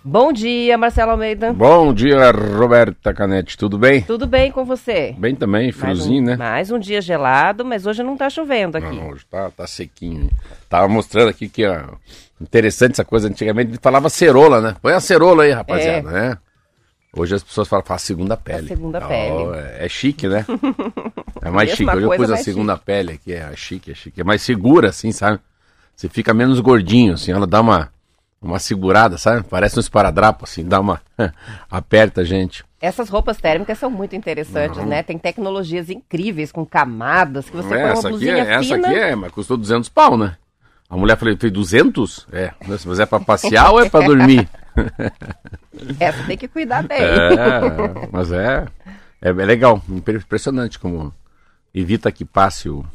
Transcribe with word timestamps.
Bom 0.03 0.34
dia, 0.34 0.77
Marcelo 0.77 1.11
Almeida. 1.11 1.53
Bom 1.53 1.93
dia, 1.93 2.31
Roberta 2.31 3.13
Canete, 3.13 3.57
tudo 3.57 3.77
bem? 3.77 4.01
Tudo 4.01 4.27
bem 4.27 4.51
com 4.51 4.65
você? 4.65 5.15
Bem 5.17 5.34
também, 5.35 5.71
friozinho, 5.71 6.21
um, 6.21 6.25
né? 6.25 6.35
Mais 6.35 6.70
um 6.70 6.77
dia 6.77 6.99
gelado, 6.99 7.63
mas 7.63 7.85
hoje 7.85 8.03
não 8.03 8.17
tá 8.17 8.29
chovendo 8.29 8.77
aqui. 8.77 8.98
Não, 8.98 9.11
hoje 9.11 9.25
tá, 9.31 9.49
tá 9.49 9.65
sequinho. 9.65 10.29
Tava 10.67 10.89
mostrando 10.89 11.29
aqui 11.29 11.48
que 11.48 11.65
ó, 11.65 11.81
interessante 12.41 12.91
essa 12.91 13.05
coisa. 13.05 13.29
Antigamente 13.29 13.79
falava 13.81 14.09
cerola, 14.09 14.59
né? 14.59 14.75
Põe 14.81 14.91
a 14.91 14.99
cerola 14.99 15.43
aí, 15.43 15.51
rapaziada, 15.51 16.09
é. 16.09 16.11
né? 16.11 16.37
Hoje 17.15 17.35
as 17.35 17.43
pessoas 17.43 17.67
falam, 17.67 17.84
faz 17.84 18.03
segunda 18.03 18.37
pele. 18.37 18.65
A 18.65 18.67
segunda 18.67 18.99
oh, 19.03 19.07
pele. 19.07 19.57
É, 19.57 19.85
é, 19.85 19.89
chique, 19.89 20.27
né? 20.27 20.45
É 21.41 21.49
mais 21.49 21.70
chique. 21.71 21.90
Hoje 21.90 22.05
eu 22.05 22.12
pus 22.12 22.32
a 22.32 22.37
segunda 22.37 22.73
chique. 22.73 22.85
pele 22.85 23.12
aqui, 23.13 23.34
é 23.34 23.55
chique, 23.55 23.91
é 23.91 23.95
chique. 23.95 24.21
É 24.21 24.23
mais 24.23 24.41
segura, 24.41 24.90
assim, 24.90 25.12
sabe? 25.12 25.40
Você 25.95 26.07
fica 26.09 26.34
menos 26.34 26.59
gordinho, 26.59 27.13
assim, 27.13 27.32
ela 27.32 27.45
dá 27.48 27.62
uma 27.62 27.90
uma 28.41 28.59
segurada, 28.59 29.18
sabe? 29.18 29.43
Parece 29.49 29.77
um 29.77 29.82
esparadrapo, 29.82 30.45
assim, 30.45 30.63
dá 30.63 30.79
uma. 30.79 31.01
aperta 31.70 32.21
a 32.21 32.23
gente. 32.23 32.63
Essas 32.82 33.10
roupas 33.10 33.37
térmicas 33.37 33.77
são 33.77 33.91
muito 33.91 34.15
interessantes, 34.15 34.77
uhum. 34.77 34.85
né? 34.85 35.04
Tem 35.04 35.17
tecnologias 35.17 35.90
incríveis, 35.90 36.51
com 36.51 36.65
camadas, 36.65 37.49
que 37.49 37.55
você 37.55 37.73
é, 37.73 37.82
põe 37.82 37.91
uma 37.91 38.10
blusinha 38.10 38.43
aqui 38.43 38.51
é, 38.51 38.63
fina. 38.63 38.77
Essa 38.77 38.87
aqui 38.87 38.99
é, 38.99 39.15
mas 39.15 39.32
custou 39.32 39.57
200 39.57 39.90
pau, 39.90 40.17
né? 40.17 40.37
A 40.90 40.98
mulher 40.98 41.17
falou, 41.17 41.35
tem 41.35 41.51
200? 41.51 42.27
É, 42.32 42.51
mas 42.65 42.99
é 42.99 43.05
para 43.05 43.20
passear 43.20 43.71
ou 43.71 43.82
é 43.82 43.90
para 43.90 44.05
dormir? 44.05 44.49
Essa 45.99 46.23
tem 46.23 46.37
que 46.37 46.48
cuidar 46.48 46.82
bem. 46.84 46.98
É, 46.98 48.07
mas 48.12 48.32
é, 48.32 48.65
é, 49.21 49.29
é 49.29 49.32
legal, 49.32 49.84
impressionante 49.87 50.79
como 50.79 51.13
evita 51.73 52.12
que 52.12 52.25
passe 52.25 52.70
o, 52.70 52.85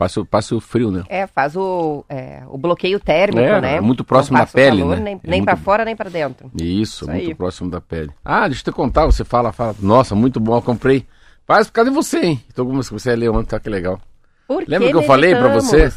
Passa, 0.00 0.24
passa 0.24 0.56
o 0.56 0.60
frio, 0.62 0.90
né? 0.90 1.04
É, 1.10 1.26
faz 1.26 1.54
o, 1.54 2.06
é, 2.08 2.42
o 2.48 2.56
bloqueio 2.56 2.98
térmico, 2.98 3.46
é, 3.46 3.60
né? 3.60 3.80
Muito 3.82 4.02
próximo 4.02 4.38
da 4.38 4.46
pele, 4.46 4.78
calor, 4.78 4.96
né? 4.96 5.02
Nem, 5.02 5.14
é 5.16 5.20
nem 5.22 5.40
muito... 5.40 5.44
para 5.44 5.56
fora, 5.58 5.84
nem 5.84 5.94
para 5.94 6.08
dentro. 6.08 6.50
Isso, 6.54 7.04
Isso 7.04 7.06
muito 7.06 7.28
aí. 7.28 7.34
próximo 7.34 7.70
da 7.70 7.82
pele. 7.82 8.10
Ah, 8.24 8.48
deixa 8.48 8.62
eu 8.62 8.72
te 8.72 8.74
contar, 8.74 9.04
você 9.04 9.24
fala, 9.24 9.52
fala. 9.52 9.76
Nossa, 9.78 10.14
muito 10.14 10.40
bom, 10.40 10.56
eu 10.56 10.62
comprei. 10.62 11.06
Faz 11.46 11.66
por 11.66 11.74
causa 11.74 11.90
de 11.90 11.94
você, 11.94 12.18
hein? 12.18 12.44
Então, 12.50 12.64
como 12.64 12.82
você 12.82 13.14
ler 13.14 13.28
ontem, 13.28 13.50
tá 13.50 13.60
que 13.60 13.68
legal. 13.68 14.00
Por 14.48 14.64
Lembra 14.66 14.86
que, 14.86 14.92
que 14.94 14.98
eu 14.98 15.02
falei 15.02 15.34
para 15.34 15.52
você? 15.52 15.92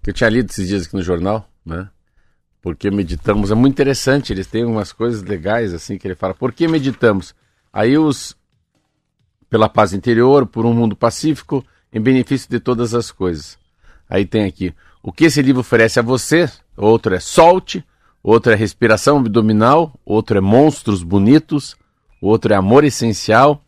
Que 0.00 0.10
eu 0.10 0.14
tinha 0.14 0.30
lido 0.30 0.48
esses 0.48 0.68
dias 0.68 0.86
aqui 0.86 0.94
no 0.94 1.02
jornal, 1.02 1.44
né? 1.66 1.88
Porque 2.62 2.88
meditamos, 2.88 3.50
é 3.50 3.54
muito 3.56 3.72
interessante, 3.72 4.32
eles 4.32 4.46
têm 4.46 4.64
umas 4.64 4.92
coisas 4.92 5.24
legais 5.24 5.74
assim 5.74 5.98
que 5.98 6.06
ele 6.06 6.14
fala. 6.14 6.34
Por 6.34 6.52
que 6.52 6.68
meditamos? 6.68 7.34
Aí 7.72 7.98
os 7.98 8.36
pela 9.50 9.68
paz 9.68 9.92
interior, 9.92 10.46
por 10.46 10.64
um 10.64 10.72
mundo 10.72 10.94
pacífico, 10.94 11.64
em 11.92 12.00
benefício 12.00 12.48
de 12.48 12.60
todas 12.60 12.94
as 12.94 13.10
coisas. 13.10 13.58
Aí 14.08 14.24
tem 14.24 14.44
aqui, 14.44 14.72
o 15.02 15.12
que 15.12 15.24
esse 15.24 15.42
livro 15.42 15.60
oferece 15.60 15.98
a 15.98 16.02
você? 16.02 16.48
Outro 16.76 17.14
é 17.14 17.20
Solte, 17.20 17.84
outro 18.22 18.52
é 18.52 18.54
Respiração 18.54 19.18
Abdominal, 19.18 19.92
outro 20.04 20.38
é 20.38 20.40
Monstros 20.40 21.02
Bonitos, 21.02 21.76
outro 22.22 22.52
é 22.52 22.56
Amor 22.56 22.84
Essencial, 22.84 23.62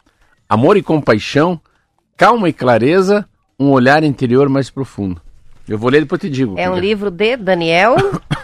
Amor 0.48 0.76
e 0.76 0.82
Compaixão, 0.82 1.60
Calma 2.16 2.48
e 2.48 2.52
Clareza, 2.52 3.28
um 3.58 3.70
olhar 3.70 4.04
interior 4.04 4.48
mais 4.48 4.70
profundo. 4.70 5.20
Eu 5.68 5.78
vou 5.78 5.90
ler 5.90 5.98
e 5.98 6.00
depois 6.02 6.20
te 6.20 6.30
digo. 6.30 6.58
É 6.58 6.70
um 6.70 6.76
é. 6.76 6.80
livro 6.80 7.10
de 7.10 7.36
Daniel... 7.36 7.96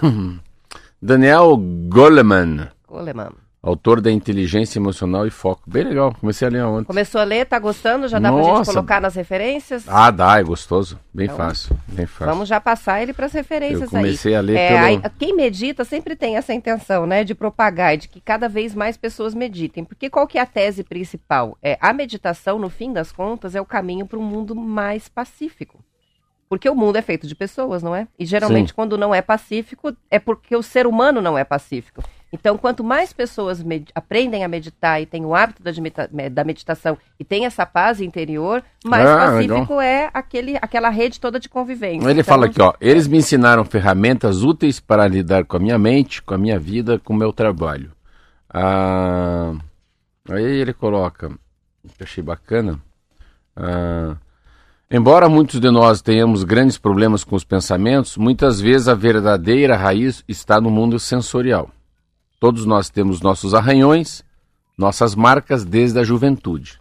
Daniel 1.01 1.57
Goleman. 1.89 2.69
Goleman. 2.89 3.31
Autor 3.61 4.01
da 4.01 4.11
Inteligência 4.11 4.79
Emocional 4.79 5.27
e 5.27 5.31
Foco. 5.31 5.63
Bem 5.67 5.83
legal, 5.83 6.15
comecei 6.15 6.47
a 6.47 6.51
ler 6.51 6.65
ontem. 6.65 6.87
Começou 6.87 7.21
a 7.21 7.25
ler, 7.25 7.45
tá 7.45 7.59
gostando? 7.59 8.07
Já 8.07 8.21
dá 8.21 8.31
Nossa. 8.31 8.45
pra 8.45 8.59
gente 8.59 8.67
colocar 8.67 9.01
nas 9.01 9.17
referências? 9.17 9.85
Ah, 9.89 10.13
dá, 10.13 10.39
é 10.39 10.45
gostoso. 10.45 10.99
Bem 11.13 11.25
então, 11.25 11.37
fácil, 11.37 11.77
bem 11.89 12.07
fácil. 12.07 12.27
Vamos 12.27 12.49
já 12.49 12.61
passar 12.61 13.03
ele 13.03 13.13
para 13.13 13.27
as 13.27 13.33
referências 13.33 13.83
Eu 13.83 13.89
comecei 13.91 14.33
aí. 14.33 14.39
a 14.39 14.41
ler 14.41 14.57
é, 14.57 14.69
pelo... 14.69 14.85
aí, 14.85 15.11
Quem 15.19 15.35
medita 15.35 15.85
sempre 15.85 16.15
tem 16.15 16.37
essa 16.37 16.55
intenção, 16.55 17.05
né, 17.05 17.25
de 17.25 17.35
propagar, 17.35 17.97
de 17.97 18.07
que 18.07 18.21
cada 18.21 18.49
vez 18.49 18.77
mais 18.77 18.97
pessoas 18.97 19.35
meditem. 19.35 19.85
Porque 19.85 20.09
qual 20.09 20.29
que 20.29 20.39
é 20.39 20.41
a 20.41 20.47
tese 20.47 20.85
principal? 20.85 21.59
É, 21.61 21.77
a 21.81 21.93
meditação, 21.93 22.61
no 22.61 22.71
fim 22.71 22.93
das 22.93 23.11
contas, 23.11 23.57
é 23.57 23.61
o 23.61 23.67
caminho 23.67 24.07
para 24.07 24.21
um 24.21 24.23
mundo 24.23 24.55
mais 24.55 25.09
pacífico. 25.09 25.81
Porque 26.49 26.71
o 26.71 26.75
mundo 26.77 26.97
é 26.97 27.03
feito 27.03 27.27
de 27.27 27.35
pessoas, 27.35 27.83
não 27.83 27.95
é? 27.95 28.07
E 28.19 28.25
geralmente, 28.25 28.69
Sim. 28.69 28.75
quando 28.75 28.97
não 28.97 29.13
é 29.13 29.21
pacífico, 29.21 29.95
é 30.09 30.19
porque 30.19 30.57
o 30.57 30.63
ser 30.63 30.87
humano 30.87 31.21
não 31.21 31.37
é 31.37 31.45
pacífico. 31.45 32.03
Então, 32.33 32.59
quanto 32.59 32.85
mais 32.85 33.13
pessoas 33.13 33.65
aprendem 33.95 34.45
a 34.45 34.49
meditar 34.49 35.01
e 35.01 35.07
têm 35.07 35.25
o 35.25 35.35
hábito 35.35 35.63
da, 35.63 35.71
da 36.29 36.45
meditação 36.45 36.99
e 37.19 37.25
tem 37.25 37.47
essa 37.47 37.65
paz 37.65 38.01
interior, 38.01 38.63
mais 38.85 39.07
ah, 39.07 39.17
pacífico 39.17 39.77
legal. 39.77 39.81
é 39.81 40.11
aquele, 40.13 40.57
aquela 40.61 40.91
rede 40.91 41.19
toda 41.19 41.41
de 41.41 41.49
convivência. 41.49 42.07
Ele 42.07 42.21
então, 42.21 42.35
fala 42.35 42.47
aqui, 42.47 42.61
ó, 42.61 42.75
eles 42.81 43.09
me 43.09 43.17
ensinaram 43.17 43.65
ferramentas 43.65 44.43
úteis 44.43 44.79
para 44.79 45.09
lidar 45.09 45.45
com 45.47 45.57
a 45.57 45.61
minha 45.61 45.79
mente, 45.79 46.23
com 46.23 46.35
a 46.35 46.39
minha 46.39 46.59
vida, 46.59 46.99
com 46.99 47.15
o 47.15 47.17
meu 47.17 47.33
trabalho. 47.33 47.93
Ah, 48.53 49.55
aí 50.29 50.45
ele 50.45 50.75
coloca, 50.75 51.31
que 51.97 52.05
achei 52.05 52.23
bacana. 52.23 52.79
Ah, 53.57 54.17
Embora 54.91 55.29
muitos 55.29 55.61
de 55.61 55.71
nós 55.71 56.01
tenhamos 56.01 56.45
grandes 56.45 56.79
problemas 56.79 57.23
com 57.23 57.37
os 57.37 57.45
pensamentos, 57.45 58.17
muitas 58.17 58.59
vezes 58.59 58.89
a 58.89 58.95
verdadeira 58.95 59.77
raiz 59.77 60.25
está 60.27 60.59
no 60.63 60.71
mundo 60.71 60.99
sensorial. 60.99 61.69
Todos 62.41 62.65
nós 62.65 62.89
temos 62.89 63.21
nossos 63.21 63.55
arranhões, 63.55 64.23
nossas 64.77 65.15
marcas 65.15 65.65
desde 65.65 65.99
a 65.99 66.05
juventude. 66.05 66.79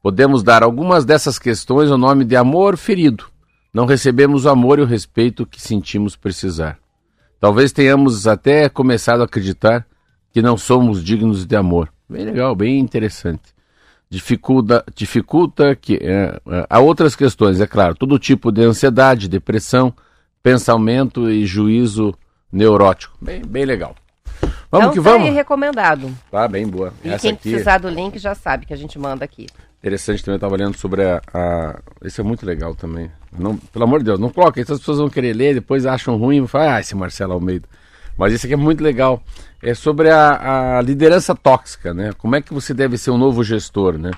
Podemos 0.00 0.42
dar 0.42 0.62
algumas 0.62 1.04
dessas 1.04 1.38
questões 1.38 1.90
o 1.90 1.98
nome 1.98 2.24
de 2.24 2.36
amor 2.36 2.76
ferido. 2.76 3.24
Não 3.72 3.86
recebemos 3.86 4.44
o 4.44 4.50
amor 4.50 4.78
e 4.78 4.82
o 4.82 4.86
respeito 4.86 5.44
que 5.44 5.60
sentimos 5.60 6.14
precisar. 6.14 6.78
Talvez 7.40 7.72
tenhamos 7.72 8.26
até 8.26 8.68
começado 8.68 9.20
a 9.20 9.24
acreditar 9.24 9.84
que 10.32 10.40
não 10.40 10.56
somos 10.56 11.02
dignos 11.02 11.44
de 11.44 11.56
amor. 11.56 11.92
Bem 12.08 12.24
legal, 12.24 12.54
bem 12.54 12.78
interessante. 12.78 13.54
Dificulta, 14.08 14.84
dificulta 14.94 15.74
que 15.74 15.94
é, 15.96 16.40
é, 16.48 16.66
há 16.70 16.78
outras 16.78 17.16
questões, 17.16 17.60
é 17.60 17.66
claro, 17.66 17.96
todo 17.96 18.18
tipo 18.18 18.52
de 18.52 18.62
ansiedade, 18.62 19.28
depressão, 19.28 19.92
pensamento 20.42 21.28
e 21.28 21.44
juízo 21.44 22.14
neurótico. 22.52 23.16
Bem, 23.20 23.42
bem 23.42 23.64
legal. 23.64 23.96
Vamos 24.74 24.88
então, 24.88 24.92
que 24.92 25.00
vamos. 25.00 25.28
Tá 25.28 25.34
recomendado. 25.34 26.18
Tá 26.30 26.48
bem 26.48 26.66
boa. 26.66 26.92
E 27.04 27.08
Essa 27.08 27.20
quem 27.20 27.30
aqui... 27.30 27.50
precisar 27.50 27.78
do 27.78 27.88
link 27.88 28.18
já 28.18 28.34
sabe 28.34 28.66
que 28.66 28.74
a 28.74 28.76
gente 28.76 28.98
manda 28.98 29.24
aqui. 29.24 29.46
Interessante 29.78 30.24
também, 30.24 30.34
eu 30.34 30.38
estava 30.38 30.56
lendo 30.56 30.76
sobre 30.76 31.04
a, 31.04 31.22
a, 31.32 31.78
Esse 32.02 32.20
é 32.20 32.24
muito 32.24 32.44
legal 32.44 32.74
também. 32.74 33.10
Não, 33.38 33.56
pelo 33.56 33.84
amor 33.84 34.00
de 34.00 34.06
Deus, 34.06 34.18
não 34.18 34.30
coloca, 34.30 34.60
essas 34.60 34.78
pessoas 34.80 34.98
vão 34.98 35.08
querer 35.08 35.32
ler, 35.32 35.54
depois 35.54 35.86
acham 35.86 36.16
ruim 36.16 36.42
e 36.42 36.48
falam, 36.48 36.70
ah, 36.70 36.80
esse 36.80 36.94
Marcelo 36.94 37.34
Almeida. 37.34 37.68
Mas 38.16 38.32
isso 38.32 38.46
aqui 38.46 38.54
é 38.54 38.56
muito 38.56 38.82
legal. 38.82 39.22
É 39.62 39.74
sobre 39.74 40.10
a, 40.10 40.78
a, 40.78 40.82
liderança 40.82 41.34
tóxica, 41.34 41.94
né? 41.94 42.12
Como 42.18 42.34
é 42.34 42.42
que 42.42 42.52
você 42.52 42.74
deve 42.74 42.98
ser 42.98 43.10
um 43.10 43.18
novo 43.18 43.44
gestor, 43.44 43.96
né? 43.96 44.10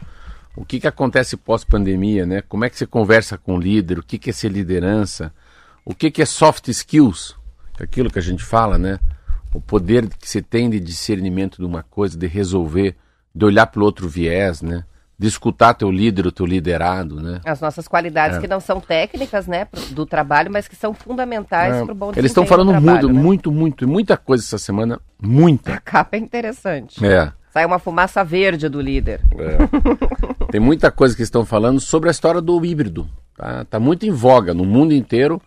O 0.56 0.64
que, 0.64 0.80
que 0.80 0.88
acontece 0.88 1.36
pós-pandemia, 1.36 2.24
né? 2.24 2.42
Como 2.48 2.64
é 2.64 2.70
que 2.70 2.78
você 2.78 2.86
conversa 2.86 3.36
com 3.36 3.56
o 3.56 3.60
líder? 3.60 3.98
O 3.98 4.02
que, 4.02 4.18
que 4.18 4.30
é 4.30 4.32
ser 4.32 4.50
liderança? 4.50 5.32
O 5.84 5.94
que, 5.94 6.10
que 6.10 6.22
é 6.22 6.26
soft 6.26 6.68
skills? 6.68 7.36
Aquilo 7.78 8.10
que 8.10 8.18
a 8.18 8.22
gente 8.22 8.42
fala, 8.42 8.78
né? 8.78 8.98
O 9.56 9.60
poder 9.60 10.06
que 10.08 10.28
se 10.28 10.42
tem 10.42 10.68
de 10.68 10.78
discernimento 10.78 11.56
de 11.56 11.64
uma 11.64 11.82
coisa, 11.82 12.16
de 12.18 12.26
resolver, 12.26 12.94
de 13.34 13.44
olhar 13.44 13.66
para 13.66 13.80
o 13.80 13.84
outro 13.84 14.06
viés, 14.06 14.60
né? 14.60 14.84
De 15.18 15.26
escutar 15.26 15.72
teu 15.72 15.90
líder, 15.90 16.26
o 16.26 16.32
teu 16.32 16.44
liderado, 16.44 17.22
né? 17.22 17.40
As 17.42 17.58
nossas 17.58 17.88
qualidades 17.88 18.36
é. 18.36 18.40
que 18.40 18.46
não 18.46 18.60
são 18.60 18.80
técnicas, 18.82 19.46
né, 19.46 19.66
do 19.92 20.04
trabalho, 20.04 20.50
mas 20.52 20.68
que 20.68 20.76
são 20.76 20.92
fundamentais 20.92 21.74
é. 21.74 21.84
para 21.84 21.92
o 21.92 21.94
bom 21.94 22.12
Eles 22.14 22.30
estão 22.30 22.44
falando 22.46 22.68
trabalho, 22.68 23.08
muito, 23.08 23.14
né? 23.14 23.22
muito, 23.22 23.52
muito, 23.52 23.88
muita 23.88 24.16
coisa 24.18 24.44
essa 24.44 24.58
semana, 24.58 25.00
muita. 25.18 25.72
A 25.72 25.80
capa 25.80 26.16
é 26.16 26.20
interessante. 26.20 27.04
É. 27.04 27.32
Sai 27.50 27.64
uma 27.64 27.78
fumaça 27.78 28.22
verde 28.22 28.68
do 28.68 28.78
líder. 28.78 29.22
É. 29.38 30.52
Tem 30.52 30.60
muita 30.60 30.90
coisa 30.90 31.16
que 31.16 31.22
estão 31.22 31.46
falando 31.46 31.80
sobre 31.80 32.10
a 32.10 32.12
história 32.12 32.42
do 32.42 32.62
híbrido. 32.62 33.08
Tá, 33.34 33.64
tá 33.64 33.80
muito 33.80 34.04
em 34.04 34.10
voga 34.10 34.52
no 34.52 34.66
mundo 34.66 34.92
inteiro, 34.92 35.40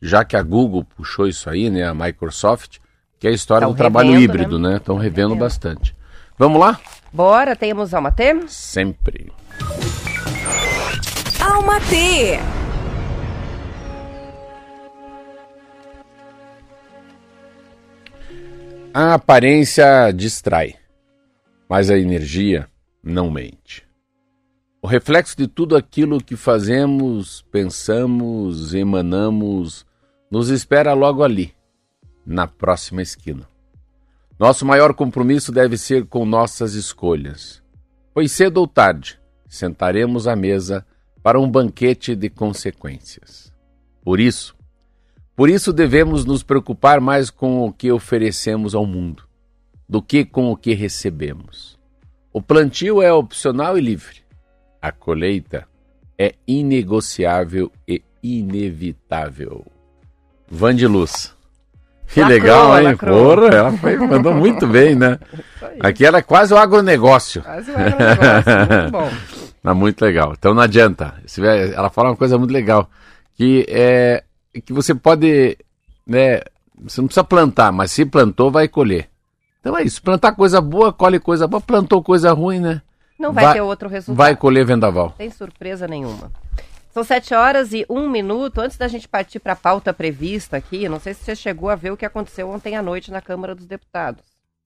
já 0.00 0.24
que 0.24 0.36
a 0.36 0.42
Google 0.42 0.84
puxou 0.96 1.26
isso 1.26 1.50
aí, 1.50 1.68
né, 1.68 1.82
a 1.82 1.92
Microsoft 1.92 2.78
que 3.26 3.28
é 3.28 3.32
a 3.32 3.34
história 3.34 3.66
Tão 3.66 3.72
do 3.72 3.76
revendo, 3.76 3.92
trabalho 3.92 4.20
híbrido, 4.20 4.58
né? 4.58 4.76
Estão 4.76 4.98
né? 4.98 5.02
revendo 5.02 5.34
bastante. 5.34 5.96
Vamos 6.38 6.60
lá? 6.60 6.78
Bora, 7.12 7.56
temos 7.56 7.92
Alma 7.92 8.12
T? 8.12 8.46
Sempre. 8.46 9.32
Alma 11.40 11.80
T. 11.80 12.38
A 18.94 19.14
aparência 19.14 20.12
distrai, 20.12 20.76
mas 21.68 21.90
a 21.90 21.98
energia 21.98 22.68
não 23.02 23.28
mente. 23.28 23.84
O 24.80 24.86
reflexo 24.86 25.36
de 25.36 25.48
tudo 25.48 25.76
aquilo 25.76 26.22
que 26.22 26.36
fazemos, 26.36 27.44
pensamos, 27.50 28.72
emanamos, 28.72 29.84
nos 30.30 30.48
espera 30.48 30.92
logo 30.94 31.24
ali, 31.24 31.55
na 32.26 32.46
próxima 32.46 33.00
esquina. 33.00 33.48
Nosso 34.38 34.66
maior 34.66 34.92
compromisso 34.92 35.52
deve 35.52 35.78
ser 35.78 36.06
com 36.06 36.26
nossas 36.26 36.74
escolhas, 36.74 37.62
pois 38.12 38.32
cedo 38.32 38.58
ou 38.58 38.66
tarde 38.66 39.18
sentaremos 39.48 40.26
à 40.26 40.34
mesa 40.34 40.84
para 41.22 41.40
um 41.40 41.50
banquete 41.50 42.14
de 42.14 42.28
consequências. 42.28 43.52
Por 44.02 44.20
isso, 44.20 44.54
por 45.34 45.48
isso 45.48 45.72
devemos 45.72 46.24
nos 46.24 46.42
preocupar 46.42 47.00
mais 47.00 47.30
com 47.30 47.66
o 47.66 47.72
que 47.72 47.92
oferecemos 47.92 48.74
ao 48.74 48.86
mundo 48.86 49.24
do 49.88 50.02
que 50.02 50.24
com 50.24 50.50
o 50.50 50.56
que 50.56 50.74
recebemos. 50.74 51.78
O 52.32 52.42
plantio 52.42 53.00
é 53.00 53.12
opcional 53.12 53.78
e 53.78 53.80
livre. 53.80 54.22
A 54.80 54.90
colheita 54.92 55.66
é 56.18 56.34
inegociável 56.46 57.70
e 57.86 58.02
inevitável. 58.22 59.64
Van 60.48 60.74
de 60.74 60.86
Luz. 60.86 61.35
Que 62.08 62.20
lacrou, 62.20 62.38
legal, 62.38 62.78
hein? 62.78 62.84
Lacrou. 62.84 63.36
Porra, 63.36 63.48
ela 63.48 63.72
foi, 63.72 63.96
mandou 63.96 64.34
muito 64.34 64.66
bem, 64.66 64.94
né? 64.94 65.18
Aqui 65.80 66.04
era 66.04 66.22
quase 66.22 66.54
o 66.54 66.56
agronegócio. 66.56 67.42
Quase 67.42 67.70
o 67.70 67.74
agronegócio, 67.74 68.80
muito 68.80 68.90
bom. 68.92 69.10
Muito 69.74 70.00
legal. 70.00 70.32
Então 70.38 70.54
não 70.54 70.62
adianta. 70.62 71.14
Ela 71.74 71.90
fala 71.90 72.10
uma 72.10 72.16
coisa 72.16 72.38
muito 72.38 72.52
legal, 72.52 72.88
que 73.34 73.66
é 73.68 74.22
que 74.64 74.72
você 74.72 74.94
pode, 74.94 75.58
né, 76.06 76.40
você 76.80 77.00
não 77.00 77.08
precisa 77.08 77.24
plantar, 77.24 77.72
mas 77.72 77.90
se 77.90 78.04
plantou, 78.04 78.48
vai 78.48 78.68
colher. 78.68 79.08
Então 79.60 79.76
é 79.76 79.82
isso, 79.82 80.00
plantar 80.00 80.32
coisa 80.32 80.60
boa, 80.60 80.92
colhe 80.92 81.18
coisa 81.18 81.48
boa, 81.48 81.60
plantou 81.60 82.02
coisa 82.02 82.32
ruim, 82.32 82.60
né? 82.60 82.80
Não 83.18 83.32
vai, 83.32 83.44
vai 83.44 83.54
ter 83.54 83.60
outro 83.62 83.88
resultado. 83.88 84.16
Vai 84.16 84.36
colher 84.36 84.64
vendaval. 84.64 85.14
Tem 85.18 85.30
surpresa 85.30 85.88
nenhuma. 85.88 86.30
São 86.96 87.04
sete 87.04 87.34
horas 87.34 87.74
e 87.74 87.84
um 87.90 88.08
minuto. 88.08 88.58
Antes 88.58 88.78
da 88.78 88.88
gente 88.88 89.06
partir 89.06 89.38
para 89.38 89.52
a 89.52 89.56
pauta 89.56 89.92
prevista 89.92 90.56
aqui, 90.56 90.88
não 90.88 90.98
sei 90.98 91.12
se 91.12 91.22
você 91.22 91.36
chegou 91.36 91.68
a 91.68 91.74
ver 91.74 91.90
o 91.90 91.96
que 91.96 92.06
aconteceu 92.06 92.48
ontem 92.48 92.74
à 92.74 92.80
noite 92.80 93.10
na 93.10 93.20
Câmara 93.20 93.54
dos 93.54 93.66
Deputados. 93.66 94.24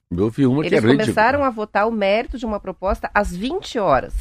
Eu 0.08 0.30
vi 0.30 0.46
uma 0.46 0.64
Eles 0.64 0.78
que 0.78 0.86
é 0.86 0.96
começaram 0.96 1.42
a 1.42 1.50
votar 1.50 1.88
o 1.88 1.90
mérito 1.90 2.38
de 2.38 2.46
uma 2.46 2.60
proposta 2.60 3.10
às 3.12 3.34
20 3.34 3.80
horas. 3.80 4.14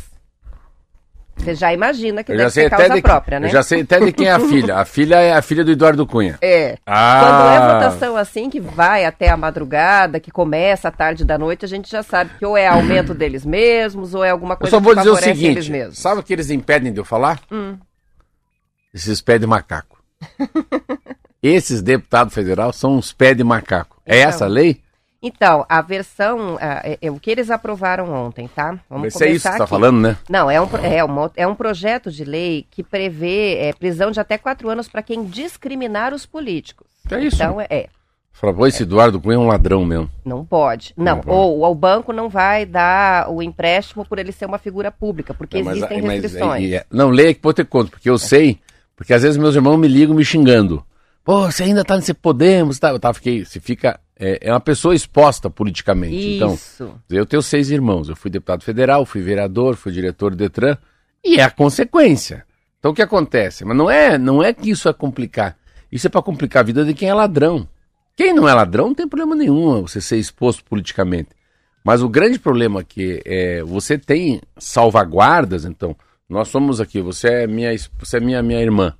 Você 1.38 1.54
já 1.54 1.72
imagina 1.72 2.24
que 2.24 2.32
eu 2.32 2.38
deve 2.38 2.50
ser 2.50 2.68
causa 2.72 3.00
própria, 3.00 3.40
né? 3.40 3.48
Eu 3.48 3.52
já 3.52 3.62
sei 3.62 3.82
até 3.82 4.00
de 4.00 4.12
quem 4.12 4.26
é 4.26 4.32
a 4.32 4.40
filha. 4.40 4.78
A 4.78 4.86
filha 4.86 5.18
é 5.18 5.34
a 5.34 5.42
filha 5.44 5.64
do 5.64 5.70
Eduardo 5.70 6.04
Cunha. 6.08 6.40
É. 6.42 6.80
Ah. 6.88 7.20
Quando 7.22 7.52
é 7.54 7.74
votação 7.74 8.18
assim, 8.18 8.50
que 8.50 8.60
vai 8.60 9.06
até 9.06 9.30
a 9.30 9.38
madrugada, 9.38 10.20
que 10.20 10.32
começa 10.32 10.88
à 10.88 10.92
tarde 10.92 11.24
da 11.24 11.38
noite, 11.38 11.64
a 11.64 11.68
gente 11.68 11.88
já 11.88 12.02
sabe 12.02 12.32
que 12.40 12.46
ou 12.46 12.58
é 12.58 12.66
aumento 12.66 13.14
deles 13.14 13.46
mesmos, 13.46 14.16
ou 14.16 14.24
é 14.24 14.32
alguma 14.32 14.56
coisa 14.56 14.76
eu 14.76 14.80
só 14.80 14.84
vou 14.84 14.96
que 14.96 15.00
dizer 15.00 15.12
o 15.12 15.16
seguinte, 15.16 15.96
Sabe 15.96 16.22
o 16.22 16.24
que 16.24 16.34
eles 16.34 16.50
impedem 16.50 16.92
de 16.92 17.00
eu 17.00 17.06
falar? 17.06 17.40
Hum. 17.52 17.78
Esses 18.94 19.22
pés 19.22 19.40
de 19.40 19.48
macaco. 19.48 20.02
Esses 21.42 21.82
deputados 21.82 22.34
federais 22.34 22.76
são 22.76 22.98
uns 22.98 23.14
pés 23.14 23.38
de 23.38 23.44
macaco. 23.44 24.02
É 24.06 24.18
então, 24.18 24.28
é 24.28 24.30
essa 24.30 24.46
a 24.46 24.48
lei? 24.48 24.82
Então, 25.22 25.66
a 25.68 25.82
versão, 25.82 26.56
uh, 26.56 26.60
é, 26.62 26.98
é, 27.02 27.12
o 27.12 27.20
que 27.20 27.30
eles 27.30 27.52
aprovaram 27.52 28.12
ontem, 28.14 28.48
tá? 28.48 28.80
Vamos 28.90 29.14
Mas 29.14 29.22
é 29.22 29.30
isso 29.32 29.44
que 29.44 29.50
você 29.50 29.50
está 29.50 29.68
falando, 29.68 30.00
né? 30.00 30.18
Não, 30.30 30.50
é 30.50 30.62
um, 30.62 30.68
é, 30.82 31.04
uma, 31.04 31.32
é 31.36 31.46
um 31.46 31.56
projeto 31.56 32.10
de 32.10 32.24
lei 32.24 32.66
que 32.72 32.82
prevê 32.82 33.58
é, 33.58 33.74
prisão 33.74 34.12
de 34.12 34.20
até 34.20 34.38
quatro 34.38 34.70
anos 34.70 34.88
para 34.88 35.04
quem 35.04 35.26
discriminar 35.26 36.14
os 36.14 36.26
políticos. 36.26 36.88
É 37.12 37.20
isso? 37.20 37.36
Então, 37.36 37.60
é. 37.60 37.68
é. 37.70 37.90
Falou, 38.32 38.66
esse 38.66 38.84
Eduardo 38.84 39.20
Cunha 39.20 39.36
é 39.36 39.40
um 39.40 39.48
ladrão 39.48 39.84
mesmo. 39.84 40.10
Não 40.24 40.46
pode. 40.46 40.94
Não, 40.96 41.18
não 41.18 41.22
pode. 41.22 41.38
Ou, 41.38 41.70
o 41.70 41.76
banco 41.76 42.14
não 42.14 42.30
vai 42.30 42.66
dar 42.66 43.30
o 43.30 43.42
empréstimo 43.42 44.06
por 44.06 44.18
ele 44.18 44.32
ser 44.32 44.46
uma 44.46 44.58
figura 44.58 44.90
pública, 44.90 45.34
porque 45.34 45.62
não, 45.62 45.74
existem 45.74 46.02
mas, 46.02 46.22
restrições. 46.22 46.72
Mas, 46.72 46.84
não, 46.90 47.10
leia 47.10 47.34
que 47.34 47.42
pode 47.42 47.58
ter 47.58 47.66
conta, 47.66 47.92
porque 47.92 48.10
eu 48.10 48.18
sei, 48.18 48.58
porque 49.00 49.14
às 49.14 49.22
vezes 49.22 49.38
meus 49.38 49.56
irmãos 49.56 49.78
me 49.78 49.88
ligam 49.88 50.14
me 50.14 50.26
xingando. 50.26 50.84
Pô, 51.24 51.50
você 51.50 51.64
ainda 51.64 51.86
tá 51.86 51.96
nesse 51.96 52.14
Podemos, 52.14 52.80
tá? 52.80 52.90
Eu 52.90 53.00
tá, 53.00 53.14
fiquei, 53.14 53.46
se 53.46 53.58
fica 53.62 53.98
é, 54.20 54.50
é 54.50 54.52
uma 54.52 54.60
pessoa 54.60 54.94
exposta 54.94 55.50
politicamente. 55.50 56.36
Então, 56.36 56.54
Isso. 56.54 56.84
Então, 56.84 57.18
eu 57.18 57.26
tenho 57.26 57.42
seis 57.42 57.72
irmãos. 57.72 58.10
Eu 58.10 58.16
fui 58.18 58.30
deputado 58.30 58.62
federal, 58.62 59.06
fui 59.06 59.22
vereador, 59.22 59.78
fui 59.78 59.94
diretor 59.94 60.32
do 60.32 60.36
Detran. 60.36 60.78
E 61.24 61.40
é 61.40 61.44
a 61.44 61.50
consequência. 61.50 62.46
Então 62.78 62.92
o 62.92 62.94
que 62.94 63.02
acontece? 63.02 63.64
Mas 63.64 63.78
não 63.78 63.90
é, 63.90 64.18
não 64.18 64.44
é 64.44 64.52
que 64.54 64.70
isso 64.70 64.90
é 64.90 64.94
complicar. 64.94 65.58
Isso 65.90 66.06
é 66.06 66.10
para 66.10 66.22
complicar 66.22 66.60
a 66.60 66.66
vida 66.66 66.84
de 66.84 66.94
quem 66.94 67.08
é 67.08 67.14
ladrão. 67.14 67.66
Quem 68.18 68.34
não 68.34 68.50
é 68.50 68.54
ladrão 68.54 68.88
não 68.88 68.96
tem 68.96 69.08
problema 69.08 69.34
nenhum 69.34 69.82
você 69.82 70.02
ser 70.02 70.18
exposto 70.18 70.62
politicamente. 70.66 71.30
Mas 71.86 72.02
o 72.02 72.10
grande 72.10 72.38
problema 72.38 72.82
é 72.82 72.84
que 72.84 73.22
é, 73.26 73.64
você 73.64 73.98
tem 73.98 74.42
salvaguardas, 74.58 75.64
então, 75.64 75.96
nós 76.30 76.48
somos 76.50 76.80
aqui, 76.80 77.02
você 77.02 77.44
é 77.44 77.48
minha, 77.48 77.76
você 77.98 78.18
é 78.18 78.20
minha, 78.20 78.44
minha 78.44 78.62
irmã. 78.62 78.94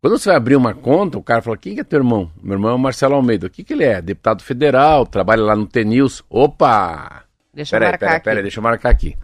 Quando 0.00 0.18
você 0.18 0.28
vai 0.28 0.36
abrir 0.36 0.56
uma 0.56 0.74
conta, 0.74 1.18
o 1.18 1.22
cara 1.22 1.40
fala: 1.40 1.56
quem 1.56 1.74
que 1.74 1.80
é 1.80 1.84
teu 1.84 1.98
irmão? 1.98 2.30
Meu 2.42 2.54
irmão 2.54 2.70
é 2.70 2.74
o 2.74 2.78
Marcelo 2.78 3.14
Almeida. 3.14 3.46
O 3.46 3.50
que, 3.50 3.64
que 3.64 3.72
ele 3.72 3.84
é? 3.84 4.00
Deputado 4.02 4.42
federal, 4.42 5.06
trabalha 5.06 5.42
lá 5.42 5.56
no 5.56 5.66
TNews. 5.66 6.22
Opa! 6.28 7.24
Deixa 7.52 7.76
pera 7.76 7.86
eu 7.86 7.90
marcar 7.90 8.06
pera, 8.06 8.16
aqui. 8.16 8.24
Pera, 8.24 8.42
deixa 8.42 8.58
eu 8.58 8.62
marcar 8.62 8.90
aqui. 8.90 9.16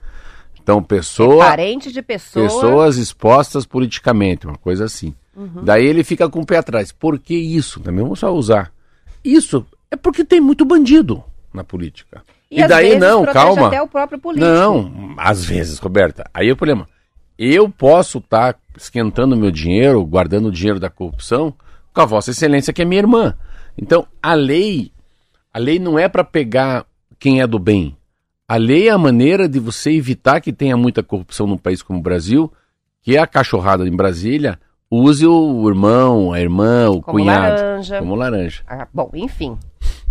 Então, 0.60 0.82
pessoa. 0.82 1.44
É 1.44 1.48
parente 1.48 1.92
de 1.92 2.00
pessoa. 2.00 2.46
Pessoas 2.46 2.96
expostas 2.96 3.66
politicamente, 3.66 4.46
uma 4.46 4.56
coisa 4.56 4.86
assim. 4.86 5.14
Uhum. 5.36 5.62
Daí 5.64 5.84
ele 5.86 6.02
fica 6.02 6.28
com 6.28 6.40
o 6.40 6.46
pé 6.46 6.58
atrás. 6.58 6.90
Por 6.90 7.18
que 7.18 7.34
isso? 7.34 7.80
Também 7.80 8.02
vamos 8.02 8.20
só 8.20 8.32
usar. 8.32 8.72
Isso 9.22 9.66
é 9.90 9.96
porque 9.96 10.24
tem 10.24 10.40
muito 10.40 10.64
bandido 10.64 11.22
na 11.52 11.62
política. 11.62 12.22
E, 12.50 12.60
e 12.60 12.66
daí 12.66 12.98
não, 12.98 13.24
calma. 13.26 13.68
Até 13.68 13.82
o 13.82 13.88
próprio 13.88 14.18
político. 14.18 14.50
Não, 14.50 15.14
às 15.18 15.44
vezes, 15.44 15.78
Roberta. 15.78 16.28
Aí 16.32 16.48
é 16.48 16.52
o 16.52 16.56
problema. 16.56 16.88
Eu 17.38 17.68
posso 17.68 18.18
estar 18.18 18.54
tá 18.54 18.58
esquentando 18.76 19.36
meu 19.36 19.50
dinheiro, 19.50 20.04
guardando 20.04 20.48
o 20.48 20.52
dinheiro 20.52 20.78
da 20.78 20.90
corrupção, 20.90 21.54
com 21.92 22.00
a 22.00 22.06
Vossa 22.06 22.30
Excelência, 22.30 22.72
que 22.72 22.82
é 22.82 22.84
minha 22.84 23.00
irmã. 23.00 23.34
Então, 23.76 24.06
a 24.22 24.34
lei, 24.34 24.92
a 25.52 25.58
lei 25.58 25.78
não 25.78 25.98
é 25.98 26.08
para 26.08 26.24
pegar 26.24 26.86
quem 27.18 27.40
é 27.40 27.46
do 27.46 27.58
bem. 27.58 27.96
A 28.48 28.56
lei 28.56 28.88
é 28.88 28.90
a 28.90 28.98
maneira 28.98 29.48
de 29.48 29.58
você 29.58 29.92
evitar 29.92 30.40
que 30.40 30.52
tenha 30.52 30.76
muita 30.76 31.02
corrupção 31.02 31.46
num 31.46 31.56
país 31.56 31.82
como 31.82 31.98
o 31.98 32.02
Brasil, 32.02 32.52
que 33.02 33.16
é 33.16 33.20
a 33.20 33.26
cachorrada 33.26 33.86
em 33.86 33.96
Brasília, 33.96 34.58
use 34.90 35.26
o 35.26 35.68
irmão, 35.68 36.32
a 36.32 36.40
irmã, 36.40 36.90
o 36.90 37.00
como 37.00 37.18
cunhado. 37.18 37.62
Laranja. 37.62 37.98
Como 37.98 38.14
laranja. 38.14 38.62
Ah, 38.66 38.86
bom, 38.92 39.10
enfim. 39.14 39.56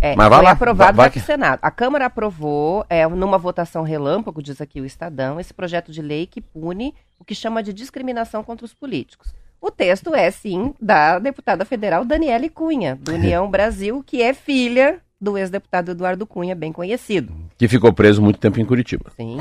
É, 0.02 0.16
Mas 0.16 0.28
foi 0.28 0.42
lá, 0.42 0.50
aprovado 0.50 0.96
vai, 0.96 1.06
vai 1.06 1.10
que... 1.12 1.20
Senado. 1.20 1.60
A 1.62 1.70
Câmara 1.70 2.06
aprovou, 2.06 2.84
é, 2.90 3.06
numa 3.06 3.38
votação 3.38 3.84
relâmpago, 3.84 4.42
diz 4.42 4.60
aqui 4.60 4.80
o 4.80 4.84
Estadão, 4.84 5.38
esse 5.38 5.54
projeto 5.54 5.92
de 5.92 6.02
lei 6.02 6.26
que 6.26 6.40
pune 6.40 6.92
o 7.20 7.24
que 7.24 7.36
chama 7.36 7.62
de 7.62 7.72
discriminação 7.72 8.42
contra 8.42 8.66
os 8.66 8.74
políticos. 8.74 9.32
O 9.60 9.70
texto 9.70 10.12
é, 10.12 10.28
sim, 10.28 10.74
da 10.80 11.20
deputada 11.20 11.64
federal 11.64 12.04
Daniele 12.04 12.48
Cunha, 12.48 12.98
do 13.00 13.14
União 13.14 13.48
Brasil, 13.48 14.02
que 14.04 14.20
é 14.20 14.34
filha 14.34 14.98
do 15.20 15.38
ex-deputado 15.38 15.92
Eduardo 15.92 16.26
Cunha, 16.26 16.56
bem 16.56 16.72
conhecido. 16.72 17.32
Que 17.56 17.68
ficou 17.68 17.92
preso 17.92 18.20
muito 18.20 18.40
tempo 18.40 18.58
em 18.58 18.64
Curitiba. 18.64 19.12
Sim. 19.16 19.38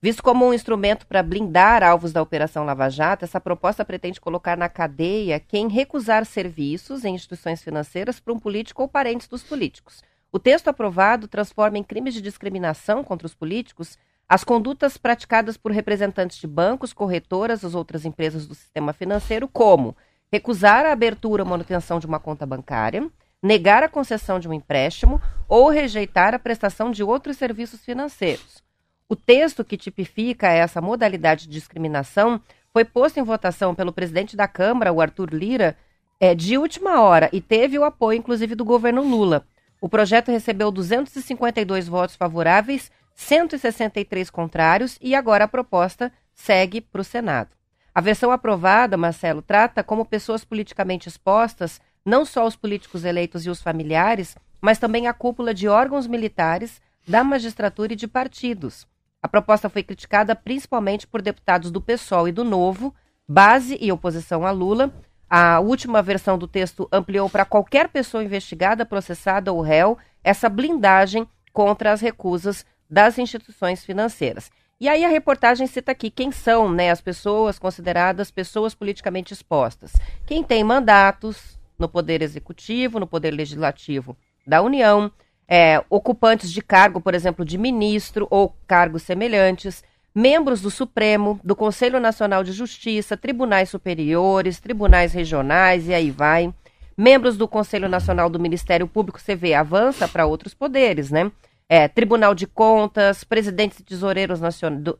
Visto 0.00 0.22
como 0.22 0.46
um 0.46 0.52
instrumento 0.52 1.06
para 1.06 1.22
blindar 1.22 1.82
alvos 1.82 2.12
da 2.12 2.20
Operação 2.20 2.64
Lava 2.64 2.88
Jato, 2.90 3.24
essa 3.24 3.40
proposta 3.40 3.84
pretende 3.84 4.20
colocar 4.20 4.56
na 4.56 4.68
cadeia 4.68 5.40
quem 5.40 5.68
recusar 5.68 6.26
serviços 6.26 7.04
em 7.04 7.14
instituições 7.14 7.62
financeiras 7.62 8.20
para 8.20 8.32
um 8.32 8.38
político 8.38 8.82
ou 8.82 8.88
parentes 8.88 9.26
dos 9.26 9.42
políticos. 9.42 10.02
O 10.30 10.38
texto 10.38 10.68
aprovado 10.68 11.26
transforma 11.26 11.78
em 11.78 11.82
crimes 11.82 12.12
de 12.12 12.20
discriminação 12.20 13.02
contra 13.02 13.26
os 13.26 13.34
políticos 13.34 13.98
as 14.28 14.44
condutas 14.44 14.98
praticadas 14.98 15.56
por 15.56 15.70
representantes 15.70 16.36
de 16.36 16.46
bancos, 16.46 16.92
corretoras 16.92 17.64
ou 17.64 17.74
outras 17.76 18.04
empresas 18.04 18.46
do 18.46 18.54
sistema 18.54 18.92
financeiro, 18.92 19.48
como 19.48 19.96
recusar 20.30 20.84
a 20.84 20.92
abertura 20.92 21.42
ou 21.42 21.48
manutenção 21.48 22.00
de 22.00 22.06
uma 22.06 22.18
conta 22.18 22.44
bancária, 22.44 23.08
negar 23.42 23.84
a 23.84 23.88
concessão 23.88 24.40
de 24.40 24.48
um 24.48 24.52
empréstimo 24.52 25.22
ou 25.48 25.68
rejeitar 25.70 26.34
a 26.34 26.38
prestação 26.38 26.90
de 26.90 27.04
outros 27.04 27.36
serviços 27.36 27.84
financeiros. 27.84 28.65
O 29.08 29.14
texto 29.14 29.64
que 29.64 29.76
tipifica 29.76 30.48
essa 30.48 30.80
modalidade 30.80 31.46
de 31.46 31.52
discriminação 31.52 32.40
foi 32.72 32.84
posto 32.84 33.20
em 33.20 33.22
votação 33.22 33.72
pelo 33.72 33.92
presidente 33.92 34.36
da 34.36 34.48
Câmara, 34.48 34.92
o 34.92 35.00
Arthur 35.00 35.32
Lira, 35.32 35.76
é, 36.18 36.34
de 36.34 36.58
última 36.58 37.00
hora 37.00 37.30
e 37.32 37.40
teve 37.40 37.78
o 37.78 37.84
apoio, 37.84 38.18
inclusive, 38.18 38.56
do 38.56 38.64
governo 38.64 39.02
Lula. 39.02 39.46
O 39.80 39.88
projeto 39.88 40.32
recebeu 40.32 40.72
252 40.72 41.86
votos 41.86 42.16
favoráveis, 42.16 42.90
163 43.14 44.28
contrários 44.28 44.98
e 45.00 45.14
agora 45.14 45.44
a 45.44 45.48
proposta 45.48 46.12
segue 46.34 46.80
para 46.80 47.00
o 47.00 47.04
Senado. 47.04 47.50
A 47.94 48.00
versão 48.00 48.32
aprovada, 48.32 48.96
Marcelo, 48.96 49.40
trata 49.40 49.84
como 49.84 50.04
pessoas 50.04 50.44
politicamente 50.44 51.08
expostas 51.08 51.80
não 52.04 52.24
só 52.24 52.44
os 52.44 52.56
políticos 52.56 53.04
eleitos 53.04 53.46
e 53.46 53.50
os 53.50 53.62
familiares, 53.62 54.36
mas 54.60 54.78
também 54.78 55.06
a 55.06 55.12
cúpula 55.12 55.54
de 55.54 55.68
órgãos 55.68 56.06
militares, 56.06 56.80
da 57.06 57.22
magistratura 57.22 57.92
e 57.92 57.96
de 57.96 58.08
partidos. 58.08 58.86
A 59.26 59.28
proposta 59.28 59.68
foi 59.68 59.82
criticada 59.82 60.36
principalmente 60.36 61.04
por 61.04 61.20
deputados 61.20 61.72
do 61.72 61.80
PSOL 61.80 62.28
e 62.28 62.32
do 62.32 62.44
Novo, 62.44 62.94
base 63.26 63.76
e 63.80 63.90
oposição 63.90 64.46
a 64.46 64.52
Lula. 64.52 64.94
A 65.28 65.58
última 65.58 66.00
versão 66.00 66.38
do 66.38 66.46
texto 66.46 66.88
ampliou 66.92 67.28
para 67.28 67.44
qualquer 67.44 67.88
pessoa 67.88 68.22
investigada, 68.22 68.86
processada 68.86 69.52
ou 69.52 69.60
réu 69.60 69.98
essa 70.22 70.48
blindagem 70.48 71.26
contra 71.52 71.90
as 71.90 72.00
recusas 72.00 72.64
das 72.88 73.18
instituições 73.18 73.84
financeiras. 73.84 74.48
E 74.78 74.88
aí 74.88 75.04
a 75.04 75.08
reportagem 75.08 75.66
cita 75.66 75.90
aqui 75.90 76.08
quem 76.08 76.30
são 76.30 76.70
né, 76.70 76.92
as 76.92 77.00
pessoas 77.00 77.58
consideradas 77.58 78.30
pessoas 78.30 78.76
politicamente 78.76 79.32
expostas. 79.32 79.94
Quem 80.24 80.44
tem 80.44 80.62
mandatos 80.62 81.58
no 81.76 81.88
Poder 81.88 82.22
Executivo, 82.22 83.00
no 83.00 83.08
Poder 83.08 83.32
Legislativo 83.32 84.16
da 84.46 84.62
União, 84.62 85.10
é, 85.48 85.82
ocupantes 85.88 86.50
de 86.50 86.60
cargo, 86.60 87.00
por 87.00 87.14
exemplo, 87.14 87.44
de 87.44 87.56
ministro 87.56 88.26
ou 88.30 88.54
cargos 88.66 89.02
semelhantes, 89.02 89.84
membros 90.14 90.60
do 90.60 90.70
Supremo, 90.70 91.38
do 91.44 91.54
Conselho 91.54 92.00
Nacional 92.00 92.42
de 92.42 92.52
Justiça, 92.52 93.16
tribunais 93.16 93.68
superiores, 93.68 94.60
tribunais 94.60 95.12
regionais 95.12 95.88
e 95.88 95.94
aí 95.94 96.10
vai. 96.10 96.52
Membros 96.96 97.36
do 97.36 97.46
Conselho 97.46 97.88
Nacional 97.88 98.30
do 98.30 98.40
Ministério 98.40 98.88
Público, 98.88 99.20
você 99.20 99.36
vê, 99.36 99.52
avança 99.52 100.08
para 100.08 100.24
outros 100.24 100.54
poderes, 100.54 101.10
né? 101.10 101.30
É, 101.68 101.86
Tribunal 101.88 102.34
de 102.34 102.46
Contas, 102.46 103.24
presidentes 103.24 103.80
e 103.80 103.82
tesoureiros 103.82 104.40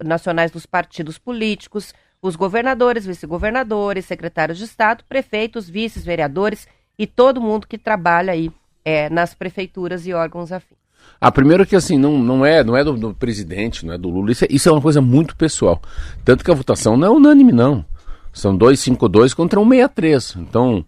nacionais 0.05 0.51
dos 0.51 0.67
partidos 0.67 1.17
políticos, 1.17 1.95
os 2.21 2.37
governadores, 2.37 3.07
vice-governadores, 3.07 4.05
secretários 4.05 4.59
de 4.59 4.65
Estado, 4.65 5.05
prefeitos, 5.09 5.71
vices, 5.71 6.05
vereadores 6.05 6.67
e 6.99 7.07
todo 7.07 7.41
mundo 7.41 7.67
que 7.67 7.79
trabalha 7.79 8.33
aí 8.33 8.51
é, 8.87 9.11
nas 9.11 9.35
prefeituras 9.35 10.07
e 10.07 10.13
órgãos 10.15 10.53
afins. 10.53 10.79
Ah, 11.21 11.33
primeiro 11.33 11.67
que 11.67 11.75
assim, 11.75 11.99
não, 11.99 12.17
não 12.19 12.47
é, 12.47 12.63
não 12.63 12.77
é 12.77 12.85
do, 12.85 12.97
do 12.97 13.13
presidente, 13.13 13.85
não 13.85 13.93
é 13.93 13.99
do 13.99 14.09
Lula, 14.09 14.31
isso 14.31 14.45
é, 14.45 14.49
isso 14.49 14.69
é 14.69 14.73
uma 14.73 14.81
coisa 14.81 15.01
muito 15.01 15.35
pessoal. 15.35 15.83
Tanto 16.25 16.45
que 16.45 16.51
a 16.53 16.55
votação 16.55 16.97
não 16.97 17.09
é 17.09 17.11
unânime, 17.11 17.51
não. 17.51 17.85
São 18.33 18.57
252 18.57 19.35
contra 19.35 19.59
163. 19.59 20.37
Então, 20.37 20.85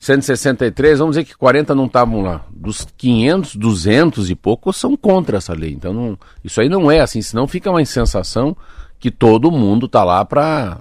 163, 0.00 0.98
vamos 0.98 1.16
dizer 1.16 1.26
que 1.26 1.36
40 1.36 1.74
não 1.74 1.86
estavam 1.86 2.22
lá. 2.22 2.46
Dos 2.50 2.86
500, 2.96 3.56
200 3.56 4.30
e 4.30 4.34
poucos 4.34 4.76
são 4.78 4.96
contra 4.96 5.36
essa 5.36 5.52
lei. 5.52 5.72
Então, 5.72 5.92
não, 5.92 6.18
isso 6.42 6.58
aí 6.58 6.70
não 6.70 6.90
é 6.90 7.00
assim, 7.00 7.20
senão 7.20 7.46
fica 7.46 7.70
uma 7.70 7.84
sensação 7.84 8.56
que 8.98 9.10
todo 9.10 9.50
mundo 9.50 9.86
está 9.86 10.04
lá 10.04 10.24
para 10.24 10.78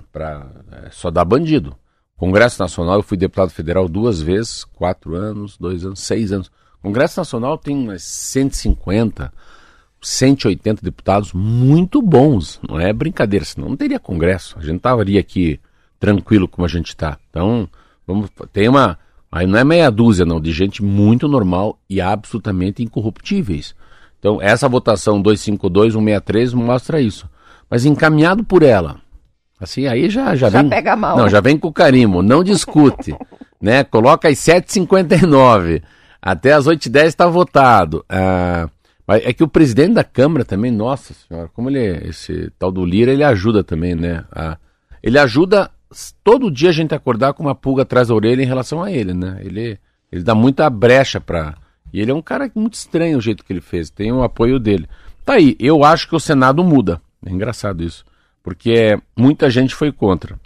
é, 0.71 0.89
só 0.91 1.11
dar 1.11 1.25
bandido. 1.25 1.75
Congresso 2.15 2.61
Nacional, 2.61 2.97
eu 2.97 3.03
fui 3.03 3.17
deputado 3.17 3.49
federal 3.49 3.89
duas 3.89 4.21
vezes, 4.21 4.63
quatro 4.63 5.15
anos, 5.15 5.57
dois 5.57 5.83
anos, 5.83 5.99
seis 6.01 6.31
anos. 6.31 6.51
Congresso 6.81 7.19
Nacional 7.19 7.57
tem 7.57 7.75
umas 7.75 8.03
150, 8.03 9.31
180 10.01 10.81
deputados 10.81 11.31
muito 11.33 12.01
bons. 12.01 12.59
Não 12.67 12.79
é 12.79 12.91
brincadeira, 12.91 13.45
senão 13.45 13.69
não 13.69 13.77
teria 13.77 13.99
Congresso. 13.99 14.57
A 14.57 14.61
gente 14.61 14.77
estaria 14.77 15.19
aqui 15.19 15.59
tranquilo 15.99 16.47
como 16.47 16.65
a 16.65 16.69
gente 16.69 16.87
está. 16.87 17.17
Então, 17.29 17.69
vamos, 18.05 18.29
tem 18.51 18.67
uma. 18.67 18.97
Aí 19.31 19.45
não 19.47 19.57
é 19.57 19.63
meia 19.63 19.89
dúzia, 19.89 20.25
não, 20.25 20.41
de 20.41 20.51
gente 20.51 20.83
muito 20.83 21.27
normal 21.27 21.79
e 21.89 22.01
absolutamente 22.01 22.83
incorruptíveis. 22.83 23.75
Então, 24.19 24.41
essa 24.41 24.67
votação 24.67 25.21
252, 25.21 25.93
163 25.93 26.53
mostra 26.53 26.99
isso. 26.99 27.29
Mas 27.69 27.85
encaminhado 27.85 28.43
por 28.43 28.61
ela, 28.61 28.97
assim, 29.59 29.87
aí 29.87 30.09
já, 30.09 30.35
já, 30.35 30.49
já 30.49 30.61
vem. 30.61 30.69
pega 30.69 30.95
mal. 30.95 31.15
Não, 31.15 31.29
já 31.29 31.39
vem 31.39 31.57
com 31.57 31.71
carimbo, 31.71 32.21
não 32.21 32.43
discute. 32.43 33.15
né? 33.61 33.83
Coloca 33.83 34.27
as 34.27 34.37
7h59. 34.39 35.81
Até 36.21 36.53
as 36.53 36.67
8h10 36.67 37.05
está 37.05 37.27
votado. 37.27 38.05
Ah, 38.07 38.69
é 39.07 39.33
que 39.33 39.43
o 39.43 39.47
presidente 39.47 39.93
da 39.93 40.03
Câmara 40.03 40.45
também, 40.45 40.71
nossa 40.71 41.13
senhora, 41.13 41.49
como 41.49 41.69
ele 41.69 41.79
é, 41.79 42.07
esse 42.07 42.51
tal 42.59 42.71
do 42.71 42.85
Lira, 42.85 43.11
ele 43.11 43.23
ajuda 43.23 43.63
também, 43.63 43.95
né? 43.95 44.23
Ah, 44.31 44.57
ele 45.01 45.17
ajuda 45.17 45.71
todo 46.23 46.51
dia 46.51 46.69
a 46.69 46.73
gente 46.73 46.93
acordar 46.93 47.33
com 47.33 47.43
uma 47.43 47.55
pulga 47.55 47.83
atrás 47.83 48.07
da 48.07 48.15
orelha 48.15 48.41
em 48.43 48.47
relação 48.47 48.83
a 48.83 48.91
ele, 48.91 49.13
né? 49.13 49.39
Ele, 49.43 49.79
ele 50.11 50.23
dá 50.23 50.35
muita 50.35 50.69
brecha 50.69 51.19
para. 51.19 51.55
E 51.91 51.99
ele 51.99 52.11
é 52.11 52.13
um 52.13 52.21
cara 52.21 52.49
muito 52.55 52.75
estranho 52.75 53.17
o 53.17 53.21
jeito 53.21 53.43
que 53.43 53.51
ele 53.51 53.61
fez, 53.61 53.89
tem 53.89 54.11
o 54.11 54.23
apoio 54.23 54.59
dele. 54.59 54.87
Tá 55.25 55.33
aí, 55.33 55.55
eu 55.59 55.83
acho 55.83 56.07
que 56.07 56.15
o 56.15 56.19
Senado 56.19 56.63
muda. 56.63 57.01
É 57.25 57.29
engraçado 57.29 57.83
isso. 57.83 58.05
Porque 58.41 58.97
muita 59.17 59.49
gente 59.49 59.75
foi 59.75 59.91
contra. 59.91 60.39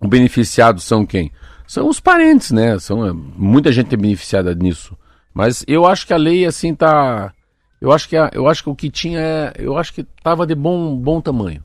O 0.00 0.08
beneficiado 0.08 0.80
são 0.80 1.04
quem? 1.04 1.32
São 1.70 1.88
os 1.88 2.00
parentes, 2.00 2.50
né? 2.50 2.76
São, 2.80 3.06
é, 3.06 3.12
muita 3.12 3.70
gente 3.70 3.94
é 3.94 3.96
beneficiada 3.96 4.52
nisso. 4.56 4.98
Mas 5.32 5.64
eu 5.68 5.86
acho 5.86 6.04
que 6.04 6.12
a 6.12 6.16
lei, 6.16 6.44
assim, 6.44 6.74
tá. 6.74 7.32
Eu 7.80 7.92
acho 7.92 8.08
que, 8.08 8.16
a, 8.16 8.28
eu 8.34 8.48
acho 8.48 8.64
que 8.64 8.70
o 8.70 8.74
que 8.74 8.90
tinha. 8.90 9.20
É, 9.20 9.52
eu 9.56 9.78
acho 9.78 9.94
que 9.94 10.02
tava 10.02 10.44
de 10.44 10.56
bom, 10.56 10.96
bom 10.96 11.20
tamanho. 11.20 11.62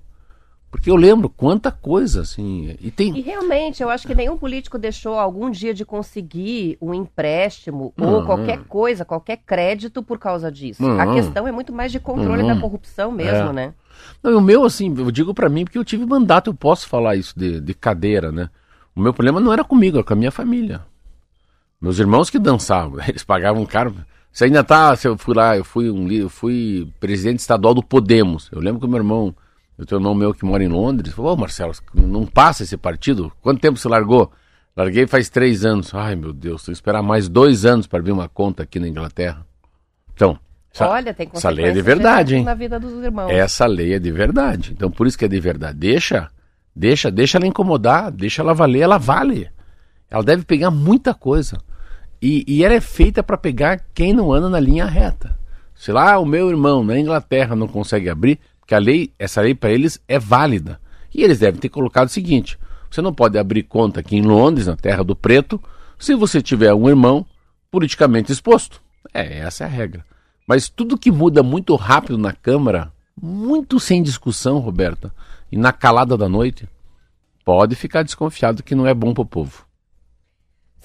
Porque 0.69 0.91
eu 0.91 0.95
lembro 0.95 1.27
quanta 1.27 1.71
coisa, 1.71 2.21
assim. 2.21 2.75
E, 2.79 2.91
tem... 2.91 3.17
e 3.17 3.21
realmente, 3.21 3.81
eu 3.81 3.89
acho 3.89 4.05
que 4.05 4.13
nenhum 4.13 4.37
político 4.37 4.77
deixou 4.77 5.17
algum 5.17 5.49
dia 5.49 5.73
de 5.73 5.83
conseguir 5.83 6.77
um 6.79 6.93
empréstimo 6.93 7.91
ou 7.99 8.25
qualquer 8.25 8.59
coisa, 8.65 9.03
qualquer 9.03 9.37
crédito 9.37 10.03
por 10.03 10.19
causa 10.19 10.51
disso. 10.51 10.85
A 10.85 11.15
questão 11.15 11.47
é 11.47 11.51
muito 11.51 11.73
mais 11.73 11.91
de 11.91 11.99
controle 11.99 12.45
da 12.45 12.59
corrupção 12.61 13.11
mesmo, 13.11 13.49
é. 13.49 13.53
né? 13.53 13.73
Não, 14.21 14.37
o 14.37 14.41
meu, 14.41 14.65
assim, 14.65 14.93
eu 14.95 15.09
digo 15.09 15.33
para 15.33 15.49
mim, 15.49 15.63
porque 15.63 15.79
eu 15.79 15.85
tive 15.85 16.05
mandato, 16.05 16.51
eu 16.51 16.53
posso 16.53 16.87
falar 16.87 17.15
isso 17.15 17.33
de, 17.35 17.59
de 17.59 17.73
cadeira, 17.73 18.31
né? 18.31 18.51
O 18.95 19.01
meu 19.01 19.13
problema 19.13 19.39
não 19.39 19.51
era 19.51 19.63
comigo, 19.63 19.97
era 19.97 20.05
com 20.05 20.13
a 20.13 20.15
minha 20.15 20.31
família. 20.31 20.81
Meus 21.81 21.99
irmãos 21.99 22.29
que 22.29 22.39
dançavam, 22.39 22.99
eles 23.07 23.23
pagavam 23.23 23.65
caro. 23.65 23.95
Você 24.31 24.45
ainda 24.45 24.63
tá, 24.63 24.97
eu 25.03 25.17
fui 25.17 25.35
lá, 25.35 25.55
eu 25.55 25.63
fui 25.63 25.89
um 25.89 26.11
eu 26.11 26.29
fui 26.29 26.91
presidente 26.99 27.39
estadual 27.39 27.73
do 27.73 27.83
Podemos. 27.83 28.49
Eu 28.51 28.59
lembro 28.59 28.79
que 28.79 28.85
o 28.85 28.89
meu 28.89 28.97
irmão, 28.97 29.35
eu 29.77 29.85
tenho 29.85 29.99
um 29.99 30.03
irmão 30.03 30.15
meu 30.15 30.33
que 30.33 30.45
mora 30.45 30.63
em 30.63 30.67
Londres, 30.67 31.13
falou, 31.13 31.33
ô 31.33 31.37
Marcelo, 31.37 31.73
não 31.93 32.25
passa 32.25 32.63
esse 32.63 32.77
partido? 32.77 33.31
Quanto 33.41 33.61
tempo 33.61 33.77
você 33.77 33.87
largou? 33.87 34.31
Larguei 34.75 35.07
faz 35.07 35.29
três 35.29 35.63
anos. 35.63 35.93
Ai, 35.93 36.15
meu 36.15 36.33
Deus, 36.33 36.63
tenho 36.63 36.73
que 36.73 36.77
esperar 36.77 37.01
mais 37.01 37.29
dois 37.29 37.65
anos 37.65 37.87
para 37.87 37.99
abrir 37.99 38.11
uma 38.11 38.27
conta 38.27 38.63
aqui 38.63 38.77
na 38.77 38.87
Inglaterra. 38.87 39.45
Então, 40.13 40.37
essa, 40.73 40.89
Olha, 40.89 41.13
tem 41.13 41.29
essa 41.33 41.49
lei 41.49 41.67
é 41.67 41.71
de 41.71 41.81
verdade, 41.81 42.35
hein? 42.35 42.43
Na 42.43 42.53
vida 42.53 42.77
dos 42.77 43.01
irmãos. 43.01 43.29
Essa 43.29 43.65
lei 43.65 43.93
é 43.93 43.99
de 43.99 44.11
verdade. 44.11 44.73
Então, 44.73 44.91
por 44.91 45.07
isso 45.07 45.17
que 45.17 45.23
é 45.23 45.27
de 45.29 45.39
verdade. 45.39 45.77
Deixa 45.77 46.29
Deixa, 46.75 47.09
deixa 47.09 47.37
ela 47.37 47.47
incomodar, 47.47 48.11
deixa 48.11 48.41
ela 48.41 48.53
valer, 48.53 48.81
ela 48.81 48.97
vale. 48.97 49.49
Ela 50.09 50.23
deve 50.23 50.43
pegar 50.43 50.69
muita 50.69 51.13
coisa. 51.13 51.57
E, 52.21 52.43
e 52.47 52.63
ela 52.63 52.73
é 52.73 52.81
feita 52.81 53.23
para 53.23 53.37
pegar 53.37 53.81
quem 53.93 54.13
não 54.13 54.33
anda 54.33 54.49
na 54.49 54.59
linha 54.59 54.85
reta. 54.85 55.37
Sei 55.73 55.93
lá, 55.93 56.17
o 56.19 56.25
meu 56.25 56.49
irmão 56.49 56.83
na 56.83 56.99
Inglaterra 56.99 57.55
não 57.55 57.67
consegue 57.67 58.09
abrir, 58.09 58.39
porque 58.59 58.75
a 58.75 58.79
lei, 58.79 59.11
essa 59.19 59.41
lei 59.41 59.53
para 59.53 59.71
eles 59.71 60.01
é 60.07 60.17
válida. 60.17 60.79
E 61.13 61.23
eles 61.23 61.39
devem 61.39 61.59
ter 61.59 61.69
colocado 61.69 62.07
o 62.07 62.11
seguinte: 62.11 62.57
você 62.89 63.01
não 63.01 63.13
pode 63.13 63.37
abrir 63.37 63.63
conta 63.63 63.99
aqui 63.99 64.15
em 64.15 64.21
Londres, 64.21 64.67
na 64.67 64.75
Terra 64.75 65.03
do 65.03 65.15
Preto, 65.15 65.61
se 65.99 66.15
você 66.15 66.41
tiver 66.41 66.73
um 66.73 66.89
irmão 66.89 67.25
politicamente 67.71 68.31
exposto. 68.31 68.81
É, 69.13 69.39
essa 69.39 69.63
é 69.63 69.67
a 69.67 69.69
regra. 69.69 70.05
Mas 70.47 70.69
tudo 70.69 70.97
que 70.97 71.11
muda 71.11 71.41
muito 71.41 71.75
rápido 71.75 72.17
na 72.17 72.31
Câmara, 72.31 72.91
muito 73.21 73.79
sem 73.79 74.03
discussão, 74.03 74.59
Roberta, 74.59 75.11
e 75.51 75.57
na 75.57 75.71
calada 75.71 76.17
da 76.17 76.27
noite, 76.27 76.67
pode 77.43 77.75
ficar 77.75 78.03
desconfiado 78.03 78.63
que 78.63 78.75
não 78.75 78.87
é 78.87 78.93
bom 78.93 79.13
para 79.13 79.21
o 79.21 79.25
povo. 79.25 79.65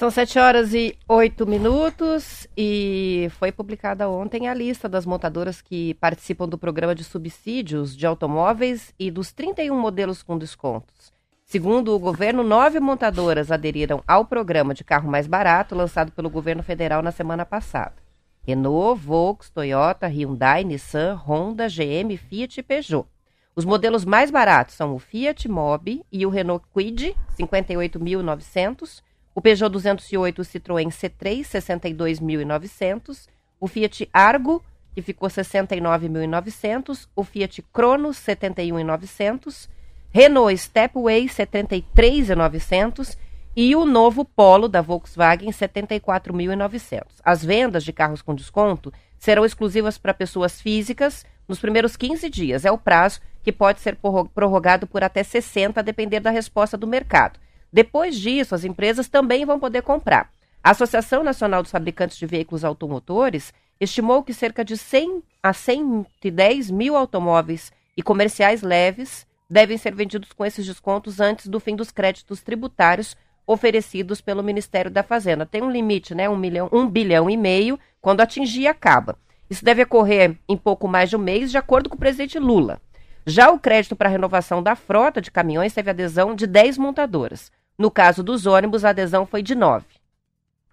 São 0.01 0.11
7 0.11 0.39
horas 0.39 0.73
e 0.73 0.97
8 1.07 1.47
minutos 1.47 2.47
e 2.57 3.29
foi 3.33 3.53
publicada 3.53 4.09
ontem 4.09 4.49
a 4.49 4.55
lista 4.55 4.89
das 4.89 5.05
montadoras 5.05 5.61
que 5.61 5.93
participam 5.95 6.49
do 6.49 6.57
programa 6.57 6.95
de 6.95 7.05
subsídios 7.05 7.95
de 7.95 8.07
automóveis 8.07 8.95
e 8.99 9.11
dos 9.11 9.31
31 9.31 9.79
modelos 9.79 10.23
com 10.23 10.39
descontos. 10.39 11.13
Segundo 11.45 11.95
o 11.95 11.99
governo, 11.99 12.43
nove 12.43 12.81
montadoras 12.81 13.51
aderiram 13.51 14.03
ao 14.09 14.25
programa 14.25 14.73
de 14.73 14.85
carro 14.85 15.11
mais 15.11 15.27
barato 15.27 15.75
lançado 15.75 16.13
pelo 16.13 16.31
governo 16.31 16.63
federal 16.63 17.03
na 17.03 17.11
semana 17.11 17.45
passada. 17.45 17.97
Renault, 18.43 18.99
Volks, 18.99 19.51
Toyota, 19.51 20.07
Hyundai, 20.07 20.65
Nissan, 20.65 21.15
Honda, 21.15 21.69
GM, 21.69 22.17
Fiat 22.17 22.61
e 22.61 22.63
Peugeot. 22.63 23.07
Os 23.55 23.65
modelos 23.65 24.05
mais 24.05 24.31
baratos 24.31 24.75
são 24.77 24.95
o 24.95 24.99
Fiat 24.99 25.49
Mobi 25.49 26.05
e 26.11 26.25
o 26.25 26.31
Renault 26.31 26.65
Kwid, 26.73 27.17
58.900, 27.39 29.03
o 29.35 29.41
Peugeot 29.41 29.71
208 29.71 30.41
o 30.41 30.45
Citroën 30.45 30.89
C3, 30.89 31.41
62.900, 31.41 33.29
o 33.59 33.67
Fiat 33.67 34.09
Argo, 34.13 34.63
que 34.95 35.03
ficou 35.03 35.29
69.900, 35.29 37.09
o 37.15 37.25
Fiat 37.25 37.63
Cronos, 37.73 38.17
71.900, 38.19 39.69
Renault 40.11 40.57
Stepway, 40.57 41.27
73.900 41.27 43.17
e 43.55 43.75
o 43.75 43.85
novo 43.85 44.25
Polo 44.25 44.69
da 44.69 44.81
Volkswagen, 44.81 45.51
74.900. 45.51 47.03
As 47.25 47.45
vendas 47.45 47.83
de 47.85 47.93
carros 47.93 48.23
com 48.23 48.35
desconto 48.35 48.93
serão 49.19 49.45
exclusivas 49.45 49.99
para 49.99 50.15
pessoas 50.15 50.61
físicas 50.61 51.25
nos 51.51 51.59
primeiros 51.59 51.97
15 51.97 52.31
dias. 52.31 52.65
É 52.65 52.71
o 52.71 52.79
prazo 52.79 53.21
que 53.43 53.51
pode 53.51 53.81
ser 53.81 53.99
prorrogado 54.35 54.87
por 54.87 55.03
até 55.03 55.23
60, 55.23 55.81
a 55.81 55.83
depender 55.83 56.21
da 56.21 56.31
resposta 56.31 56.77
do 56.79 56.87
mercado. 56.87 57.41
Depois 57.73 58.17
disso, 58.19 58.55
as 58.55 58.65
empresas 58.65 59.09
também 59.09 59.45
vão 59.45 59.59
poder 59.59 59.83
comprar. 59.83 60.33
A 60.63 60.71
Associação 60.71 61.25
Nacional 61.25 61.63
dos 61.63 61.73
Fabricantes 61.73 62.17
de 62.17 62.27
Veículos 62.27 62.65
Automotores 62.65 63.53
estimou 63.81 64.23
que 64.23 64.33
cerca 64.33 64.65
de 64.65 64.77
100 64.77 65.23
a 65.43 65.53
110 65.53 66.71
mil 66.71 66.97
automóveis 66.97 67.73
e 67.97 68.03
comerciais 68.03 68.63
leves 68.63 69.27
devem 69.49 69.77
ser 69.77 69.95
vendidos 69.95 70.33
com 70.33 70.45
esses 70.45 70.65
descontos 70.65 71.19
antes 71.19 71.49
do 71.49 71.59
fim 71.59 71.75
dos 71.75 71.91
créditos 71.91 72.43
tributários 72.43 73.17
oferecidos 73.45 74.21
pelo 74.21 74.45
Ministério 74.45 74.91
da 74.91 75.03
Fazenda. 75.03 75.45
Tem 75.45 75.63
um 75.63 75.71
limite, 75.71 76.15
né? 76.15 76.29
Um, 76.29 76.37
milhão, 76.37 76.69
um 76.71 76.87
bilhão 76.87 77.29
e 77.29 77.37
meio 77.37 77.79
quando 78.01 78.21
atingir, 78.21 78.69
acaba. 78.69 79.19
Isso 79.51 79.65
deve 79.65 79.83
ocorrer 79.83 80.39
em 80.49 80.57
pouco 80.57 80.87
mais 80.87 81.11
de 81.11 81.17
um 81.17 81.19
mês, 81.19 81.51
de 81.51 81.59
acordo 81.59 81.91
com 81.91 81.97
o 81.97 81.99
presidente 81.99 82.39
Lula. 82.39 82.81
Já 83.27 83.51
o 83.51 83.59
crédito 83.59 83.97
para 83.97 84.09
renovação 84.09 84.63
da 84.63 84.77
frota 84.77 85.21
de 85.21 85.31
caminhões 85.31 85.75
teve 85.75 85.91
adesão 85.91 86.35
de 86.35 86.47
10 86.47 86.79
montadoras. 86.79 87.51
No 87.77 87.91
caso 87.91 88.23
dos 88.23 88.47
ônibus, 88.47 88.85
a 88.85 88.91
adesão 88.91 89.27
foi 89.27 89.43
de 89.43 89.55
9. 89.55 89.85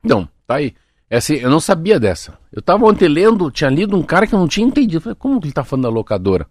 Não, 0.03 0.29
tá 0.45 0.55
aí. 0.55 0.75
É 1.09 1.17
assim, 1.17 1.35
eu 1.35 1.49
não 1.49 1.59
sabia 1.59 1.99
dessa. 1.99 2.37
Eu 2.51 2.59
estava 2.59 2.85
ontem 2.85 3.07
lendo, 3.07 3.49
tinha 3.49 3.69
lido 3.69 3.97
um 3.97 4.03
cara 4.03 4.27
que 4.27 4.35
eu 4.35 4.39
não 4.39 4.47
tinha 4.47 4.67
entendido. 4.67 5.01
Falei, 5.01 5.15
como 5.15 5.39
que 5.39 5.45
ele 5.45 5.51
está 5.51 5.63
falando 5.63 5.83
da 5.83 5.89
locadora? 5.89 6.45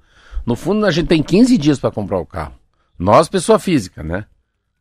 No 0.45 0.57
fundo, 0.57 0.85
a 0.87 0.91
gente 0.91 1.09
tem 1.09 1.23
15 1.23 1.57
dias 1.59 1.79
para 1.79 1.91
comprar 1.91 2.19
o 2.19 2.27
carro. 2.27 2.55
Nós, 2.99 3.29
pessoa 3.29 3.59
física, 3.59 4.03
né? 4.03 4.25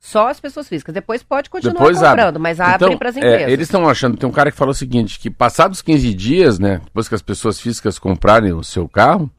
Só 0.05 0.27
as 0.27 0.39
pessoas 0.39 0.69
físicas. 0.69 0.93
Depois 0.93 1.23
pode 1.23 1.49
continuar 1.49 1.73
Depois 1.73 1.97
comprando, 1.97 2.27
abre. 2.27 2.39
mas 2.39 2.59
abre 2.59 2.85
então, 2.85 2.95
para 2.95 3.09
as 3.09 3.17
é, 3.17 3.19
empresas. 3.19 3.47
É, 3.47 3.51
eles 3.51 3.67
estão 3.67 3.89
achando, 3.89 4.15
tem 4.15 4.29
um 4.29 4.31
cara 4.31 4.51
que 4.51 4.57
falou 4.57 4.71
o 4.71 4.75
seguinte, 4.75 5.17
que 5.17 5.31
passados 5.31 5.81
15 5.81 6.13
dias, 6.13 6.59
né, 6.59 6.79
depois 6.83 7.09
que 7.09 7.15
as 7.15 7.23
pessoas 7.23 7.59
físicas 7.59 7.97
comprarem 7.97 8.53
o 8.53 8.63
seu 8.63 8.87
carro, 8.87 9.31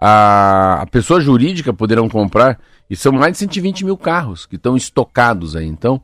a, 0.00 0.80
a 0.82 0.86
pessoa 0.86 1.20
jurídica 1.20 1.72
poderão 1.72 2.08
comprar, 2.08 2.60
e 2.88 2.94
são 2.94 3.10
mais 3.10 3.32
de 3.32 3.38
120 3.38 3.84
mil 3.84 3.96
carros 3.96 4.46
que 4.46 4.54
estão 4.54 4.76
estocados 4.76 5.56
aí. 5.56 5.66
Então, 5.66 6.00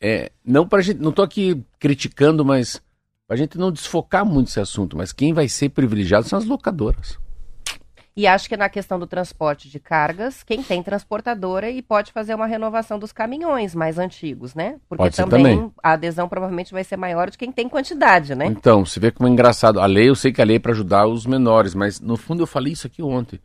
é, 0.00 0.30
não 0.46 0.64
para 0.64 0.80
gente, 0.80 1.00
não 1.00 1.10
estou 1.10 1.24
aqui 1.24 1.60
criticando, 1.80 2.44
mas 2.44 2.80
a 3.28 3.34
gente 3.34 3.58
não 3.58 3.72
desfocar 3.72 4.24
muito 4.24 4.50
esse 4.50 4.60
assunto, 4.60 4.96
mas 4.96 5.12
quem 5.12 5.32
vai 5.32 5.48
ser 5.48 5.70
privilegiado 5.70 6.28
são 6.28 6.38
as 6.38 6.44
locadoras. 6.44 7.18
E 8.14 8.26
acho 8.26 8.46
que 8.46 8.56
na 8.58 8.68
questão 8.68 8.98
do 8.98 9.06
transporte 9.06 9.70
de 9.70 9.80
cargas, 9.80 10.42
quem 10.42 10.62
tem 10.62 10.82
transportadora 10.82 11.70
e 11.70 11.80
pode 11.80 12.12
fazer 12.12 12.34
uma 12.34 12.46
renovação 12.46 12.98
dos 12.98 13.10
caminhões 13.10 13.74
mais 13.74 13.98
antigos, 13.98 14.54
né? 14.54 14.76
Porque 14.86 15.08
também, 15.10 15.44
também, 15.44 15.72
a 15.82 15.92
adesão 15.92 16.28
provavelmente 16.28 16.74
vai 16.74 16.84
ser 16.84 16.98
maior 16.98 17.30
de 17.30 17.38
quem 17.38 17.50
tem 17.50 17.70
quantidade, 17.70 18.34
né? 18.34 18.44
Então, 18.46 18.84
você 18.84 19.00
vê 19.00 19.10
como 19.10 19.28
é 19.28 19.32
engraçado. 19.32 19.80
A 19.80 19.86
lei, 19.86 20.10
eu 20.10 20.14
sei 20.14 20.30
que 20.30 20.42
a 20.42 20.44
lei 20.44 20.56
é 20.56 20.58
para 20.60 20.72
ajudar 20.72 21.06
os 21.06 21.24
menores, 21.24 21.74
mas 21.74 22.00
no 22.00 22.18
fundo 22.18 22.42
eu 22.42 22.46
falei 22.46 22.74
isso 22.74 22.86
aqui 22.86 23.02
ontem. 23.02 23.40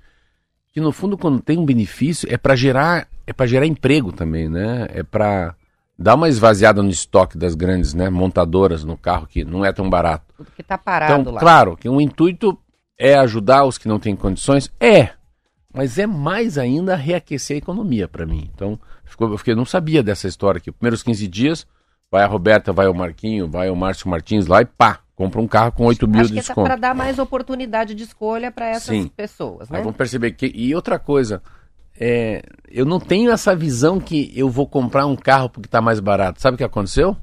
Que 0.73 0.81
no 0.81 0.91
fundo, 0.91 1.17
quando 1.17 1.39
tem 1.39 1.57
um 1.57 1.65
benefício, 1.65 2.27
é 2.29 2.37
para 2.37 2.53
gerar, 2.53 3.07
é 3.25 3.31
para 3.31 3.47
gerar 3.47 3.65
emprego 3.65 4.11
também, 4.11 4.49
né? 4.49 4.87
É 4.93 5.01
para 5.01 5.55
dar 5.97 6.15
uma 6.15 6.27
esvaziada 6.27 6.83
no 6.83 6.89
estoque 6.89 7.37
das 7.37 7.55
grandes 7.55 7.93
né, 7.93 8.09
montadoras 8.09 8.83
no 8.83 8.97
carro, 8.97 9.27
que 9.27 9.45
não 9.45 9.63
é 9.63 9.71
tão 9.71 9.89
barato. 9.89 10.25
Tudo 10.35 10.51
que 10.53 10.61
está 10.61 10.77
parado 10.77 11.21
então, 11.21 11.33
lá. 11.33 11.39
Claro, 11.39 11.77
que 11.77 11.87
um 11.87 11.99
intuito 11.99 12.57
é 12.97 13.15
ajudar 13.15 13.65
os 13.65 13.77
que 13.77 13.87
não 13.87 13.99
têm 13.99 14.15
condições? 14.15 14.71
É. 14.79 15.09
Mas 15.73 15.99
é 15.99 16.07
mais 16.07 16.57
ainda 16.57 16.95
reaquecer 16.95 17.55
a 17.55 17.59
economia 17.59 18.07
para 18.07 18.25
mim. 18.25 18.49
Então, 18.53 18.79
ficou, 19.05 19.29
eu 19.29 19.37
fiquei, 19.37 19.53
não 19.53 19.65
sabia 19.65 20.01
dessa 20.01 20.27
história 20.27 20.57
aqui. 20.57 20.71
Primeiros 20.71 21.03
15 21.03 21.27
dias, 21.27 21.67
vai 22.11 22.23
a 22.23 22.27
Roberta, 22.27 22.73
vai 22.73 22.87
o 22.87 22.93
Marquinho, 22.93 23.47
vai 23.47 23.69
o 23.69 23.75
Márcio 23.75 24.09
Martins 24.09 24.47
lá 24.47 24.61
e 24.61 24.65
pá, 24.65 24.99
compra 25.15 25.39
um 25.39 25.47
carro 25.47 25.71
com 25.71 25.85
8 25.85 26.07
mil 26.07 26.21
Acho 26.21 26.31
de 26.31 26.39
é 26.39 26.41
desconto. 26.41 26.65
para 26.65 26.75
dar 26.75 26.95
mais 26.95 27.19
oportunidade 27.19 27.93
de 27.93 28.03
escolha 28.03 28.51
para 28.51 28.67
essas 28.67 28.87
Sim. 28.87 29.07
pessoas, 29.07 29.69
né? 29.69 29.77
Aí 29.77 29.83
vamos 29.83 29.97
perceber 29.97 30.31
que... 30.31 30.51
E 30.55 30.73
outra 30.73 30.97
coisa, 30.97 31.43
é, 31.99 32.41
eu 32.69 32.85
não 32.85 32.99
tenho 32.99 33.31
essa 33.31 33.55
visão 33.55 33.99
que 33.99 34.31
eu 34.35 34.49
vou 34.49 34.67
comprar 34.67 35.05
um 35.05 35.15
carro 35.15 35.49
porque 35.49 35.67
está 35.67 35.81
mais 35.81 35.99
barato. 35.99 36.41
Sabe 36.41 36.55
o 36.55 36.57
que 36.57 36.63
aconteceu? 36.63 37.15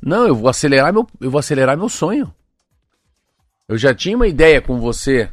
Não, 0.00 0.26
eu 0.26 0.34
vou 0.34 0.48
acelerar 0.48 0.92
meu, 0.92 1.06
eu 1.20 1.30
vou 1.30 1.38
acelerar 1.38 1.76
meu 1.76 1.88
sonho. 1.88 2.32
Eu 3.66 3.78
já 3.78 3.94
tinha 3.94 4.14
uma 4.14 4.28
ideia 4.28 4.60
com 4.60 4.78
você 4.78 5.30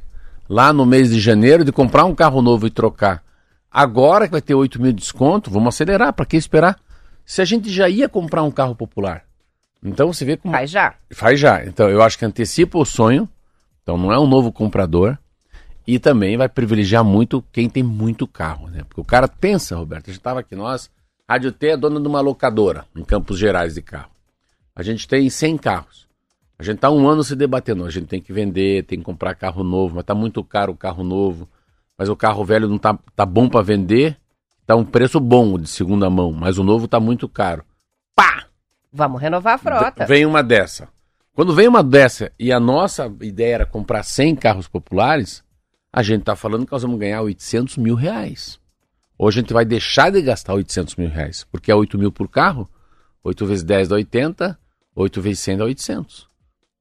lá 0.47 0.71
no 0.71 0.85
mês 0.85 1.09
de 1.09 1.19
janeiro 1.19 1.65
de 1.65 1.71
comprar 1.71 2.05
um 2.05 2.15
carro 2.15 2.41
novo 2.41 2.65
e 2.65 2.69
trocar. 2.69 3.21
Agora 3.69 4.25
que 4.25 4.31
vai 4.31 4.41
ter 4.41 4.55
8 4.55 4.81
mil 4.81 4.93
de 4.93 4.99
desconto, 4.99 5.51
vamos 5.51 5.75
acelerar. 5.75 6.13
Para 6.13 6.25
que 6.25 6.37
esperar? 6.37 6.79
Se 7.25 7.41
a 7.41 7.45
gente 7.45 7.69
já 7.69 7.89
ia 7.89 8.07
comprar 8.07 8.43
um 8.43 8.51
carro 8.51 8.73
popular. 8.73 9.25
Então 9.83 10.13
você 10.13 10.23
vê 10.23 10.37
como. 10.37 10.53
Faz 10.53 10.69
já. 10.69 10.95
Faz 11.11 11.39
já. 11.39 11.65
Então 11.65 11.89
eu 11.89 12.01
acho 12.01 12.17
que 12.17 12.23
antecipa 12.23 12.77
o 12.77 12.85
sonho. 12.85 13.27
Então 13.83 13.97
não 13.97 14.13
é 14.13 14.19
um 14.19 14.27
novo 14.27 14.49
comprador. 14.51 15.17
E 15.85 15.99
também 15.99 16.37
vai 16.37 16.47
privilegiar 16.47 17.03
muito 17.03 17.43
quem 17.51 17.69
tem 17.69 17.83
muito 17.83 18.25
carro, 18.25 18.69
né? 18.69 18.83
Porque 18.87 19.01
o 19.01 19.05
cara 19.05 19.27
pensa, 19.27 19.75
Roberto, 19.75 20.05
a 20.05 20.11
gente 20.11 20.19
estava 20.19 20.39
aqui, 20.39 20.55
nós, 20.55 20.89
Rádio 21.27 21.51
T 21.51 21.69
é 21.69 21.77
dona 21.77 21.99
de 21.99 22.07
uma 22.07 22.21
locadora 22.21 22.85
em 22.95 23.03
Campos 23.03 23.37
Gerais 23.37 23.73
de 23.73 23.81
carro. 23.81 24.11
A 24.75 24.83
gente 24.83 25.07
tem 25.07 25.29
100 25.29 25.57
carros. 25.57 26.10
A 26.61 26.63
gente 26.63 26.75
está 26.75 26.91
um 26.91 27.09
ano 27.09 27.23
se 27.23 27.35
debatendo. 27.35 27.83
A 27.83 27.89
gente 27.89 28.05
tem 28.05 28.21
que 28.21 28.31
vender, 28.31 28.83
tem 28.83 28.99
que 28.99 29.03
comprar 29.03 29.33
carro 29.33 29.63
novo, 29.63 29.95
mas 29.95 30.03
está 30.03 30.13
muito 30.13 30.43
caro 30.43 30.73
o 30.73 30.77
carro 30.77 31.03
novo. 31.03 31.49
Mas 31.97 32.07
o 32.07 32.15
carro 32.15 32.45
velho 32.45 32.69
não 32.69 32.75
está 32.75 32.95
tá 33.15 33.25
bom 33.25 33.49
para 33.49 33.63
vender. 33.63 34.15
Está 34.61 34.75
um 34.75 34.85
preço 34.85 35.19
bom 35.19 35.57
de 35.57 35.67
segunda 35.67 36.07
mão, 36.07 36.31
mas 36.31 36.59
o 36.59 36.63
novo 36.63 36.85
está 36.85 36.99
muito 36.99 37.27
caro. 37.27 37.65
Pá! 38.15 38.45
Vamos 38.93 39.19
renovar 39.19 39.55
a 39.55 39.57
frota. 39.57 40.05
Vem 40.05 40.23
uma 40.23 40.43
dessa. 40.43 40.87
Quando 41.33 41.55
vem 41.55 41.67
uma 41.67 41.81
dessa 41.81 42.31
e 42.37 42.51
a 42.51 42.59
nossa 42.59 43.11
ideia 43.21 43.55
era 43.55 43.65
comprar 43.65 44.03
100 44.03 44.35
carros 44.35 44.67
populares, 44.67 45.43
a 45.91 46.03
gente 46.03 46.19
está 46.19 46.35
falando 46.35 46.67
que 46.67 46.71
nós 46.71 46.83
vamos 46.83 46.99
ganhar 46.99 47.23
800 47.23 47.77
mil 47.77 47.95
reais. 47.95 48.59
Hoje 49.17 49.39
a 49.39 49.41
gente 49.41 49.51
vai 49.51 49.65
deixar 49.65 50.11
de 50.11 50.21
gastar 50.21 50.53
800 50.53 50.95
mil 50.95 51.09
reais, 51.09 51.43
porque 51.51 51.71
é 51.71 51.75
8 51.75 51.97
mil 51.97 52.11
por 52.11 52.29
carro, 52.29 52.69
8 53.23 53.47
vezes 53.47 53.63
10 53.63 53.87
dá 53.87 53.95
80, 53.95 54.59
8 54.95 55.21
vezes 55.23 55.39
100 55.39 55.57
dá 55.57 55.65
800. 55.65 56.30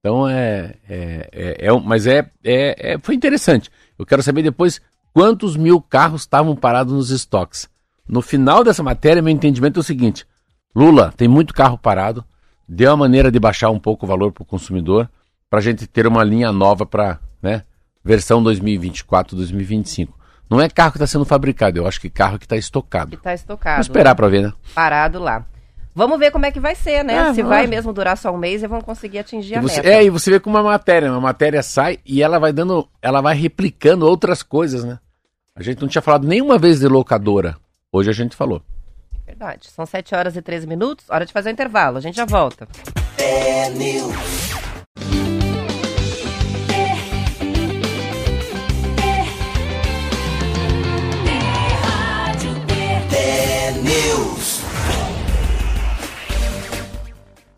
Então 0.01 0.27
é, 0.27 0.75
é, 0.89 1.29
é, 1.31 1.67
é 1.67 1.81
mas 1.81 2.07
é, 2.07 2.31
é, 2.43 2.93
é, 2.93 2.99
foi 2.99 3.15
interessante. 3.15 3.71
Eu 3.99 4.07
quero 4.07 4.23
saber 4.23 4.43
depois 4.43 4.81
quantos 5.13 5.57
mil 5.57 5.81
carros 5.81 6.23
estavam 6.23 6.57
parados 6.57 6.93
nos 6.93 7.11
estoques. 7.11 7.69
No 8.09 8.23
final 8.23 8.65
dessa 8.65 8.83
matéria, 8.83 9.23
meu 9.23 9.33
entendimento 9.33 9.79
é 9.79 9.81
o 9.81 9.85
seguinte: 9.85 10.27
Lula 10.75 11.13
tem 11.17 11.29
muito 11.29 11.53
carro 11.53 11.77
parado, 11.77 12.25
deu 12.67 12.91
a 12.93 12.97
maneira 12.97 13.31
de 13.31 13.39
baixar 13.39 13.71
um 13.71 13.79
pouco 13.79 14.07
o 14.07 14.09
valor 14.09 14.33
para 14.33 14.43
o 14.43 14.47
consumidor, 14.47 15.09
para 15.49 15.59
a 15.59 15.63
gente 15.63 15.87
ter 15.87 16.07
uma 16.07 16.25
linha 16.25 16.51
nova 16.51 16.87
para, 16.87 17.21
né, 17.43 17.63
versão 18.03 18.43
2024, 18.43 19.37
2025. 19.37 20.19
Não 20.49 20.61
é 20.61 20.69
carro 20.69 20.93
que 20.93 20.97
está 20.99 21.07
sendo 21.07 21.25
fabricado, 21.25 21.79
eu 21.79 21.87
acho 21.87 22.01
que 22.01 22.11
carro 22.11 22.39
que 22.39 22.47
está 22.47 22.57
estocado. 22.57 23.11
Que 23.11 23.17
está 23.17 23.35
estocado. 23.35 23.75
Vamos 23.75 23.87
esperar 23.87 24.11
né? 24.11 24.15
para 24.17 24.29
ver, 24.29 24.43
né? 24.43 24.53
Parado 24.75 25.21
lá. 25.21 25.47
Vamos 25.95 26.19
ver 26.19 26.31
como 26.31 26.47
é 26.47 26.53
que 26.53 26.61
vai 26.61 26.75
ser, 26.75 27.05
né? 27.05 27.31
É, 27.31 27.35
Se 27.35 27.43
vai 27.43 27.67
mesmo 27.67 27.93
durar 27.93 28.17
só 28.17 28.33
um 28.33 28.39
mês 28.39 28.63
e 28.63 28.67
vão 28.67 28.81
conseguir 28.81 29.19
atingir 29.19 29.57
a 29.57 29.61
você, 29.61 29.77
meta. 29.77 29.89
É, 29.89 30.05
e 30.05 30.11
você 30.11 30.31
vê 30.31 30.41
como 30.41 30.57
uma 30.57 30.63
matéria, 30.63 31.11
uma 31.11 31.21
matéria 31.21 31.63
sai 31.63 31.99
e 32.07 32.23
ela 32.23 32.39
vai 32.39 32.53
dando, 32.53 32.89
ela 33.03 33.21
vai 33.21 33.35
replicando 33.35 34.07
outras 34.07 34.43
coisas, 34.43 34.85
né? 34.85 34.99
A 35.55 35.63
gente 35.63 35.83
não 35.83 35.89
tinha 35.89 36.01
falado 36.01 36.27
nenhuma 36.27 36.59
vez 36.59 36.81
de 36.81 36.89
locadora. 36.89 37.57
Hoje 37.93 38.09
a 38.09 38.15
gente 38.15 38.37
falou. 38.37 38.63
Verdade. 39.27 39.69
São 39.69 39.85
7 39.85 40.15
horas 40.15 40.37
e 40.37 40.43
13 40.43 40.67
minutos. 40.67 41.07
Hora 41.09 41.27
de 41.27 41.33
fazer 41.33 41.51
o 41.51 41.53
intervalo. 41.53 41.99
A 41.99 42.01
gente 42.01 42.17
já 42.17 42.25
volta. 42.25 42.69
É 43.19 43.69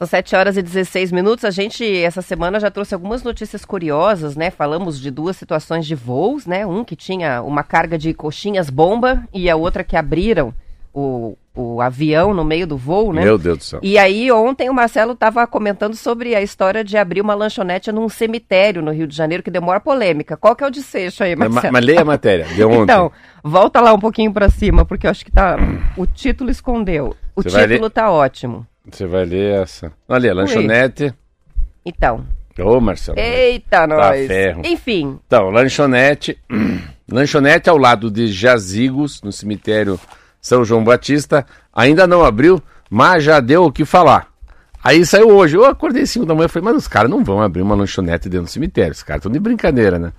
São 0.02 0.06
7 0.06 0.34
horas 0.34 0.56
e 0.56 0.62
16 0.62 1.12
minutos. 1.12 1.44
A 1.44 1.50
gente, 1.50 1.84
essa 1.84 2.20
semana, 2.20 2.58
já 2.58 2.72
trouxe 2.72 2.92
algumas 2.92 3.22
notícias 3.22 3.64
curiosas, 3.64 4.34
né? 4.34 4.50
Falamos 4.50 5.00
de 5.00 5.12
duas 5.12 5.36
situações 5.36 5.86
de 5.86 5.94
voos, 5.94 6.44
né? 6.44 6.66
Um 6.66 6.82
que 6.82 6.96
tinha 6.96 7.40
uma 7.40 7.62
carga 7.62 7.96
de 7.96 8.12
coxinhas 8.12 8.68
bomba 8.68 9.22
e 9.32 9.48
a 9.48 9.54
outra 9.54 9.84
que 9.84 9.96
abriram 9.96 10.52
o, 10.92 11.38
o 11.54 11.80
avião 11.80 12.34
no 12.34 12.44
meio 12.44 12.66
do 12.66 12.76
voo, 12.76 13.12
né? 13.12 13.22
Meu 13.22 13.38
Deus 13.38 13.58
do 13.58 13.64
céu. 13.64 13.80
E 13.80 13.96
aí, 13.96 14.32
ontem 14.32 14.68
o 14.68 14.74
Marcelo 14.74 15.12
estava 15.12 15.46
comentando 15.46 15.94
sobre 15.94 16.34
a 16.34 16.42
história 16.42 16.82
de 16.82 16.96
abrir 16.96 17.20
uma 17.20 17.36
lanchonete 17.36 17.92
num 17.92 18.08
cemitério 18.08 18.82
no 18.82 18.90
Rio 18.90 19.06
de 19.06 19.14
Janeiro, 19.14 19.44
que 19.44 19.52
demora 19.52 19.78
polêmica. 19.78 20.36
Qual 20.36 20.56
que 20.56 20.64
é 20.64 20.66
o 20.66 20.70
desfecho 20.70 21.22
aí, 21.22 21.36
Marcelo? 21.36 21.62
Mas, 21.62 21.70
mas 21.70 21.84
leia 21.84 22.00
a 22.00 22.04
matéria, 22.04 22.44
de 22.46 22.64
ontem. 22.64 22.82
Então, 22.82 23.12
volta 23.40 23.80
lá 23.80 23.92
um 23.92 24.00
pouquinho 24.00 24.32
para 24.32 24.50
cima, 24.50 24.84
porque 24.84 25.06
eu 25.06 25.12
acho 25.12 25.24
que 25.24 25.30
tá... 25.30 25.56
O 25.96 26.06
título 26.06 26.50
escondeu. 26.50 27.14
O 27.36 27.42
Você 27.44 27.68
título 27.68 27.88
tá 27.88 28.10
ótimo. 28.10 28.66
Você 28.90 29.06
vai 29.06 29.24
ler 29.24 29.62
essa. 29.62 29.92
Ali, 30.08 30.28
a 30.28 30.34
lanchonete. 30.34 31.14
Então. 31.84 32.26
Ô, 32.58 32.80
Marcelo. 32.80 33.18
Eita, 33.18 33.64
tá 33.70 33.86
nós. 33.86 34.26
Ferro. 34.26 34.62
Enfim. 34.64 35.18
Então, 35.26 35.50
lanchonete. 35.50 36.38
lanchonete 37.10 37.70
ao 37.70 37.78
lado 37.78 38.10
de 38.10 38.26
Jazigos, 38.28 39.22
no 39.22 39.32
cemitério 39.32 39.98
São 40.40 40.64
João 40.64 40.84
Batista. 40.84 41.46
Ainda 41.72 42.06
não 42.06 42.24
abriu, 42.24 42.60
mas 42.90 43.24
já 43.24 43.40
deu 43.40 43.64
o 43.64 43.72
que 43.72 43.84
falar. 43.84 44.28
Aí 44.82 45.06
saiu 45.06 45.28
hoje. 45.30 45.56
Eu 45.56 45.64
acordei 45.64 46.04
5 46.04 46.26
da 46.26 46.34
manhã 46.34 46.46
e 46.46 46.48
falei, 46.48 46.64
mas 46.68 46.76
os 46.76 46.88
caras 46.88 47.10
não 47.10 47.22
vão 47.22 47.40
abrir 47.40 47.62
uma 47.62 47.74
lanchonete 47.74 48.28
dentro 48.28 48.46
do 48.46 48.50
cemitério. 48.50 48.92
Os 48.92 49.02
caras 49.02 49.20
estão 49.20 49.32
de 49.32 49.38
brincadeira, 49.38 49.98
né? 49.98 50.12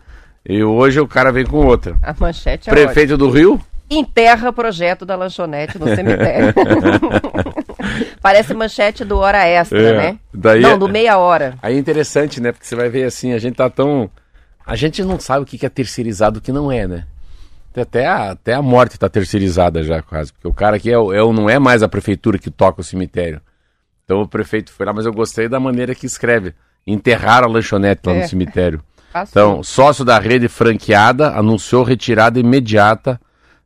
E 0.47 0.63
hoje 0.63 0.99
o 0.99 1.08
cara 1.08 1.32
vem 1.32 1.45
com 1.45 1.65
outra. 1.65 1.95
A 2.02 2.13
manchete 2.17 2.69
é 2.69 2.73
Prefeito 2.73 3.13
ótimo. 3.13 3.30
do 3.30 3.30
Rio. 3.30 3.62
Enterra 3.89 4.52
projeto 4.52 5.06
da 5.06 5.15
lanchonete 5.15 5.78
no 5.78 5.93
cemitério. 5.93 6.54
Parece 8.22 8.54
manchete 8.54 9.04
do 9.04 9.17
Hora 9.17 9.46
Extra, 9.46 9.82
é, 9.82 9.98
né? 9.98 10.19
Daí 10.34 10.62
não, 10.62 10.72
é- 10.72 10.78
do 10.78 10.88
Meia 10.88 11.17
Hora. 11.17 11.58
Aí 11.62 11.76
é 11.76 11.78
interessante, 11.78 12.39
né? 12.39 12.52
Porque 12.52 12.65
você 12.65 12.76
vai 12.76 12.89
ver 12.89 13.04
assim, 13.04 13.34
a 13.34 13.39
gente 13.39 13.56
tá 13.56 13.69
tão... 13.69 14.10
A 14.65 14.76
gente 14.76 15.04
não 15.04 15.19
sabe 15.19 15.43
o 15.43 15.46
que 15.46 15.65
é 15.65 15.69
terceirizado 15.69 16.38
e 16.38 16.39
o 16.39 16.41
que 16.41 16.52
não 16.52 16.72
é, 16.72 16.88
né? 16.88 17.06
Até 17.76 18.06
a, 18.06 18.32
até 18.32 18.54
a 18.54 18.62
morte 18.62 19.00
tá 19.00 19.10
terceirizada 19.10 19.82
já, 19.84 20.02
quase. 20.02 20.32
Porque 20.32 20.48
o 20.48 20.54
cara 20.54 20.78
aqui 20.78 20.89
é, 20.89 20.93
é, 20.93 21.34
não 21.34 21.50
é 21.50 21.58
mais 21.58 21.82
a 21.82 21.89
prefeitura 21.89 22.38
que 22.38 22.52
toca 22.52 22.82
o 22.82 22.84
cemitério. 22.84 23.41
Então 24.06 24.22
o 24.22 24.28
prefeito 24.28 24.72
foi 24.72 24.86
lá, 24.86 24.93
mas 24.93 25.06
eu 25.06 25.13
gostei 25.13 25.50
da 25.50 25.60
maneira 25.60 25.96
que 25.96 26.06
escreve. 26.06 26.54
enterraram 26.86 27.48
a 27.48 27.52
lanchonete 27.52 28.02
lá 28.06 28.13
é. 28.13 28.22
no 28.22 28.28
cemitério. 28.28 28.82
Então, 29.30 29.62
sócio 29.62 30.04
da 30.04 30.17
rede 30.17 30.48
franqueada 30.48 31.38
anunciou 31.38 31.84
retirada 31.84 32.39
imediata 32.39 33.22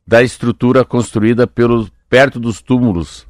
da 0.06 0.22
estrutura 0.22 0.84
construída 0.84 1.46
perto 1.46 2.38
dos 2.38 2.60
túmulos. 2.60 3.26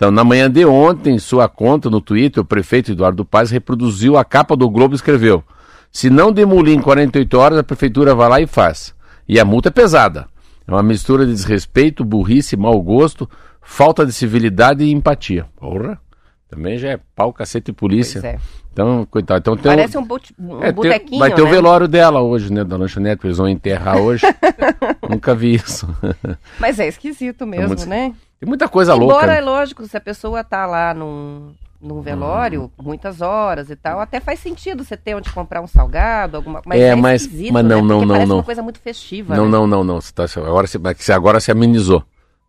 Então, 0.00 0.10
na 0.10 0.24
manhã 0.24 0.50
de 0.50 0.64
ontem, 0.64 1.16
em 1.16 1.18
sua 1.18 1.46
conta 1.46 1.90
no 1.90 2.00
Twitter, 2.00 2.42
o 2.42 2.46
prefeito 2.46 2.90
Eduardo 2.90 3.22
Paz 3.22 3.50
reproduziu 3.50 4.16
a 4.16 4.24
capa 4.24 4.56
do 4.56 4.66
Globo 4.70 4.94
e 4.94 4.96
escreveu: 4.96 5.44
Se 5.92 6.08
não 6.08 6.32
demolir 6.32 6.74
em 6.74 6.80
48 6.80 7.34
horas, 7.38 7.58
a 7.58 7.62
prefeitura 7.62 8.14
vai 8.14 8.26
lá 8.26 8.40
e 8.40 8.46
faz. 8.46 8.94
E 9.28 9.38
a 9.38 9.44
multa 9.44 9.68
é 9.68 9.70
pesada. 9.70 10.26
É 10.66 10.72
uma 10.72 10.82
mistura 10.82 11.26
de 11.26 11.32
desrespeito, 11.32 12.02
burrice, 12.02 12.56
mau 12.56 12.80
gosto, 12.80 13.28
falta 13.60 14.06
de 14.06 14.12
civilidade 14.14 14.82
e 14.82 14.90
empatia. 14.90 15.44
Porra! 15.54 16.00
Também 16.48 16.78
já 16.78 16.92
é 16.92 17.00
pau, 17.14 17.30
cacete 17.30 17.70
e 17.70 17.74
polícia. 17.74 18.26
É. 18.26 18.38
Então, 18.72 19.04
coitado. 19.04 19.40
Então, 19.40 19.54
tem 19.54 19.70
Parece 19.70 19.98
um, 19.98 20.08
um 20.38 20.62
é, 20.62 20.72
botequinho, 20.72 21.18
Vai 21.18 21.34
ter 21.34 21.42
né? 21.42 21.46
o 21.46 21.50
velório 21.50 21.86
dela 21.86 22.22
hoje, 22.22 22.50
né? 22.50 22.64
Da 22.64 22.78
lanchonete, 22.78 23.26
eles 23.26 23.36
vão 23.36 23.46
enterrar 23.46 23.98
hoje. 23.98 24.24
Nunca 25.06 25.34
vi 25.34 25.56
isso. 25.56 25.86
Mas 26.58 26.80
é 26.80 26.88
esquisito 26.88 27.46
mesmo, 27.46 27.64
é 27.64 27.68
muito... 27.68 27.86
né? 27.86 28.14
Tem 28.40 28.48
muita 28.48 28.68
coisa 28.70 28.94
Embora, 28.94 29.04
louca. 29.04 29.24
Embora, 29.24 29.38
é 29.38 29.40
lógico, 29.42 29.86
se 29.86 29.94
a 29.94 30.00
pessoa 30.00 30.42
tá 30.42 30.64
lá 30.64 30.94
num, 30.94 31.52
num 31.78 32.00
velório, 32.00 32.64
hum. 32.78 32.82
muitas 32.82 33.20
horas 33.20 33.68
e 33.68 33.76
tal, 33.76 34.00
até 34.00 34.18
faz 34.18 34.40
sentido 34.40 34.82
você 34.82 34.96
ter 34.96 35.14
onde 35.14 35.30
comprar 35.30 35.60
um 35.60 35.66
salgado, 35.66 36.38
alguma 36.38 36.62
Mas 36.64 36.80
é, 36.80 36.88
é 36.88 36.94
mas, 36.94 37.28
mas 37.52 37.64
não, 37.64 37.82
né? 37.82 37.88
não, 37.88 38.06
não, 38.06 38.26
não. 38.26 38.36
uma 38.36 38.42
coisa 38.42 38.62
muito 38.62 38.80
festiva, 38.80 39.36
Não, 39.36 39.44
né? 39.44 39.50
não, 39.50 39.66
não, 39.66 39.84
não. 39.84 40.00
Você 40.00 40.10
tá, 40.10 40.24
agora, 40.36 40.66
se, 40.66 41.12
agora 41.12 41.38
se 41.38 41.52
amenizou. 41.52 42.02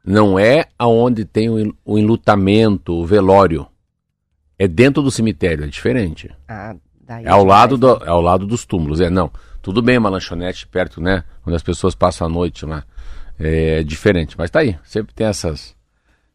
Não 0.04 0.40
é 0.40 0.66
aonde 0.80 1.26
tem 1.26 1.50
o, 1.50 1.76
o 1.84 1.98
enlutamento, 1.98 2.94
o 2.94 3.06
velório. 3.06 3.68
É 4.58 4.70
dentro 4.70 5.04
do 5.04 5.12
cemitério, 5.12 5.66
é 5.66 5.68
diferente. 5.68 6.32
Ah, 6.48 6.74
daí 7.02 7.26
é 7.26 7.30
ao 7.30 7.44
lado 7.44 7.78
do, 7.78 8.02
é 8.04 8.08
ao 8.08 8.22
lado 8.22 8.48
dos 8.48 8.64
túmulos. 8.64 9.02
É 9.02 9.10
não. 9.10 9.30
Tudo 9.62 9.82
bem, 9.82 9.98
uma 9.98 10.10
lanchonete 10.10 10.68
perto, 10.68 11.02
né? 11.02 11.26
Onde 11.46 11.56
as 11.56 11.64
pessoas 11.64 11.94
passam 11.94 12.28
a 12.28 12.30
noite 12.30 12.66
lá. 12.66 12.84
É 13.38 13.84
diferente, 13.84 14.36
mas 14.38 14.50
tá 14.50 14.60
aí. 14.60 14.78
Sempre 14.84 15.14
tem 15.14 15.28
essas 15.28 15.76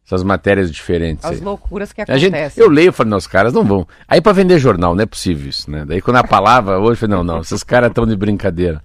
essas 0.07 0.23
matérias 0.23 0.71
diferentes. 0.71 1.25
As 1.25 1.33
aí. 1.33 1.39
loucuras 1.41 1.91
que 1.91 2.01
acontecem. 2.01 2.31
Gente, 2.31 2.57
eu 2.57 2.69
leio 2.69 2.89
e 2.89 2.91
falo, 2.93 3.09
não, 3.09 3.17
os 3.17 3.27
caras 3.27 3.51
não 3.51 3.65
vão. 3.65 3.85
Aí 4.07 4.21
para 4.21 4.31
vender 4.31 4.57
jornal, 4.57 4.95
não 4.95 5.03
é 5.03 5.05
possível 5.05 5.49
isso, 5.49 5.69
né? 5.69 5.83
Daí 5.85 6.01
quando 6.01 6.15
a 6.15 6.23
palavra 6.23 6.79
hoje, 6.79 6.91
eu 6.91 6.95
falei, 6.95 7.17
não, 7.17 7.23
não, 7.25 7.41
esses 7.41 7.61
caras 7.61 7.89
estão 7.89 8.07
de 8.07 8.15
brincadeira. 8.15 8.81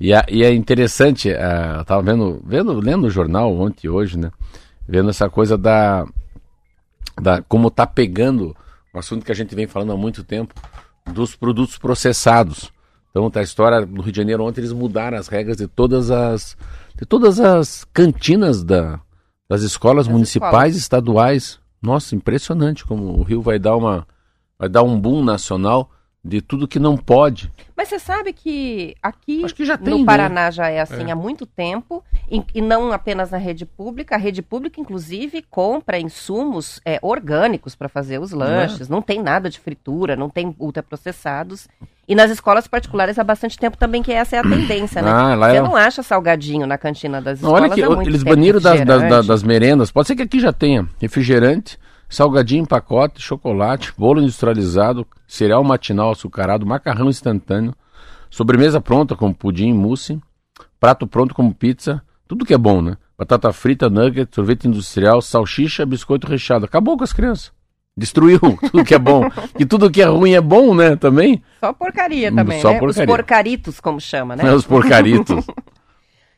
E, 0.00 0.14
a, 0.14 0.24
e 0.26 0.42
é 0.42 0.52
interessante, 0.54 1.28
uh, 1.28 1.78
eu 1.78 1.84
tava 1.84 2.02
vendo, 2.02 2.42
vendo, 2.46 2.72
lendo 2.80 3.06
o 3.06 3.10
jornal 3.10 3.54
ontem 3.54 3.86
e 3.86 3.90
hoje, 3.90 4.18
né? 4.18 4.30
Vendo 4.88 5.10
essa 5.10 5.28
coisa 5.28 5.58
da, 5.58 6.06
da 7.20 7.42
como 7.42 7.70
tá 7.70 7.86
pegando 7.86 8.56
um 8.94 8.98
assunto 8.98 9.24
que 9.24 9.32
a 9.32 9.34
gente 9.34 9.54
vem 9.54 9.66
falando 9.66 9.92
há 9.92 9.96
muito 9.96 10.24
tempo, 10.24 10.54
dos 11.12 11.36
produtos 11.36 11.76
processados. 11.76 12.72
Então, 13.10 13.30
tá 13.30 13.40
a 13.40 13.42
história 13.42 13.84
do 13.84 14.00
Rio 14.00 14.12
de 14.12 14.16
Janeiro 14.16 14.42
ontem 14.42 14.62
eles 14.62 14.72
mudaram 14.72 15.18
as 15.18 15.28
regras 15.28 15.58
de 15.58 15.68
todas 15.68 16.10
as 16.10 16.56
de 16.96 17.04
todas 17.04 17.38
as 17.38 17.84
cantinas 17.92 18.64
da, 18.64 19.00
das 19.48 19.62
escolas 19.62 20.08
municipais, 20.08 20.52
escolas. 20.52 20.76
estaduais. 20.76 21.60
Nossa, 21.80 22.14
impressionante 22.14 22.84
como 22.84 23.18
o 23.18 23.22
Rio 23.22 23.42
vai 23.42 23.58
dar 23.58 23.76
uma 23.76 24.06
vai 24.58 24.68
dar 24.68 24.82
um 24.82 24.98
boom 24.98 25.22
nacional 25.22 25.90
de 26.24 26.40
tudo 26.40 26.66
que 26.66 26.78
não 26.78 26.96
pode. 26.96 27.52
Mas 27.76 27.88
você 27.88 27.98
sabe 27.98 28.32
que 28.32 28.94
aqui 29.02 29.44
que 29.52 29.64
tem, 29.76 29.92
no 29.92 29.98
né? 29.98 30.04
Paraná 30.06 30.50
já 30.50 30.68
é 30.70 30.80
assim 30.80 31.08
é. 31.08 31.10
há 31.10 31.14
muito 31.16 31.44
tempo, 31.44 32.02
e, 32.30 32.42
e, 32.54 32.62
não 32.62 32.92
apenas 32.92 33.30
na 33.30 33.36
rede 33.36 33.66
pública. 33.66 34.14
A 34.14 34.18
rede 34.18 34.40
pública, 34.40 34.80
inclusive, 34.80 35.44
compra 35.50 35.98
insumos 35.98 36.80
é, 36.84 36.98
orgânicos 37.02 37.74
para 37.74 37.88
fazer 37.88 38.20
os 38.20 38.32
lanches. 38.32 38.88
Não. 38.88 38.96
não 38.96 39.02
tem 39.02 39.20
nada 39.20 39.50
de 39.50 39.60
fritura, 39.60 40.16
não 40.16 40.30
tem 40.30 40.54
ultraprocessados. 40.58 41.68
E 42.08 42.14
nas 42.14 42.30
escolas 42.30 42.66
particulares 42.66 43.18
há 43.18 43.24
bastante 43.24 43.58
tempo 43.58 43.76
também 43.76 44.02
que 44.02 44.12
essa 44.12 44.36
é 44.36 44.38
a 44.38 44.42
tendência, 44.42 45.02
né? 45.02 45.10
Ah, 45.10 45.36
Você 45.36 45.56
é... 45.56 45.62
não 45.62 45.76
acha 45.76 46.02
salgadinho 46.02 46.66
na 46.66 46.78
cantina 46.78 47.20
das 47.20 47.38
escolas. 47.38 47.62
Olha 47.62 48.02
que 48.02 48.08
eles 48.08 48.22
baniram 48.22 48.60
das, 48.60 48.82
das, 48.84 49.26
das 49.26 49.42
merendas. 49.42 49.90
Pode 49.90 50.08
ser 50.08 50.16
que 50.16 50.22
aqui 50.22 50.40
já 50.40 50.52
tenha 50.52 50.88
refrigerante 51.00 51.78
salgadinho 52.08 52.62
em 52.62 52.66
pacote, 52.66 53.20
chocolate, 53.20 53.92
bolo 53.96 54.20
industrializado, 54.20 55.06
cereal 55.26 55.64
matinal 55.64 56.10
açucarado, 56.12 56.66
macarrão 56.66 57.08
instantâneo, 57.08 57.74
sobremesa 58.30 58.80
pronta 58.80 59.14
como 59.16 59.34
pudim, 59.34 59.72
mousse, 59.72 60.20
prato 60.78 61.06
pronto 61.06 61.34
como 61.34 61.54
pizza, 61.54 62.02
tudo 62.26 62.44
que 62.44 62.54
é 62.54 62.58
bom, 62.58 62.82
né? 62.82 62.96
Batata 63.16 63.52
frita, 63.52 63.88
nugget, 63.88 64.34
sorvete 64.34 64.66
industrial, 64.66 65.22
salsicha, 65.22 65.86
biscoito 65.86 66.26
recheado. 66.26 66.64
Acabou 66.64 66.96
com 66.96 67.04
as 67.04 67.12
crianças. 67.12 67.52
Destruiu 67.96 68.40
tudo 68.72 68.84
que 68.84 68.94
é 68.94 68.98
bom. 68.98 69.28
e 69.58 69.64
tudo 69.64 69.90
que 69.90 70.02
é 70.02 70.06
ruim 70.06 70.32
é 70.32 70.40
bom, 70.40 70.74
né? 70.74 70.96
Também. 70.96 71.42
Só 71.60 71.72
porcaria 71.72 72.32
também, 72.32 72.60
Só 72.60 72.72
né? 72.72 72.78
Porcaria. 72.80 73.04
Os 73.04 73.16
porcaritos, 73.16 73.80
como 73.80 74.00
chama, 74.00 74.34
né? 74.34 74.46
É, 74.46 74.52
os 74.52 74.66
porcaritos. 74.66 75.46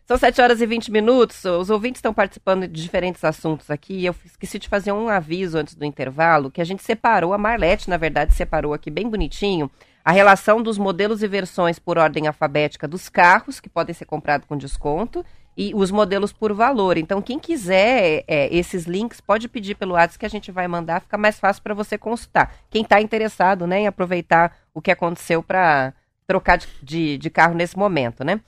São 0.06 0.16
7 0.16 0.40
horas 0.40 0.60
e 0.60 0.66
20 0.66 0.92
minutos. 0.92 1.44
Os 1.44 1.68
ouvintes 1.68 1.98
estão 1.98 2.14
participando 2.14 2.68
de 2.68 2.80
diferentes 2.80 3.24
assuntos 3.24 3.68
aqui. 3.72 4.04
Eu 4.04 4.14
esqueci 4.24 4.56
de 4.56 4.68
fazer 4.68 4.92
um 4.92 5.08
aviso 5.08 5.58
antes 5.58 5.74
do 5.74 5.84
intervalo, 5.84 6.48
que 6.48 6.60
a 6.60 6.64
gente 6.64 6.84
separou, 6.84 7.32
a 7.32 7.38
Marlete, 7.38 7.90
na 7.90 7.96
verdade, 7.96 8.32
separou 8.32 8.72
aqui 8.72 8.88
bem 8.88 9.10
bonitinho, 9.10 9.68
a 10.04 10.12
relação 10.12 10.62
dos 10.62 10.78
modelos 10.78 11.24
e 11.24 11.26
versões 11.26 11.80
por 11.80 11.98
ordem 11.98 12.28
alfabética 12.28 12.86
dos 12.86 13.08
carros, 13.08 13.58
que 13.58 13.68
podem 13.68 13.92
ser 13.92 14.04
comprados 14.04 14.46
com 14.46 14.56
desconto, 14.56 15.24
e 15.56 15.72
os 15.74 15.90
modelos 15.90 16.32
por 16.32 16.52
valor. 16.52 16.96
Então, 16.96 17.20
quem 17.20 17.40
quiser 17.40 18.22
é, 18.28 18.54
esses 18.54 18.84
links, 18.84 19.20
pode 19.20 19.48
pedir 19.48 19.74
pelo 19.74 19.94
WhatsApp 19.94 20.20
que 20.20 20.26
a 20.26 20.30
gente 20.30 20.52
vai 20.52 20.68
mandar, 20.68 21.00
fica 21.00 21.18
mais 21.18 21.40
fácil 21.40 21.64
para 21.64 21.74
você 21.74 21.98
consultar. 21.98 22.54
Quem 22.70 22.82
está 22.82 23.00
interessado 23.00 23.66
né, 23.66 23.80
em 23.80 23.86
aproveitar 23.88 24.56
o 24.72 24.80
que 24.80 24.92
aconteceu 24.92 25.42
para 25.42 25.92
trocar 26.28 26.58
de, 26.58 26.68
de, 26.80 27.18
de 27.18 27.28
carro 27.28 27.54
nesse 27.54 27.76
momento, 27.76 28.22
né? 28.22 28.40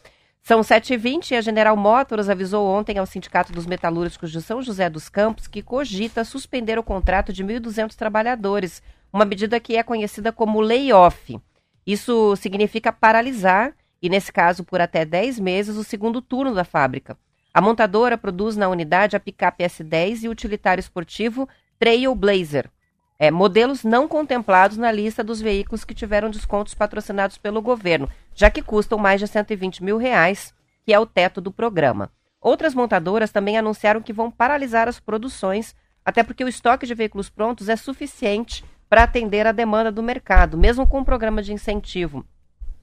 São 0.49 0.63
7h20 0.63 1.33
e 1.33 1.35
a 1.35 1.43
General 1.43 1.77
Motors 1.77 2.31
avisou 2.31 2.67
ontem 2.67 2.97
ao 2.97 3.05
Sindicato 3.05 3.53
dos 3.53 3.67
Metalúrgicos 3.67 4.33
de 4.33 4.41
São 4.41 4.63
José 4.63 4.89
dos 4.89 5.07
Campos 5.07 5.47
que 5.47 5.61
cogita 5.61 6.25
suspender 6.25 6.79
o 6.79 6.83
contrato 6.83 7.35
de 7.35 7.45
1.200 7.45 7.95
trabalhadores, 7.95 8.83
uma 9.13 9.27
medida 9.27 9.61
que 9.61 9.77
é 9.77 9.83
conhecida 9.83 10.33
como 10.33 10.63
layoff. 10.63 11.39
Isso 11.87 12.35
significa 12.37 12.91
paralisar, 12.91 13.75
e 14.01 14.09
nesse 14.09 14.33
caso 14.33 14.65
por 14.65 14.81
até 14.81 15.05
10 15.05 15.39
meses, 15.39 15.77
o 15.77 15.85
segundo 15.85 16.23
turno 16.23 16.55
da 16.55 16.65
fábrica. 16.65 17.15
A 17.53 17.61
montadora 17.61 18.17
produz 18.17 18.57
na 18.57 18.71
unidade 18.71 19.17
a 19.17 19.21
picape 19.21 19.63
S10 19.65 20.23
e 20.23 20.29
o 20.29 20.31
utilitário 20.31 20.81
esportivo 20.81 21.47
Trailblazer 21.79 22.71
é, 23.19 23.31
modelos 23.31 23.83
não 23.83 24.07
contemplados 24.07 24.77
na 24.77 24.93
lista 24.93 25.25
dos 25.25 25.41
veículos 25.41 25.85
que 25.85 25.95
tiveram 25.95 26.31
descontos 26.31 26.75
patrocinados 26.75 27.37
pelo 27.37 27.61
governo, 27.61 28.09
já 28.35 28.49
que 28.49 28.63
custam 28.63 28.97
mais 28.97 29.21
de 29.21 29.27
120 29.27 29.83
mil 29.83 29.99
reais, 29.99 30.55
que 30.85 30.93
é 30.95 30.99
o 30.99 31.07
teto 31.07 31.41
do 31.41 31.51
programa. 31.51 32.11
Outras 32.41 32.75
montadoras 32.75 33.33
também 33.33 33.59
anunciaram 33.59 34.01
que 34.01 34.13
vão 34.13 34.31
paralisar 34.31 34.87
as 34.87 35.01
produções, 35.01 35.75
até 36.05 36.23
porque 36.23 36.45
o 36.45 36.49
estoque 36.49 36.87
de 36.87 36.95
veículos 36.95 37.29
prontos 37.29 37.69
é 37.69 37.75
suficiente 37.75 38.65
para 38.89 39.03
atender 39.03 39.47
a 39.47 39.53
demanda 39.53 39.91
do 39.91 40.03
mercado, 40.03 40.57
mesmo 40.57 40.87
com 40.87 40.99
o 40.99 41.01
um 41.01 41.05
programa 41.05 41.43
de 41.43 41.53
incentivo. 41.53 42.25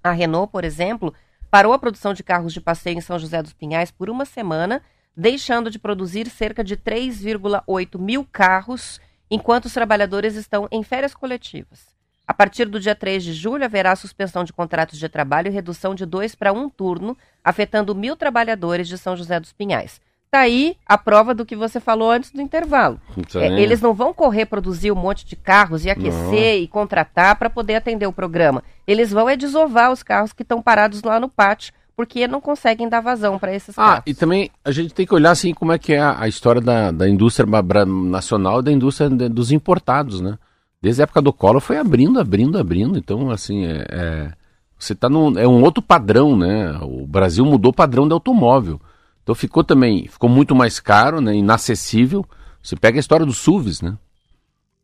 A 0.03 0.11
Renault, 0.11 0.51
por 0.51 0.65
exemplo, 0.65 1.13
parou 1.49 1.71
a 1.73 1.79
produção 1.79 2.13
de 2.13 2.21
carros 2.21 2.53
de 2.53 2.59
passeio 2.59 2.97
em 2.97 3.01
São 3.01 3.17
José 3.17 3.41
dos 3.41 3.53
Pinhais 3.53 3.89
por 3.89 4.09
uma 4.09 4.25
semana, 4.25 4.81
deixando 5.15 5.71
de 5.71 5.79
produzir 5.79 6.29
cerca 6.29 6.63
de 6.63 6.75
3,8 6.75 7.97
mil 7.97 8.27
carros 8.29 8.99
enquanto 9.29 9.65
os 9.65 9.73
trabalhadores 9.73 10.35
estão 10.35 10.67
em 10.71 10.83
férias 10.83 11.13
coletivas. 11.13 11.95
A 12.27 12.33
partir 12.33 12.65
do 12.65 12.79
dia 12.79 12.95
3 12.95 13.23
de 13.23 13.33
julho, 13.33 13.63
haverá 13.63 13.95
suspensão 13.95 14.43
de 14.43 14.51
contratos 14.51 14.97
de 14.97 15.07
trabalho 15.07 15.47
e 15.47 15.51
redução 15.51 15.93
de 15.93 16.05
dois 16.05 16.33
para 16.33 16.51
um 16.51 16.67
turno, 16.69 17.15
afetando 17.43 17.93
mil 17.93 18.15
trabalhadores 18.15 18.87
de 18.87 18.97
São 18.97 19.15
José 19.15 19.39
dos 19.39 19.53
Pinhais. 19.53 20.01
Está 20.25 20.39
aí 20.39 20.75
a 20.85 20.97
prova 20.97 21.33
do 21.33 21.45
que 21.45 21.55
você 21.55 21.79
falou 21.79 22.11
antes 22.11 22.31
do 22.31 22.41
intervalo. 22.41 22.99
É, 23.35 23.47
eles 23.61 23.79
não 23.79 23.93
vão 23.93 24.13
correr 24.13 24.45
produzir 24.45 24.91
um 24.91 24.95
monte 24.95 25.23
de 25.23 25.35
carros 25.35 25.85
e 25.85 25.89
aquecer 25.89 26.55
não. 26.55 26.63
e 26.63 26.67
contratar 26.67 27.37
para 27.37 27.49
poder 27.49 27.75
atender 27.75 28.07
o 28.07 28.11
programa. 28.11 28.63
Eles 28.87 29.11
vão 29.11 29.29
é 29.29 29.37
desovar 29.37 29.91
os 29.91 30.03
carros 30.03 30.33
que 30.33 30.41
estão 30.41 30.61
parados 30.61 31.03
lá 31.03 31.19
no 31.19 31.29
pátio 31.29 31.73
porque 31.95 32.27
não 32.27 32.41
conseguem 32.41 32.89
dar 32.89 33.01
vazão 33.01 33.39
para 33.39 33.53
esses 33.53 33.77
ah, 33.77 34.03
e 34.05 34.13
também 34.13 34.51
a 34.63 34.71
gente 34.71 34.93
tem 34.93 35.05
que 35.05 35.13
olhar 35.13 35.31
assim 35.31 35.53
como 35.53 35.71
é 35.71 35.79
que 35.79 35.93
é 35.93 35.99
a, 35.99 36.21
a 36.21 36.27
história 36.27 36.59
da, 36.59 36.91
da 36.91 37.07
indústria 37.07 37.47
nacional 37.85 38.59
e 38.59 38.63
da 38.63 38.71
indústria 38.71 39.09
de, 39.09 39.29
dos 39.29 39.51
importados, 39.51 40.19
né? 40.19 40.37
Desde 40.81 41.01
a 41.01 41.03
época 41.03 41.21
do 41.21 41.33
Collor 41.33 41.61
foi 41.61 41.77
abrindo, 41.77 42.19
abrindo, 42.19 42.59
abrindo. 42.59 42.95
Então, 42.95 43.31
assim, 43.31 43.65
é, 43.65 43.85
é 43.89 44.31
você 44.77 44.93
está 44.93 45.09
num 45.09 45.37
é 45.37 45.47
um 45.47 45.63
outro 45.63 45.81
padrão, 45.81 46.37
né? 46.37 46.77
O 46.81 47.07
Brasil 47.07 47.45
mudou 47.45 47.71
o 47.71 47.73
padrão 47.73 48.07
de 48.07 48.13
automóvel. 48.13 48.79
Então 49.23 49.33
ficou 49.33 49.63
também, 49.63 50.07
ficou 50.07 50.29
muito 50.29 50.53
mais 50.53 50.79
caro, 50.79 51.21
né? 51.21 51.35
Inacessível. 51.35 52.25
Você 52.61 52.75
pega 52.75 52.99
a 52.99 52.99
história 52.99 53.25
dos 53.25 53.37
SUVs, 53.37 53.81
né? 53.81 53.97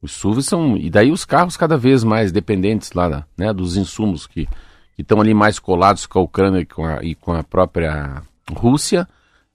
Os 0.02 0.12
SUVs 0.13 0.45
são 0.45 0.76
e 0.76 0.89
daí 0.89 1.12
os 1.12 1.26
carros 1.26 1.56
cada 1.56 1.78
vez 1.78 2.04
mais 2.04 2.32
dependentes 2.32 2.93
lá, 2.93 3.26
né? 3.38 3.54
Dos 3.54 3.78
insumos 3.78 4.26
que 4.26 4.47
que 4.95 5.01
estão 5.01 5.19
ali 5.19 5.34
mais 5.34 5.60
colados 5.60 6.06
com 6.06 6.19
a 6.19 6.21
Ucrânia 6.21 6.60
e 6.60 6.65
com 6.65 6.86
a, 6.86 7.04
e 7.04 7.15
com 7.15 7.34
a 7.34 7.43
própria 7.43 8.21
Rússia, 8.51 9.08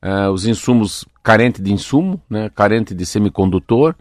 uh, 0.03 0.31
os 0.31 0.47
insumos 0.47 1.05
carentes 1.23 1.63
de 1.63 1.73
insumo, 1.73 2.21
né, 2.29 2.51
carente 2.55 2.95
de 2.95 3.05
semicondutor, 3.05 3.95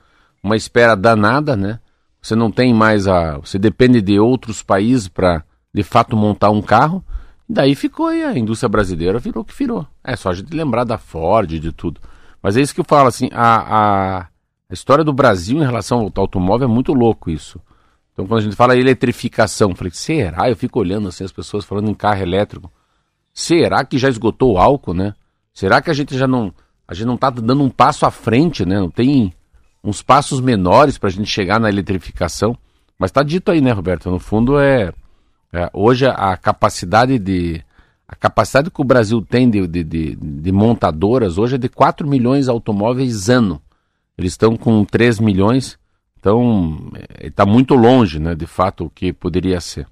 uma 0.44 0.56
espera 0.56 0.96
danada, 0.96 1.56
né? 1.56 1.80
você 2.26 2.36
não 2.36 2.50
tem 2.50 2.74
mais 2.74 3.08
a. 3.08 3.38
Você 3.38 3.60
depende 3.60 4.02
de 4.02 4.20
outros 4.20 4.64
países 4.64 5.08
para, 5.08 5.44
de 5.72 5.84
fato, 5.84 6.18
montar 6.18 6.50
um 6.50 6.62
carro. 6.62 7.04
Daí 7.48 7.76
ficou 7.76 8.08
aí, 8.08 8.24
a 8.24 8.36
indústria 8.36 8.68
brasileira 8.68 9.20
virou 9.20 9.44
o 9.44 9.46
que 9.46 9.56
virou. 9.56 9.86
É 10.04 10.16
só 10.16 10.30
a 10.30 10.34
gente 10.34 10.52
lembrar 10.56 10.86
da 10.86 10.98
Ford, 10.98 11.48
de 11.48 11.72
tudo. 11.72 12.02
Mas 12.42 12.58
é 12.58 12.62
isso 12.62 12.74
que 12.74 12.82
eu 12.82 12.86
falo, 12.86 13.08
assim, 13.08 13.30
a, 13.32 13.58
a, 13.58 14.20
a 14.22 14.74
história 14.74 15.04
do 15.04 15.14
Brasil 15.14 15.60
em 15.60 15.66
relação 15.66 16.00
ao 16.00 16.12
automóvel 16.16 16.68
é 16.68 16.72
muito 16.72 16.94
louco 16.94 17.30
isso. 17.30 17.62
Então 18.16 18.26
quando 18.26 18.40
a 18.40 18.44
gente 18.44 18.56
fala 18.56 18.78
eletrificação, 18.78 19.72
eu 19.72 19.76
falei, 19.76 19.92
será? 19.94 20.50
Eu 20.50 20.56
fico 20.56 20.80
olhando 20.80 21.10
assim 21.10 21.26
as 21.26 21.34
pessoas 21.34 21.66
falando 21.66 21.92
em 21.92 21.94
carro 21.94 22.22
elétrico. 22.22 22.72
Será 23.34 23.84
que 23.84 23.98
já 23.98 24.08
esgotou 24.08 24.54
o 24.54 24.58
álcool, 24.58 24.94
né? 24.94 25.14
Será 25.54 25.82
que 25.82 25.92
a 25.92 25.94
gente 25.94 26.18
já 26.18 26.26
não. 26.26 26.54
A 26.88 26.94
gente 26.94 27.06
não 27.06 27.16
está 27.16 27.30
dando 27.30 27.62
um 27.62 27.70
passo 27.70 28.06
à 28.06 28.12
frente, 28.12 28.66
né? 28.66 28.80
Não 28.80 28.90
tem 28.90 29.34
uns 29.84 30.02
passos 30.02 30.40
menores 30.40 30.98
para 30.98 31.10
a 31.10 31.12
gente 31.12 31.30
chegar 31.30 31.60
na 31.60 31.68
eletrificação. 31.68 32.58
Mas 32.98 33.10
está 33.10 33.22
dito 33.22 33.52
aí, 33.52 33.60
né, 33.60 33.74
Roberto? 33.74 34.10
No 34.10 34.20
fundo 34.20 34.58
é, 34.58 34.94
é, 35.52 35.70
hoje 35.74 36.06
a 36.06 36.38
capacidade 36.38 37.20
de 37.20 37.62
a 38.08 38.16
capacidade 38.16 38.70
que 38.70 38.82
o 38.82 38.86
Brasil 38.86 39.22
tem 39.22 39.50
de, 39.50 39.68
de, 39.68 39.84
de, 39.84 40.16
de 40.16 40.52
montadoras 40.52 41.38
hoje 41.38 41.56
é 41.56 41.58
de 41.58 41.68
4 41.68 42.08
milhões 42.08 42.46
de 42.46 42.52
automóveis 42.52 43.30
ano. 43.30 43.62
Eles 44.18 44.34
estão 44.34 44.56
com 44.56 44.86
3 44.86 45.20
milhões, 45.20 45.78
então 46.26 46.92
está 47.22 47.46
muito 47.46 47.76
longe, 47.76 48.18
né, 48.18 48.34
de 48.34 48.48
fato, 48.48 48.86
o 48.86 48.90
que 48.90 49.14
poderia 49.14 49.62
ser. 49.62 49.86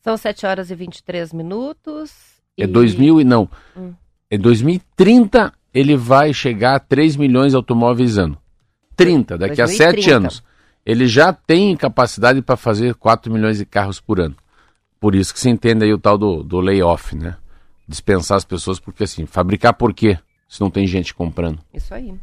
São 0.00 0.16
7 0.16 0.46
horas 0.46 0.70
e 0.70 0.74
23 0.76 1.32
minutos. 1.32 2.12
É 2.56 2.62
e... 2.62 2.64
É 2.64 2.66
2000 2.68 3.20
e 3.20 3.24
não. 3.24 3.48
Hum. 3.76 3.92
Em 4.30 4.38
2030 4.38 5.52
ele 5.72 5.96
vai 5.96 6.32
chegar 6.32 6.76
a 6.76 6.78
3 6.78 7.16
milhões 7.16 7.50
de 7.50 7.56
automóveis 7.56 8.18
ano. 8.18 8.38
30, 8.94 9.36
daqui 9.36 9.56
2030. 9.56 9.64
a 9.64 9.92
7 9.92 10.10
anos. 10.12 10.44
Ele 10.86 11.08
já 11.08 11.32
tem 11.32 11.76
capacidade 11.76 12.40
para 12.40 12.56
fazer 12.56 12.94
4 12.94 13.32
milhões 13.32 13.58
de 13.58 13.66
carros 13.66 13.98
por 13.98 14.20
ano. 14.20 14.36
Por 15.00 15.16
isso 15.16 15.34
que 15.34 15.40
se 15.40 15.50
entende 15.50 15.84
aí 15.84 15.92
o 15.92 15.98
tal 15.98 16.16
do, 16.16 16.44
do 16.44 16.60
layoff, 16.60 17.16
né? 17.16 17.36
Dispensar 17.88 18.36
as 18.36 18.44
pessoas, 18.44 18.78
porque 18.78 19.02
assim, 19.02 19.26
fabricar 19.26 19.74
por 19.74 19.92
quê? 19.92 20.18
Se 20.48 20.60
não 20.60 20.70
tem 20.70 20.86
gente 20.86 21.12
comprando. 21.12 21.58
Isso 21.72 21.92
aí. 21.92 22.14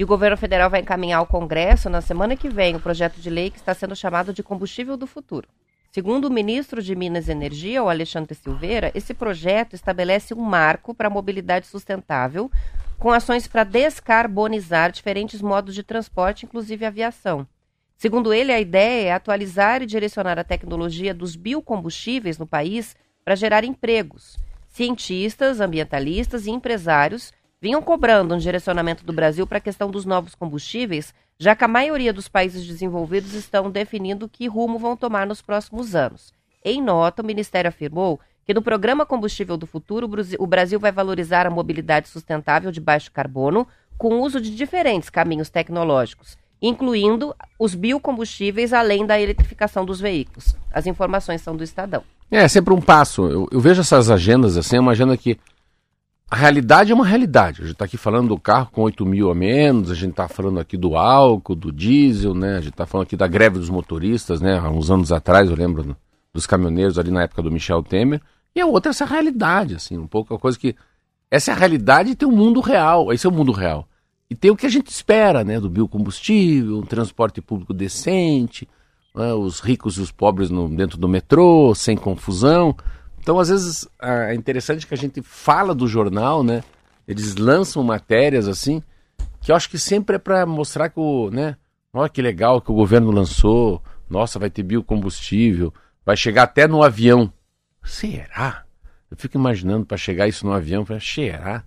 E 0.00 0.02
o 0.02 0.06
governo 0.06 0.34
federal 0.34 0.70
vai 0.70 0.80
encaminhar 0.80 1.18
ao 1.18 1.26
Congresso 1.26 1.90
na 1.90 2.00
semana 2.00 2.34
que 2.34 2.48
vem 2.48 2.74
o 2.74 2.80
projeto 2.80 3.20
de 3.20 3.28
lei 3.28 3.50
que 3.50 3.58
está 3.58 3.74
sendo 3.74 3.94
chamado 3.94 4.32
de 4.32 4.42
combustível 4.42 4.96
do 4.96 5.06
futuro. 5.06 5.46
Segundo 5.92 6.24
o 6.24 6.32
ministro 6.32 6.82
de 6.82 6.96
Minas 6.96 7.28
e 7.28 7.32
Energia, 7.32 7.82
o 7.82 7.88
Alexandre 7.90 8.34
Silveira, 8.34 8.90
esse 8.94 9.12
projeto 9.12 9.74
estabelece 9.74 10.32
um 10.32 10.40
marco 10.40 10.94
para 10.94 11.08
a 11.08 11.10
mobilidade 11.10 11.66
sustentável, 11.66 12.50
com 12.98 13.10
ações 13.10 13.46
para 13.46 13.62
descarbonizar 13.62 14.90
diferentes 14.90 15.42
modos 15.42 15.74
de 15.74 15.82
transporte, 15.82 16.46
inclusive 16.46 16.86
aviação. 16.86 17.46
Segundo 17.94 18.32
ele, 18.32 18.52
a 18.52 18.58
ideia 18.58 19.08
é 19.08 19.12
atualizar 19.12 19.82
e 19.82 19.86
direcionar 19.86 20.38
a 20.38 20.44
tecnologia 20.44 21.12
dos 21.12 21.36
biocombustíveis 21.36 22.38
no 22.38 22.46
país 22.46 22.96
para 23.22 23.36
gerar 23.36 23.64
empregos. 23.64 24.38
Cientistas, 24.66 25.60
ambientalistas 25.60 26.46
e 26.46 26.50
empresários 26.50 27.34
vinham 27.60 27.82
cobrando 27.82 28.34
um 28.34 28.38
direcionamento 28.38 29.04
do 29.04 29.12
Brasil 29.12 29.46
para 29.46 29.58
a 29.58 29.60
questão 29.60 29.90
dos 29.90 30.04
novos 30.04 30.34
combustíveis, 30.34 31.12
já 31.38 31.54
que 31.54 31.64
a 31.64 31.68
maioria 31.68 32.12
dos 32.12 32.28
países 32.28 32.66
desenvolvidos 32.66 33.34
estão 33.34 33.70
definindo 33.70 34.28
que 34.28 34.46
rumo 34.46 34.78
vão 34.78 34.96
tomar 34.96 35.26
nos 35.26 35.42
próximos 35.42 35.94
anos. 35.94 36.32
Em 36.64 36.82
nota, 36.82 37.22
o 37.22 37.24
Ministério 37.24 37.68
afirmou 37.68 38.20
que 38.44 38.54
no 38.54 38.62
programa 38.62 39.06
Combustível 39.06 39.56
do 39.56 39.66
Futuro, 39.66 40.10
o 40.38 40.46
Brasil 40.46 40.80
vai 40.80 40.90
valorizar 40.90 41.46
a 41.46 41.50
mobilidade 41.50 42.08
sustentável 42.08 42.70
de 42.72 42.80
baixo 42.80 43.12
carbono 43.12 43.66
com 43.96 44.14
o 44.14 44.22
uso 44.22 44.40
de 44.40 44.54
diferentes 44.54 45.10
caminhos 45.10 45.50
tecnológicos, 45.50 46.36
incluindo 46.60 47.34
os 47.58 47.74
biocombustíveis, 47.74 48.72
além 48.72 49.06
da 49.06 49.20
eletrificação 49.20 49.84
dos 49.84 50.00
veículos. 50.00 50.56
As 50.72 50.86
informações 50.86 51.42
são 51.42 51.56
do 51.56 51.62
Estadão. 51.62 52.02
É, 52.30 52.46
sempre 52.48 52.72
um 52.72 52.80
passo. 52.80 53.26
Eu, 53.26 53.48
eu 53.50 53.60
vejo 53.60 53.80
essas 53.80 54.10
agendas 54.10 54.56
assim, 54.56 54.76
é 54.76 54.80
uma 54.80 54.92
agenda 54.92 55.16
que 55.16 55.38
a 56.30 56.36
realidade 56.36 56.92
é 56.92 56.94
uma 56.94 57.04
realidade. 57.04 57.60
A 57.60 57.64
gente 57.64 57.72
está 57.72 57.84
aqui 57.84 57.96
falando 57.96 58.28
do 58.28 58.38
carro 58.38 58.70
com 58.70 58.82
8 58.82 59.04
mil 59.04 59.30
a 59.32 59.34
menos, 59.34 59.90
a 59.90 59.94
gente 59.94 60.12
está 60.12 60.28
falando 60.28 60.60
aqui 60.60 60.76
do 60.76 60.96
álcool, 60.96 61.56
do 61.56 61.72
diesel, 61.72 62.34
né? 62.34 62.52
A 62.52 62.60
gente 62.60 62.70
está 62.70 62.86
falando 62.86 63.06
aqui 63.06 63.16
da 63.16 63.26
greve 63.26 63.58
dos 63.58 63.68
motoristas, 63.68 64.40
né? 64.40 64.56
Há 64.56 64.70
uns 64.70 64.92
anos 64.92 65.10
atrás, 65.10 65.50
eu 65.50 65.56
lembro 65.56 65.96
dos 66.32 66.46
caminhoneiros 66.46 67.00
ali 67.00 67.10
na 67.10 67.24
época 67.24 67.42
do 67.42 67.50
Michel 67.50 67.82
Temer. 67.82 68.22
E 68.54 68.60
a 68.60 68.66
outra 68.66 68.90
é 68.90 68.92
essa 68.92 69.04
realidade, 69.04 69.74
assim, 69.74 69.98
um 69.98 70.06
pouco 70.06 70.32
a 70.32 70.38
coisa 70.38 70.56
que. 70.56 70.76
Essa 71.28 71.50
é 71.50 71.54
a 71.54 71.56
realidade 71.56 72.10
e 72.10 72.14
tem 72.14 72.28
o 72.28 72.32
um 72.32 72.36
mundo 72.36 72.60
real. 72.60 73.12
Esse 73.12 73.26
é 73.26 73.30
o 73.30 73.32
mundo 73.32 73.50
real. 73.50 73.88
E 74.28 74.34
tem 74.36 74.52
o 74.52 74.56
que 74.56 74.66
a 74.66 74.70
gente 74.70 74.86
espera, 74.86 75.42
né? 75.42 75.58
Do 75.58 75.68
biocombustível, 75.68 76.78
um 76.78 76.86
transporte 76.86 77.40
público 77.40 77.74
decente, 77.74 78.68
né? 79.14 79.32
os 79.34 79.58
ricos 79.58 79.96
e 79.96 80.00
os 80.00 80.12
pobres 80.12 80.48
no, 80.48 80.68
dentro 80.68 80.96
do 80.96 81.08
metrô, 81.08 81.74
sem 81.74 81.96
confusão. 81.96 82.76
Então, 83.20 83.38
às 83.38 83.48
vezes, 83.48 83.86
é 84.00 84.34
interessante 84.34 84.86
que 84.86 84.94
a 84.94 84.96
gente 84.96 85.22
fala 85.22 85.74
do 85.74 85.86
jornal, 85.86 86.42
né? 86.42 86.64
Eles 87.06 87.36
lançam 87.36 87.82
matérias 87.82 88.48
assim, 88.48 88.82
que 89.40 89.52
eu 89.52 89.56
acho 89.56 89.68
que 89.68 89.78
sempre 89.78 90.16
é 90.16 90.18
para 90.18 90.46
mostrar 90.46 90.88
que 90.88 90.98
o, 90.98 91.30
né? 91.30 91.56
Olha 91.92 92.08
que 92.08 92.22
legal 92.22 92.60
que 92.60 92.70
o 92.70 92.74
governo 92.74 93.10
lançou. 93.10 93.82
Nossa, 94.08 94.38
vai 94.38 94.48
ter 94.48 94.62
biocombustível, 94.62 95.72
vai 96.04 96.16
chegar 96.16 96.44
até 96.44 96.66
no 96.66 96.82
avião. 96.82 97.32
Será? 97.84 98.64
Eu 99.10 99.16
fico 99.16 99.36
imaginando 99.36 99.84
para 99.84 99.96
chegar 99.96 100.28
isso 100.28 100.46
no 100.46 100.52
avião, 100.52 100.84
para 100.84 100.98
cheirar. 100.98 101.64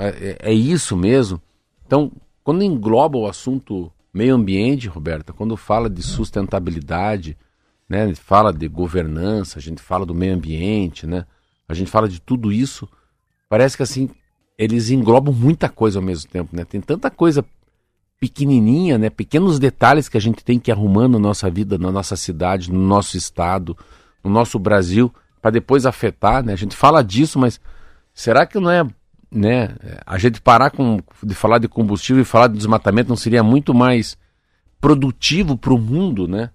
É, 0.00 0.48
é, 0.48 0.50
é 0.50 0.52
isso 0.52 0.96
mesmo? 0.96 1.40
Então, 1.86 2.12
quando 2.42 2.64
engloba 2.64 3.18
o 3.18 3.26
assunto 3.26 3.90
meio 4.12 4.34
ambiente, 4.34 4.88
Roberta, 4.88 5.32
quando 5.32 5.56
fala 5.56 5.88
de 5.88 6.02
sustentabilidade, 6.02 7.36
né? 7.90 8.04
A 8.04 8.06
gente 8.06 8.20
fala 8.20 8.52
de 8.52 8.68
governança, 8.68 9.58
a 9.58 9.62
gente 9.62 9.82
fala 9.82 10.06
do 10.06 10.14
meio 10.14 10.32
ambiente, 10.32 11.08
né? 11.08 11.26
A 11.68 11.74
gente 11.74 11.90
fala 11.90 12.08
de 12.08 12.20
tudo 12.20 12.52
isso. 12.52 12.88
Parece 13.48 13.76
que 13.76 13.82
assim, 13.82 14.08
eles 14.56 14.90
englobam 14.90 15.34
muita 15.34 15.68
coisa 15.68 15.98
ao 15.98 16.02
mesmo 16.02 16.30
tempo, 16.30 16.54
né? 16.54 16.64
Tem 16.64 16.80
tanta 16.80 17.10
coisa 17.10 17.44
pequenininha, 18.20 18.96
né? 18.96 19.10
Pequenos 19.10 19.58
detalhes 19.58 20.08
que 20.08 20.16
a 20.16 20.20
gente 20.20 20.44
tem 20.44 20.56
que 20.56 20.70
ir 20.70 20.72
arrumando 20.72 21.14
na 21.14 21.18
nossa 21.18 21.50
vida, 21.50 21.76
na 21.76 21.90
nossa 21.90 22.14
cidade, 22.14 22.70
no 22.70 22.78
nosso 22.78 23.16
estado, 23.16 23.76
no 24.22 24.30
nosso 24.30 24.56
Brasil, 24.56 25.12
para 25.42 25.50
depois 25.50 25.84
afetar, 25.84 26.44
né? 26.44 26.52
A 26.52 26.56
gente 26.56 26.76
fala 26.76 27.02
disso, 27.02 27.40
mas 27.40 27.60
será 28.14 28.46
que 28.46 28.60
não 28.60 28.70
é, 28.70 28.86
né? 29.32 29.74
A 30.06 30.16
gente 30.16 30.40
parar 30.40 30.70
com, 30.70 31.00
de 31.24 31.34
falar 31.34 31.58
de 31.58 31.66
combustível 31.66 32.22
e 32.22 32.26
falar 32.26 32.46
de 32.46 32.56
desmatamento 32.56 33.08
não 33.08 33.16
seria 33.16 33.42
muito 33.42 33.74
mais 33.74 34.16
produtivo 34.80 35.56
para 35.56 35.74
o 35.74 35.78
mundo, 35.78 36.28
né? 36.28 36.50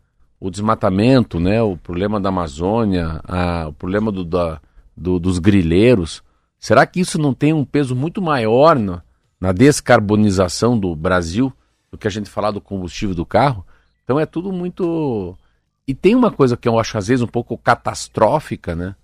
O 0.46 0.52
desmatamento, 0.52 1.40
né, 1.40 1.60
o 1.60 1.76
problema 1.76 2.22
da 2.22 2.30
Amazônia, 2.30 3.20
a, 3.24 3.68
o 3.68 3.74
problema 3.74 4.12
do, 4.12 4.24
da, 4.24 4.62
do, 4.96 5.18
dos 5.18 5.40
grileiros, 5.40 6.22
será 6.60 6.86
que 6.86 7.00
isso 7.00 7.18
não 7.18 7.34
tem 7.34 7.52
um 7.52 7.66
peso 7.66 7.96
muito 7.96 8.22
maior 8.22 8.78
na, 8.78 9.02
na 9.42 9.52
descarbonização 9.52 10.78
do 10.78 10.96
Brasil 10.96 11.52
do 11.92 11.98
que 11.98 12.08
a 12.08 12.12
gente 12.12 12.30
falar 12.30 12.52
do 12.52 12.62
combustível 12.62 13.16
do 13.16 13.26
carro? 13.26 13.66
Então 14.04 14.20
é 14.20 14.26
tudo 14.28 14.52
muito. 14.54 15.36
E 15.88 15.96
tem 15.96 16.14
uma 16.14 16.30
coisa 16.30 16.56
que 16.56 16.68
eu 16.68 16.78
acho 16.78 16.96
às 16.96 17.08
vezes 17.08 17.24
um 17.24 17.28
pouco 17.28 17.58
catastrófica, 17.58 18.76
né? 18.76 18.96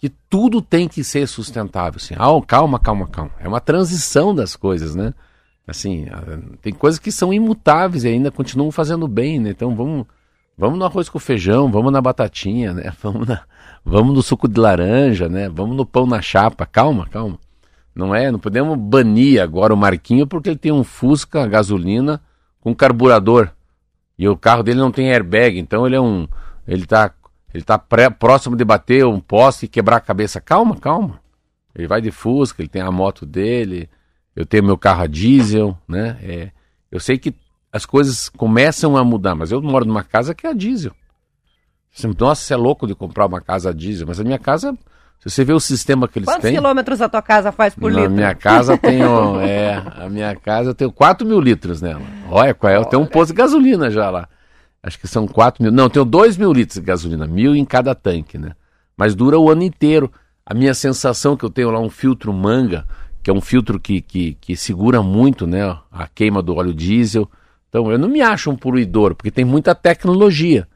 Que 0.00 0.08
tudo 0.28 0.60
tem 0.60 0.88
que 0.88 1.04
ser 1.04 1.28
sustentável. 1.28 1.98
Assim, 2.02 2.14
ah, 2.18 2.44
calma, 2.44 2.80
calma, 2.80 3.06
calma. 3.06 3.30
É 3.38 3.46
uma 3.46 3.60
transição 3.60 4.34
das 4.34 4.56
coisas, 4.56 4.96
né? 4.96 5.14
Assim, 5.64 6.06
tem 6.60 6.72
coisas 6.72 6.98
que 6.98 7.12
são 7.12 7.32
imutáveis 7.32 8.02
e 8.02 8.08
ainda 8.08 8.32
continuam 8.32 8.72
fazendo 8.72 9.06
bem, 9.06 9.38
né? 9.38 9.50
Então 9.50 9.72
vamos 9.76 10.06
Vamos 10.58 10.78
no 10.78 10.86
arroz 10.86 11.08
com 11.08 11.18
feijão, 11.18 11.70
vamos 11.70 11.92
na 11.92 12.00
batatinha, 12.00 12.72
né? 12.72 12.92
Vamos, 13.02 13.28
na, 13.28 13.42
vamos 13.84 14.14
no 14.14 14.22
suco 14.22 14.48
de 14.48 14.58
laranja, 14.58 15.28
né? 15.28 15.50
Vamos 15.50 15.76
no 15.76 15.84
pão 15.84 16.06
na 16.06 16.22
chapa. 16.22 16.64
Calma, 16.64 17.06
calma. 17.06 17.38
Não 17.94 18.14
é? 18.14 18.30
Não 18.30 18.38
podemos 18.38 18.78
banir 18.78 19.42
agora 19.42 19.74
o 19.74 19.76
Marquinho 19.76 20.26
porque 20.26 20.48
ele 20.48 20.58
tem 20.58 20.72
um 20.72 20.82
Fusca 20.82 21.46
gasolina 21.46 22.22
com 22.60 22.74
carburador. 22.74 23.50
E 24.18 24.26
o 24.26 24.36
carro 24.36 24.62
dele 24.62 24.80
não 24.80 24.90
tem 24.90 25.12
airbag, 25.12 25.58
então 25.58 25.86
ele 25.86 25.96
é 25.96 26.00
um. 26.00 26.26
Ele 26.66 26.86
tá, 26.86 27.12
ele 27.52 27.62
tá 27.62 27.78
pré, 27.78 28.08
próximo 28.08 28.56
de 28.56 28.64
bater 28.64 29.04
um 29.04 29.20
poste 29.20 29.66
e 29.66 29.68
quebrar 29.68 29.96
a 29.96 30.00
cabeça. 30.00 30.40
Calma, 30.40 30.76
calma. 30.76 31.20
Ele 31.74 31.86
vai 31.86 32.00
de 32.00 32.10
Fusca, 32.10 32.62
ele 32.62 32.68
tem 32.68 32.80
a 32.80 32.90
moto 32.90 33.26
dele, 33.26 33.90
eu 34.34 34.46
tenho 34.46 34.64
meu 34.64 34.78
carro 34.78 35.02
a 35.02 35.06
diesel, 35.06 35.76
né? 35.86 36.18
É, 36.22 36.50
eu 36.90 36.98
sei 36.98 37.18
que 37.18 37.34
as 37.76 37.86
coisas 37.86 38.28
começam 38.30 38.96
a 38.96 39.04
mudar. 39.04 39.34
Mas 39.34 39.52
eu 39.52 39.62
moro 39.62 39.84
numa 39.84 40.02
casa 40.02 40.34
que 40.34 40.46
é 40.46 40.50
a 40.50 40.52
diesel. 40.52 40.92
Nossa, 42.18 42.42
você 42.42 42.54
é 42.54 42.56
louco 42.56 42.86
de 42.86 42.94
comprar 42.94 43.26
uma 43.26 43.40
casa 43.40 43.70
a 43.70 43.72
diesel, 43.72 44.06
mas 44.06 44.20
a 44.20 44.24
minha 44.24 44.38
casa, 44.38 44.76
se 45.18 45.30
você 45.30 45.44
vê 45.44 45.52
o 45.52 45.60
sistema 45.60 46.06
que 46.06 46.18
eles 46.18 46.26
Quantos 46.26 46.42
têm. 46.42 46.52
Quantos 46.52 46.60
quilômetros 46.60 47.00
a 47.00 47.08
tua 47.08 47.22
casa 47.22 47.52
faz 47.52 47.74
por 47.74 47.90
na 47.90 48.00
litro? 48.00 48.14
minha 48.14 48.34
casa 48.34 48.76
tenho, 48.76 49.40
é, 49.40 49.82
a 49.96 50.08
minha 50.08 50.34
casa 50.36 50.74
tenho 50.74 50.92
4 50.92 51.26
mil 51.26 51.40
litros 51.40 51.80
nela. 51.80 52.02
Olha, 52.28 52.52
qual 52.52 52.72
é? 52.72 52.76
Eu 52.76 52.84
tenho 52.84 53.02
um 53.02 53.06
posto 53.06 53.30
de 53.30 53.38
gasolina 53.38 53.90
já 53.90 54.10
lá. 54.10 54.28
Acho 54.82 54.98
que 54.98 55.08
são 55.08 55.26
4 55.26 55.62
mil. 55.62 55.72
Não, 55.72 55.88
tenho 55.88 56.04
2 56.04 56.36
mil 56.36 56.52
litros 56.52 56.78
de 56.78 56.86
gasolina, 56.86 57.26
mil 57.26 57.56
em 57.56 57.64
cada 57.64 57.94
tanque, 57.94 58.36
né? 58.36 58.52
Mas 58.96 59.14
dura 59.14 59.38
o 59.38 59.50
ano 59.50 59.62
inteiro. 59.62 60.12
A 60.44 60.54
minha 60.54 60.74
sensação 60.74 61.36
que 61.36 61.44
eu 61.44 61.50
tenho 61.50 61.70
lá 61.70 61.80
um 61.80 61.90
filtro 61.90 62.32
manga, 62.32 62.86
que 63.22 63.30
é 63.30 63.32
um 63.32 63.40
filtro 63.40 63.80
que, 63.80 64.00
que, 64.00 64.34
que 64.40 64.54
segura 64.56 65.02
muito, 65.02 65.46
né? 65.46 65.76
A 65.90 66.06
queima 66.06 66.42
do 66.42 66.54
óleo 66.54 66.72
diesel. 66.72 67.28
Então, 67.76 67.92
eu 67.92 67.98
não 67.98 68.08
me 68.08 68.22
acho 68.22 68.50
um 68.50 68.56
poluidor, 68.56 69.14
porque 69.14 69.30
tem 69.30 69.44
muita 69.44 69.74
tecnologia. 69.74 70.66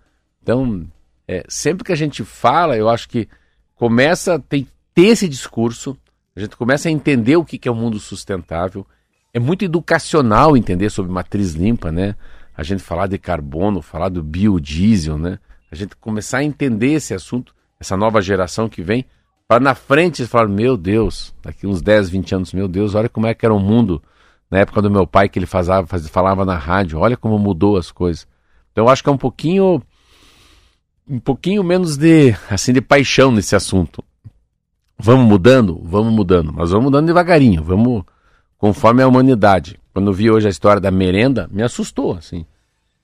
Então, 0.42 0.86
é, 1.26 1.42
sempre 1.48 1.82
que 1.82 1.92
a 1.92 1.96
gente 1.96 2.22
fala, 2.22 2.76
eu 2.76 2.90
acho 2.90 3.08
que 3.08 3.26
começa 3.74 4.34
a 4.34 4.38
ter, 4.38 4.66
esse 4.94 5.26
discurso, 5.26 5.96
a 6.36 6.40
gente 6.40 6.58
começa 6.58 6.90
a 6.90 6.92
entender 6.92 7.36
o 7.36 7.44
que, 7.44 7.66
é 7.66 7.70
o 7.70 7.74
mundo 7.74 7.98
sustentável. 7.98 8.86
É 9.32 9.38
muito 9.38 9.64
educacional 9.64 10.58
entender 10.58 10.90
sobre 10.90 11.10
matriz 11.10 11.54
limpa, 11.54 11.90
né? 11.90 12.14
A 12.54 12.62
gente 12.62 12.82
falar 12.82 13.06
de 13.06 13.16
carbono, 13.16 13.80
falar 13.80 14.10
do 14.10 14.22
biodiesel, 14.22 15.16
né? 15.16 15.38
A 15.72 15.74
gente 15.74 15.96
começar 15.96 16.38
a 16.38 16.44
entender 16.44 16.92
esse 16.92 17.14
assunto, 17.14 17.54
essa 17.80 17.96
nova 17.96 18.20
geração 18.20 18.68
que 18.68 18.82
vem, 18.82 19.06
para 19.48 19.58
na 19.58 19.74
frente 19.74 20.26
falar, 20.26 20.48
meu 20.48 20.76
Deus, 20.76 21.34
daqui 21.42 21.66
uns 21.66 21.80
10, 21.80 22.10
20 22.10 22.34
anos, 22.34 22.52
meu 22.52 22.68
Deus, 22.68 22.94
olha 22.94 23.08
como 23.08 23.26
é 23.26 23.32
que 23.32 23.46
era 23.46 23.54
o 23.54 23.58
mundo 23.58 24.02
na 24.50 24.58
época 24.58 24.82
do 24.82 24.90
meu 24.90 25.06
pai 25.06 25.28
que 25.28 25.38
ele 25.38 25.46
fazava, 25.46 25.86
faz, 25.86 26.08
falava 26.08 26.44
na 26.44 26.56
rádio, 26.56 26.98
olha 26.98 27.16
como 27.16 27.38
mudou 27.38 27.76
as 27.76 27.92
coisas. 27.92 28.26
Então 28.72 28.84
eu 28.84 28.88
acho 28.88 29.02
que 29.02 29.08
é 29.08 29.12
um 29.12 29.18
pouquinho 29.18 29.82
um 31.08 31.18
pouquinho 31.18 31.64
menos 31.64 31.96
de 31.96 32.34
assim 32.48 32.72
de 32.72 32.80
paixão 32.80 33.30
nesse 33.32 33.54
assunto. 33.54 34.02
Vamos 34.98 35.26
mudando, 35.26 35.80
vamos 35.82 36.12
mudando, 36.12 36.52
mas 36.52 36.70
vamos 36.70 36.86
mudando 36.86 37.06
devagarinho, 37.06 37.62
vamos 37.62 38.04
conforme 38.58 39.02
a 39.02 39.08
humanidade. 39.08 39.80
Quando 39.92 40.08
eu 40.08 40.12
vi 40.12 40.30
hoje 40.30 40.46
a 40.46 40.50
história 40.50 40.80
da 40.80 40.90
merenda, 40.90 41.48
me 41.50 41.62
assustou 41.62 42.12
assim. 42.12 42.44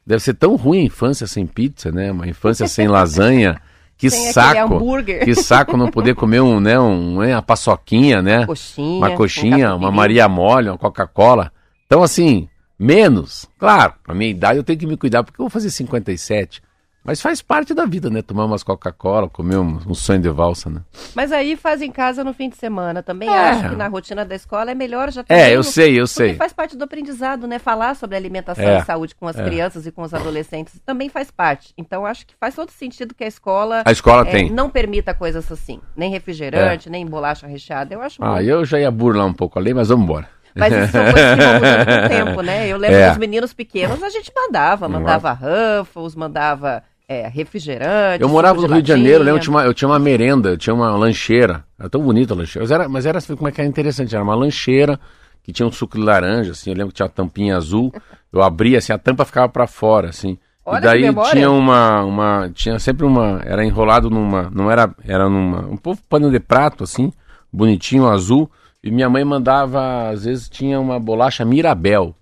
Deve 0.06 0.22
ser 0.22 0.34
tão 0.34 0.54
ruim 0.54 0.80
a 0.80 0.84
infância 0.84 1.26
sem 1.26 1.46
pizza, 1.46 1.90
né? 1.90 2.12
Uma 2.12 2.28
infância 2.28 2.68
sem 2.68 2.86
lasanha. 2.88 3.60
Que 3.96 4.10
sem 4.10 4.32
saco, 4.32 4.78
que 5.24 5.34
saco 5.34 5.76
não 5.76 5.90
poder 5.90 6.14
comer 6.14 6.42
um, 6.42 6.60
né, 6.60 6.78
um, 6.78 7.22
uma 7.22 7.42
paçoquinha, 7.42 8.20
né? 8.20 8.38
Uma 8.38 8.46
coxinha, 8.46 8.96
uma, 8.98 9.10
coxinha, 9.12 9.74
uma 9.74 9.90
Maria 9.90 10.28
Mole, 10.28 10.68
uma 10.68 10.76
Coca-Cola. 10.76 11.50
Então, 11.86 12.02
assim, 12.02 12.46
menos. 12.78 13.48
Claro, 13.58 13.94
a 14.06 14.14
minha 14.14 14.30
idade 14.30 14.58
eu 14.58 14.64
tenho 14.64 14.78
que 14.78 14.86
me 14.86 14.98
cuidar, 14.98 15.22
porque 15.24 15.40
eu 15.40 15.44
vou 15.44 15.50
fazer 15.50 15.70
57. 15.70 16.62
Mas 17.06 17.20
faz 17.20 17.40
parte 17.40 17.72
da 17.72 17.86
vida, 17.86 18.10
né? 18.10 18.20
Tomar 18.20 18.46
umas 18.46 18.62
Coca-Cola, 18.62 19.28
comer 19.28 19.56
um, 19.56 19.78
um, 19.86 19.94
sonho 19.94 20.20
de 20.20 20.28
valsa, 20.28 20.68
né? 20.68 20.80
Mas 21.14 21.30
aí 21.30 21.56
faz 21.56 21.80
em 21.80 21.90
casa 21.90 22.24
no 22.24 22.34
fim 22.34 22.48
de 22.48 22.56
semana. 22.56 23.02
Também 23.02 23.28
é. 23.28 23.32
acho 23.32 23.68
que 23.68 23.76
na 23.76 23.86
rotina 23.86 24.24
da 24.24 24.34
escola 24.34 24.72
é 24.72 24.74
melhor 24.74 25.12
já 25.12 25.22
ter. 25.22 25.32
É, 25.32 25.54
eu 25.54 25.62
sei, 25.62 25.98
eu 25.98 26.06
sei. 26.06 26.34
faz 26.34 26.52
parte 26.52 26.76
do 26.76 26.82
aprendizado, 26.82 27.46
né? 27.46 27.58
Falar 27.60 27.94
sobre 27.94 28.16
alimentação 28.16 28.64
é. 28.64 28.78
e 28.78 28.84
saúde 28.84 29.14
com 29.14 29.28
as 29.28 29.38
é. 29.38 29.44
crianças 29.44 29.86
e 29.86 29.92
com 29.92 30.02
os 30.02 30.12
adolescentes 30.12 30.80
também 30.84 31.08
faz 31.08 31.30
parte. 31.30 31.72
Então 31.78 32.04
acho 32.04 32.26
que 32.26 32.34
faz 32.40 32.54
todo 32.54 32.70
sentido 32.70 33.14
que 33.14 33.22
a 33.22 33.28
escola. 33.28 33.82
A 33.84 33.92
escola 33.92 34.26
é, 34.26 34.30
tem. 34.32 34.50
Não 34.50 34.68
permita 34.68 35.14
coisas 35.14 35.50
assim. 35.52 35.80
Nem 35.96 36.10
refrigerante, 36.10 36.88
é. 36.88 36.90
nem 36.90 37.06
bolacha 37.06 37.46
recheada. 37.46 37.94
Eu 37.94 38.02
acho 38.02 38.22
Ah, 38.22 38.34
bom. 38.34 38.40
eu 38.40 38.64
já 38.64 38.80
ia 38.80 38.90
burlar 38.90 39.26
um 39.26 39.32
pouco 39.32 39.58
ali, 39.58 39.72
mas 39.72 39.88
vamos 39.88 40.04
embora. 40.04 40.28
Mas 40.56 40.72
isso 40.72 40.92
são 40.92 41.04
coisas 41.12 41.34
que 41.34 41.42
vão 41.44 41.54
mudando 41.54 41.84
com 41.84 41.92
o 41.92 42.08
tempo, 42.08 42.40
né? 42.40 42.66
Eu 42.66 42.78
lembro 42.78 42.96
é. 42.96 43.08
dos 43.10 43.18
meninos 43.18 43.52
pequenos, 43.52 44.02
a 44.02 44.08
gente 44.08 44.32
mandava, 44.34 44.88
mandava 44.88 45.32
Ruffles, 45.32 46.14
mandava 46.16 46.82
é, 47.08 47.28
refrigerante. 47.28 48.22
Eu 48.22 48.28
morava 48.28 48.60
no 48.60 48.66
Rio 48.66 48.82
de 48.82 48.88
Janeiro, 48.88 49.24
eu 49.28 49.38
tinha, 49.38 49.54
uma, 49.54 49.64
eu 49.64 49.72
tinha 49.72 49.88
uma 49.88 49.98
merenda, 49.98 50.50
eu 50.50 50.56
tinha 50.56 50.74
uma 50.74 50.90
lancheira. 50.96 51.64
Era 51.78 51.88
tão 51.88 52.02
bonita 52.02 52.34
a 52.34 52.36
lancheira. 52.36 52.64
Mas 52.64 52.70
era, 52.70 52.88
mas 52.88 53.06
era 53.06 53.18
assim, 53.18 53.36
como 53.36 53.48
é 53.48 53.52
que 53.52 53.60
era 53.60 53.68
interessante? 53.68 54.14
Era 54.14 54.24
uma 54.24 54.34
lancheira 54.34 54.98
que 55.42 55.52
tinha 55.52 55.66
um 55.66 55.72
suco 55.72 55.96
de 55.96 56.02
laranja, 56.02 56.50
assim. 56.50 56.70
Eu 56.70 56.76
lembro 56.76 56.88
que 56.88 56.96
tinha 56.96 57.06
uma 57.06 57.12
tampinha 57.12 57.56
azul. 57.56 57.92
Eu 58.32 58.42
abria, 58.42 58.78
assim, 58.78 58.92
a 58.92 58.98
tampa 58.98 59.24
ficava 59.24 59.48
para 59.48 59.66
fora, 59.66 60.08
assim. 60.08 60.36
Olha 60.64 60.78
e 60.78 60.82
daí 60.82 61.30
tinha 61.30 61.50
uma, 61.50 62.04
uma. 62.04 62.50
Tinha 62.52 62.78
sempre 62.80 63.06
uma. 63.06 63.40
Era 63.44 63.64
enrolado 63.64 64.10
numa. 64.10 64.50
Não 64.50 64.68
era. 64.68 64.92
Era 65.04 65.28
numa. 65.28 65.60
Um 65.66 65.76
pouco 65.76 66.02
pano 66.08 66.28
de 66.30 66.40
prato, 66.40 66.82
assim. 66.82 67.12
Bonitinho, 67.52 68.08
azul. 68.08 68.50
E 68.82 68.90
minha 68.90 69.08
mãe 69.08 69.24
mandava, 69.24 70.10
às 70.10 70.24
vezes 70.24 70.48
tinha 70.48 70.80
uma 70.80 70.98
bolacha 70.98 71.44
Mirabel. 71.44 72.14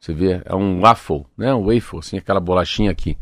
Você 0.00 0.12
vê, 0.12 0.40
é 0.44 0.54
um 0.54 0.80
waffle, 0.80 1.26
né? 1.36 1.52
Um 1.52 1.66
waffle, 1.66 1.98
assim, 1.98 2.18
aquela 2.18 2.40
bolachinha 2.40 2.90
aqui 2.90 3.16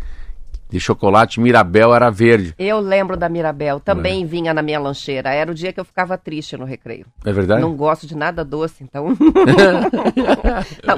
de 0.68 0.80
chocolate 0.80 1.40
Mirabel 1.40 1.94
era 1.94 2.10
verde. 2.10 2.54
Eu 2.58 2.80
lembro 2.80 3.16
da 3.16 3.28
Mirabel, 3.28 3.78
também 3.80 4.22
é. 4.22 4.26
vinha 4.26 4.52
na 4.52 4.62
minha 4.62 4.80
lancheira. 4.80 5.32
Era 5.32 5.50
o 5.50 5.54
dia 5.54 5.72
que 5.72 5.78
eu 5.80 5.84
ficava 5.84 6.18
triste 6.18 6.56
no 6.56 6.64
recreio. 6.64 7.06
É 7.24 7.32
verdade? 7.32 7.60
Não 7.60 7.74
gosto 7.76 8.06
de 8.06 8.16
nada 8.16 8.44
doce, 8.44 8.82
então. 8.82 9.16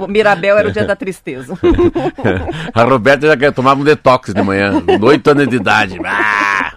o 0.01 0.07
Mirabel 0.07 0.57
era 0.57 0.69
o 0.69 0.73
dia 0.73 0.85
da 0.85 0.97
tristeza. 0.97 1.55
a 2.73 2.83
Roberta 2.85 3.27
já 3.39 3.53
tomava 3.53 3.81
um 3.81 3.85
detox 3.85 4.33
de 4.33 4.43
manhã, 4.43 4.83
oito 5.03 5.31
anos 5.31 5.49
de 5.49 5.57
idade. 5.57 5.99
Ah! 6.11 6.75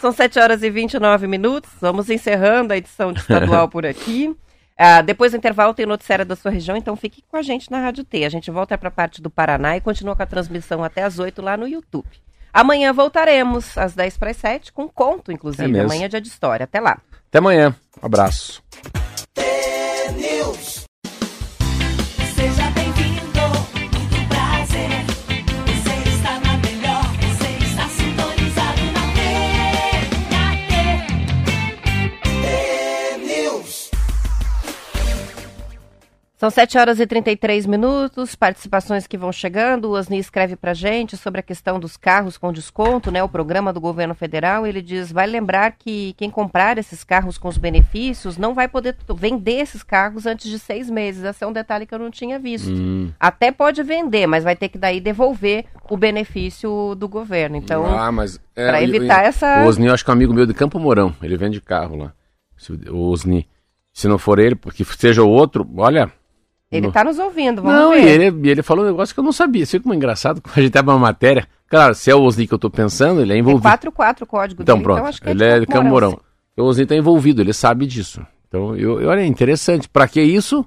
São 0.00 0.12
7 0.12 0.38
horas 0.38 0.62
e 0.62 0.70
29 0.70 1.26
minutos. 1.26 1.70
Vamos 1.80 2.10
encerrando 2.10 2.72
a 2.72 2.76
edição 2.76 3.12
de 3.12 3.20
estadual 3.20 3.68
por 3.68 3.86
aqui. 3.86 4.34
Uh, 4.82 5.00
depois 5.04 5.30
do 5.30 5.38
intervalo 5.38 5.72
tem 5.72 5.86
noticiário 5.86 6.26
da 6.26 6.34
sua 6.34 6.50
região, 6.50 6.76
então 6.76 6.96
fique 6.96 7.22
com 7.28 7.36
a 7.36 7.42
gente 7.42 7.70
na 7.70 7.78
Rádio 7.78 8.02
T. 8.02 8.24
A 8.24 8.28
gente 8.28 8.50
volta 8.50 8.76
para 8.76 8.88
a 8.88 8.90
parte 8.90 9.22
do 9.22 9.30
Paraná 9.30 9.76
e 9.76 9.80
continua 9.80 10.16
com 10.16 10.22
a 10.24 10.26
transmissão 10.26 10.82
até 10.82 11.04
às 11.04 11.20
8 11.20 11.40
lá 11.40 11.56
no 11.56 11.68
YouTube. 11.68 12.08
Amanhã 12.52 12.92
voltaremos 12.92 13.78
às 13.78 13.94
10 13.94 14.16
para 14.16 14.30
as 14.32 14.36
7 14.38 14.72
com 14.72 14.88
conto, 14.88 15.30
inclusive. 15.30 15.78
É 15.78 15.82
amanhã 15.82 16.06
é 16.06 16.08
dia 16.08 16.20
de 16.20 16.26
história. 16.26 16.64
Até 16.64 16.80
lá. 16.80 16.98
Até 17.28 17.38
amanhã. 17.38 17.76
Um 18.02 18.06
abraço. 18.06 18.60
São 36.42 36.50
7 36.50 36.76
horas 36.76 36.98
e 36.98 37.06
33 37.06 37.66
minutos, 37.66 38.34
participações 38.34 39.06
que 39.06 39.16
vão 39.16 39.30
chegando. 39.30 39.84
O 39.84 39.90
Osni 39.92 40.18
escreve 40.18 40.56
para 40.56 40.74
gente 40.74 41.16
sobre 41.16 41.38
a 41.38 41.42
questão 41.42 41.78
dos 41.78 41.96
carros 41.96 42.36
com 42.36 42.52
desconto, 42.52 43.12
né? 43.12 43.22
O 43.22 43.28
programa 43.28 43.72
do 43.72 43.80
governo 43.80 44.12
federal. 44.12 44.66
Ele 44.66 44.82
diz: 44.82 45.12
vai 45.12 45.28
lembrar 45.28 45.76
que 45.78 46.14
quem 46.14 46.28
comprar 46.28 46.78
esses 46.78 47.04
carros 47.04 47.38
com 47.38 47.46
os 47.46 47.56
benefícios 47.56 48.38
não 48.38 48.54
vai 48.54 48.66
poder 48.66 48.96
vender 49.14 49.60
esses 49.60 49.84
carros 49.84 50.26
antes 50.26 50.50
de 50.50 50.58
seis 50.58 50.90
meses. 50.90 51.22
Esse 51.22 51.44
é 51.44 51.46
um 51.46 51.52
detalhe 51.52 51.86
que 51.86 51.94
eu 51.94 51.98
não 52.00 52.10
tinha 52.10 52.40
visto. 52.40 52.72
Hum. 52.72 53.12
Até 53.20 53.52
pode 53.52 53.80
vender, 53.84 54.26
mas 54.26 54.42
vai 54.42 54.56
ter 54.56 54.68
que 54.68 54.78
daí 54.78 55.00
devolver 55.00 55.66
o 55.88 55.96
benefício 55.96 56.96
do 56.96 57.06
governo. 57.06 57.54
Então, 57.54 57.84
ah, 57.86 58.10
é, 58.56 58.66
para 58.66 58.82
evitar 58.82 59.22
eu, 59.22 59.28
essa. 59.28 59.62
O 59.62 59.68
Osni, 59.68 59.86
eu 59.86 59.94
acho 59.94 60.04
que 60.04 60.10
é 60.10 60.12
um 60.12 60.16
amigo 60.16 60.34
meu 60.34 60.44
de 60.44 60.54
Campo 60.54 60.80
Mourão. 60.80 61.14
Ele 61.22 61.36
vende 61.36 61.60
carro 61.60 61.94
lá. 61.94 62.12
O 62.90 63.10
Osni. 63.12 63.46
Se 63.92 64.08
não 64.08 64.18
for 64.18 64.40
ele, 64.40 64.56
porque 64.56 64.84
seja 64.84 65.22
o 65.22 65.28
outro, 65.28 65.68
olha, 65.76 66.10
ele 66.72 66.88
está 66.88 67.04
nos 67.04 67.18
ouvindo, 67.18 67.60
vamos 67.60 67.78
não, 67.78 67.90
ver. 67.90 68.00
Não, 68.00 68.04
e 68.04 68.08
ele, 68.08 68.50
ele 68.50 68.62
falou 68.62 68.84
um 68.84 68.88
negócio 68.88 69.14
que 69.14 69.20
eu 69.20 69.24
não 69.24 69.32
sabia. 69.32 69.66
Você 69.66 69.78
como 69.78 69.92
é 69.92 69.96
engraçado, 69.96 70.40
quando 70.40 70.58
a 70.58 70.62
gente 70.62 70.78
abre 70.78 70.92
uma 70.92 70.98
matéria. 70.98 71.46
Claro, 71.68 71.94
se 71.94 72.10
é 72.10 72.14
o 72.14 72.22
Osni 72.22 72.46
que 72.46 72.54
eu 72.54 72.56
estou 72.56 72.70
pensando, 72.70 73.20
ele 73.20 73.32
é 73.32 73.36
envolvido. 73.36 73.68
É 73.68 73.76
4-4 73.76 74.22
o 74.22 74.26
código 74.26 74.62
então, 74.62 74.76
dele, 74.76 74.84
Pronto, 74.84 74.98
então 74.98 75.08
acho 75.08 75.20
que 75.20 75.28
ele 75.28 75.44
é 75.44 75.60
de 75.60 75.66
Camorão. 75.66 76.18
O 76.56 76.62
Osni 76.64 76.82
está 76.82 76.94
envolvido, 76.94 77.40
ele 77.40 77.52
sabe 77.52 77.86
disso. 77.86 78.24
Então, 78.48 78.76
eu, 78.76 79.00
eu 79.00 79.08
olha, 79.08 79.20
é 79.20 79.26
interessante. 79.26 79.88
Para 79.88 80.06
que 80.06 80.20
isso? 80.20 80.66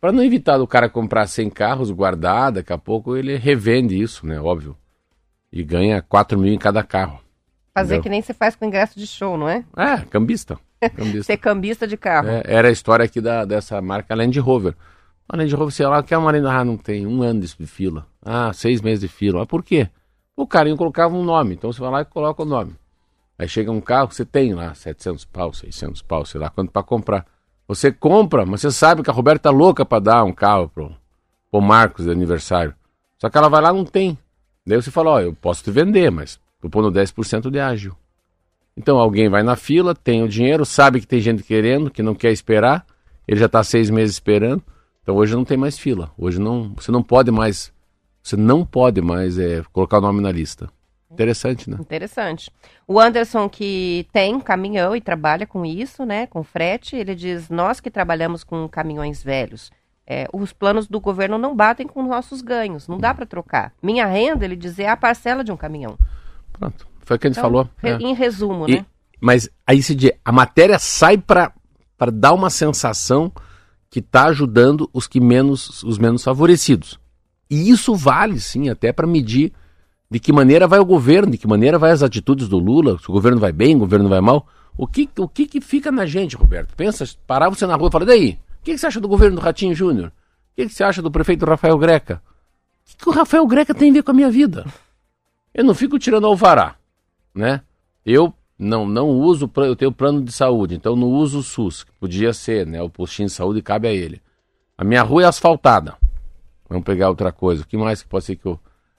Para 0.00 0.12
não 0.12 0.22
evitar 0.22 0.58
do 0.58 0.66
cara 0.66 0.88
comprar 0.88 1.26
100 1.26 1.50
carros, 1.50 1.90
guardar, 1.90 2.52
daqui 2.52 2.72
a 2.72 2.78
pouco 2.78 3.16
ele 3.16 3.36
revende 3.36 4.00
isso, 4.00 4.26
né? 4.26 4.40
Óbvio. 4.40 4.76
E 5.52 5.64
ganha 5.64 6.02
4 6.02 6.38
mil 6.38 6.52
em 6.52 6.58
cada 6.58 6.82
carro. 6.82 7.18
Fazer 7.74 7.94
entendeu? 7.94 8.02
que 8.02 8.08
nem 8.08 8.22
você 8.22 8.32
faz 8.32 8.54
com 8.54 8.64
ingresso 8.64 8.98
de 8.98 9.06
show, 9.06 9.36
não 9.36 9.48
é? 9.48 9.64
É, 9.76 9.98
cambista. 10.08 10.58
cambista. 10.94 11.24
Ser 11.24 11.36
cambista 11.36 11.86
de 11.86 11.96
carro. 11.96 12.28
É, 12.28 12.42
era 12.44 12.68
a 12.68 12.70
história 12.70 13.04
aqui 13.04 13.20
da, 13.20 13.44
dessa 13.44 13.80
marca 13.82 14.14
Land 14.14 14.38
Rover. 14.38 14.74
A 15.28 15.36
Land 15.36 15.54
Rover, 15.54 15.74
sei 15.74 15.86
lá, 15.86 16.02
que 16.02 16.14
a 16.14 16.20
Marina 16.20 16.52
ah, 16.52 16.64
não 16.64 16.76
tem 16.76 17.06
um 17.06 17.22
ano 17.22 17.40
de 17.40 17.66
fila. 17.66 18.06
Ah, 18.22 18.52
seis 18.52 18.80
meses 18.80 19.00
de 19.00 19.08
fila. 19.08 19.40
Mas 19.40 19.48
por 19.48 19.62
quê? 19.62 19.88
O 20.36 20.46
carinho 20.46 20.76
colocava 20.76 21.14
um 21.14 21.24
nome. 21.24 21.54
Então 21.54 21.72
você 21.72 21.80
vai 21.80 21.90
lá 21.90 22.00
e 22.02 22.04
coloca 22.04 22.42
o 22.42 22.46
nome. 22.46 22.74
Aí 23.38 23.48
chega 23.48 23.70
um 23.70 23.80
carro, 23.80 24.12
você 24.12 24.24
tem 24.24 24.54
lá 24.54 24.72
700 24.74 25.24
pau, 25.24 25.52
600 25.52 26.00
pau, 26.02 26.24
sei 26.24 26.40
lá 26.40 26.48
quanto 26.48 26.70
para 26.70 26.82
comprar. 26.82 27.26
Você 27.68 27.90
compra, 27.90 28.46
mas 28.46 28.60
você 28.60 28.70
sabe 28.70 29.02
que 29.02 29.10
a 29.10 29.12
Roberta 29.12 29.50
tá 29.50 29.50
louca 29.50 29.84
para 29.84 29.98
dar 29.98 30.24
um 30.24 30.32
carro 30.32 30.68
pro, 30.68 30.94
pro 31.50 31.60
Marcos 31.60 32.04
de 32.04 32.10
aniversário. 32.10 32.74
Só 33.18 33.28
que 33.28 33.36
ela 33.36 33.48
vai 33.48 33.60
lá 33.60 33.72
não 33.72 33.84
tem. 33.84 34.16
Daí 34.64 34.80
você 34.80 34.90
fala, 34.90 35.10
ó, 35.10 35.20
eu 35.20 35.34
posso 35.34 35.64
te 35.64 35.70
vender, 35.70 36.10
mas 36.10 36.40
tô 36.60 36.70
pondo 36.70 36.90
10% 36.90 37.50
de 37.50 37.58
ágil. 37.58 37.94
Então 38.76 38.98
alguém 38.98 39.28
vai 39.28 39.42
na 39.42 39.56
fila, 39.56 39.94
tem 39.94 40.22
o 40.22 40.28
dinheiro, 40.28 40.64
sabe 40.64 41.00
que 41.00 41.06
tem 41.06 41.20
gente 41.20 41.42
querendo, 41.42 41.90
que 41.90 42.02
não 42.02 42.14
quer 42.14 42.30
esperar, 42.30 42.86
ele 43.26 43.40
já 43.40 43.46
está 43.46 43.62
seis 43.64 43.90
meses 43.90 44.16
esperando. 44.16 44.62
Então 45.06 45.14
hoje 45.14 45.36
não 45.36 45.44
tem 45.44 45.56
mais 45.56 45.78
fila. 45.78 46.10
Hoje 46.18 46.40
não, 46.40 46.74
você 46.74 46.90
não 46.90 47.00
pode 47.00 47.30
mais, 47.30 47.72
você 48.20 48.36
não 48.36 48.66
pode 48.66 49.00
mais 49.00 49.38
é, 49.38 49.62
colocar 49.72 49.98
o 49.98 50.00
nome 50.00 50.20
na 50.20 50.32
lista. 50.32 50.68
Interessante, 51.08 51.70
né? 51.70 51.76
Interessante. 51.78 52.50
O 52.88 52.98
Anderson, 52.98 53.48
que 53.48 54.08
tem 54.12 54.40
caminhão 54.40 54.96
e 54.96 55.00
trabalha 55.00 55.46
com 55.46 55.64
isso, 55.64 56.04
né? 56.04 56.26
Com 56.26 56.42
frete, 56.42 56.96
ele 56.96 57.14
diz: 57.14 57.48
Nós 57.48 57.78
que 57.78 57.88
trabalhamos 57.88 58.42
com 58.42 58.68
caminhões 58.68 59.22
velhos, 59.22 59.70
é, 60.04 60.26
os 60.32 60.52
planos 60.52 60.88
do 60.88 60.98
governo 60.98 61.38
não 61.38 61.54
batem 61.54 61.86
com 61.86 62.02
nossos 62.02 62.42
ganhos, 62.42 62.88
não 62.88 62.98
dá 62.98 63.14
para 63.14 63.24
trocar. 63.24 63.72
Minha 63.80 64.06
renda, 64.06 64.44
ele 64.44 64.56
diz, 64.56 64.76
é 64.76 64.88
a 64.88 64.96
parcela 64.96 65.44
de 65.44 65.52
um 65.52 65.56
caminhão. 65.56 65.96
Pronto. 66.52 66.84
Foi 67.02 67.16
o 67.16 67.20
que 67.20 67.28
a 67.28 67.30
gente 67.30 67.38
então, 67.38 67.48
falou. 67.48 67.70
É. 67.80 67.92
Em 67.92 68.12
resumo, 68.12 68.68
e, 68.68 68.78
né? 68.78 68.86
Mas 69.20 69.48
aí 69.64 69.80
se 69.84 69.94
diz, 69.94 70.10
a 70.24 70.32
matéria 70.32 70.80
sai 70.80 71.16
para 71.16 71.52
dar 72.12 72.32
uma 72.32 72.50
sensação 72.50 73.32
que 73.96 74.00
está 74.00 74.26
ajudando 74.26 74.90
os 74.92 75.06
que 75.06 75.18
menos, 75.18 75.82
os 75.82 75.96
menos 75.96 76.22
favorecidos. 76.22 77.00
E 77.48 77.70
isso 77.70 77.94
vale, 77.94 78.38
sim, 78.38 78.68
até 78.68 78.92
para 78.92 79.06
medir 79.06 79.54
de 80.10 80.20
que 80.20 80.34
maneira 80.34 80.68
vai 80.68 80.78
o 80.78 80.84
governo, 80.84 81.32
de 81.32 81.38
que 81.38 81.46
maneira 81.46 81.78
vai 81.78 81.92
as 81.92 82.02
atitudes 82.02 82.46
do 82.46 82.58
Lula, 82.58 82.98
se 82.98 83.08
o 83.08 83.12
governo 83.12 83.40
vai 83.40 83.52
bem, 83.52 83.74
o 83.74 83.78
governo 83.78 84.06
vai 84.06 84.20
mal. 84.20 84.46
O 84.76 84.86
que, 84.86 85.08
o 85.16 85.26
que, 85.26 85.46
que 85.46 85.62
fica 85.62 85.90
na 85.90 86.04
gente, 86.04 86.36
Roberto? 86.36 86.76
Pensa, 86.76 87.08
parar 87.26 87.48
você 87.48 87.66
na 87.66 87.74
rua 87.74 87.88
e 87.88 87.90
falar, 87.90 88.04
daí, 88.04 88.38
o 88.60 88.64
que, 88.64 88.72
que 88.72 88.78
você 88.78 88.86
acha 88.86 89.00
do 89.00 89.08
governo 89.08 89.36
do 89.36 89.40
Ratinho 89.40 89.74
Júnior? 89.74 90.08
O 90.08 90.56
que, 90.56 90.66
que 90.66 90.74
você 90.74 90.84
acha 90.84 91.00
do 91.00 91.10
prefeito 91.10 91.46
Rafael 91.46 91.78
Greca? 91.78 92.20
O 92.84 92.90
que, 92.90 92.96
que 92.98 93.08
o 93.08 93.12
Rafael 93.12 93.46
Greca 93.46 93.72
tem 93.72 93.88
a 93.88 93.94
ver 93.94 94.02
com 94.02 94.10
a 94.10 94.14
minha 94.14 94.30
vida? 94.30 94.66
Eu 95.54 95.64
não 95.64 95.72
fico 95.72 95.98
tirando 95.98 96.26
alvará, 96.26 96.76
né? 97.34 97.62
Eu 98.04 98.34
não 98.58 98.86
não 98.86 99.08
uso, 99.10 99.50
eu 99.56 99.76
tenho 99.76 99.92
plano 99.92 100.22
de 100.22 100.32
saúde, 100.32 100.74
então 100.74 100.96
não 100.96 101.08
uso 101.08 101.40
o 101.40 101.42
SUS, 101.42 101.84
que 101.84 101.92
podia 102.00 102.32
ser, 102.32 102.66
né? 102.66 102.82
O 102.82 102.88
postinho 102.88 103.28
de 103.28 103.34
saúde 103.34 103.60
cabe 103.60 103.88
a 103.88 103.92
ele. 103.92 104.20
A 104.78 104.84
minha 104.84 105.02
rua 105.02 105.22
é 105.22 105.26
asfaltada. 105.26 105.94
Vamos 106.68 106.84
pegar 106.84 107.08
outra 107.08 107.32
coisa. 107.32 107.62
O 107.62 107.66
que 107.66 107.76
mais 107.76 108.02
que 108.02 108.08
pode 108.08 108.24
ser 108.24 108.36
que 108.36 108.46
eu. 108.46 108.58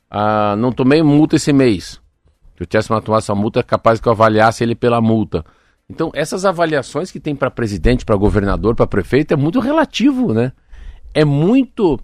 Ah, 0.10 0.56
não 0.58 0.72
tomei 0.72 1.04
multa 1.04 1.36
esse 1.36 1.52
mês. 1.52 2.00
Se 2.56 2.64
eu 2.64 2.66
tivesse 2.68 2.90
uma 2.90 3.02
tomar 3.02 3.20
essa 3.20 3.36
multa, 3.36 3.60
é 3.60 3.64
capaz 3.64 4.00
que 4.00 4.08
eu 4.08 4.12
avaliasse 4.12 4.64
ele 4.64 4.74
pela 4.74 5.02
multa. 5.02 5.46
Então, 5.90 6.12
essas 6.14 6.44
avaliações 6.44 7.12
que 7.12 7.20
tem 7.20 7.36
para 7.36 7.52
presidente, 7.52 8.04
para 8.04 8.16
governador, 8.16 8.76
para 8.76 8.88
prefeito, 8.88 9.34
é 9.34 9.38
muito 9.38 9.60
relativo, 9.60 10.34
né? 10.34 10.52
É 11.14 11.24
muito. 11.24 12.00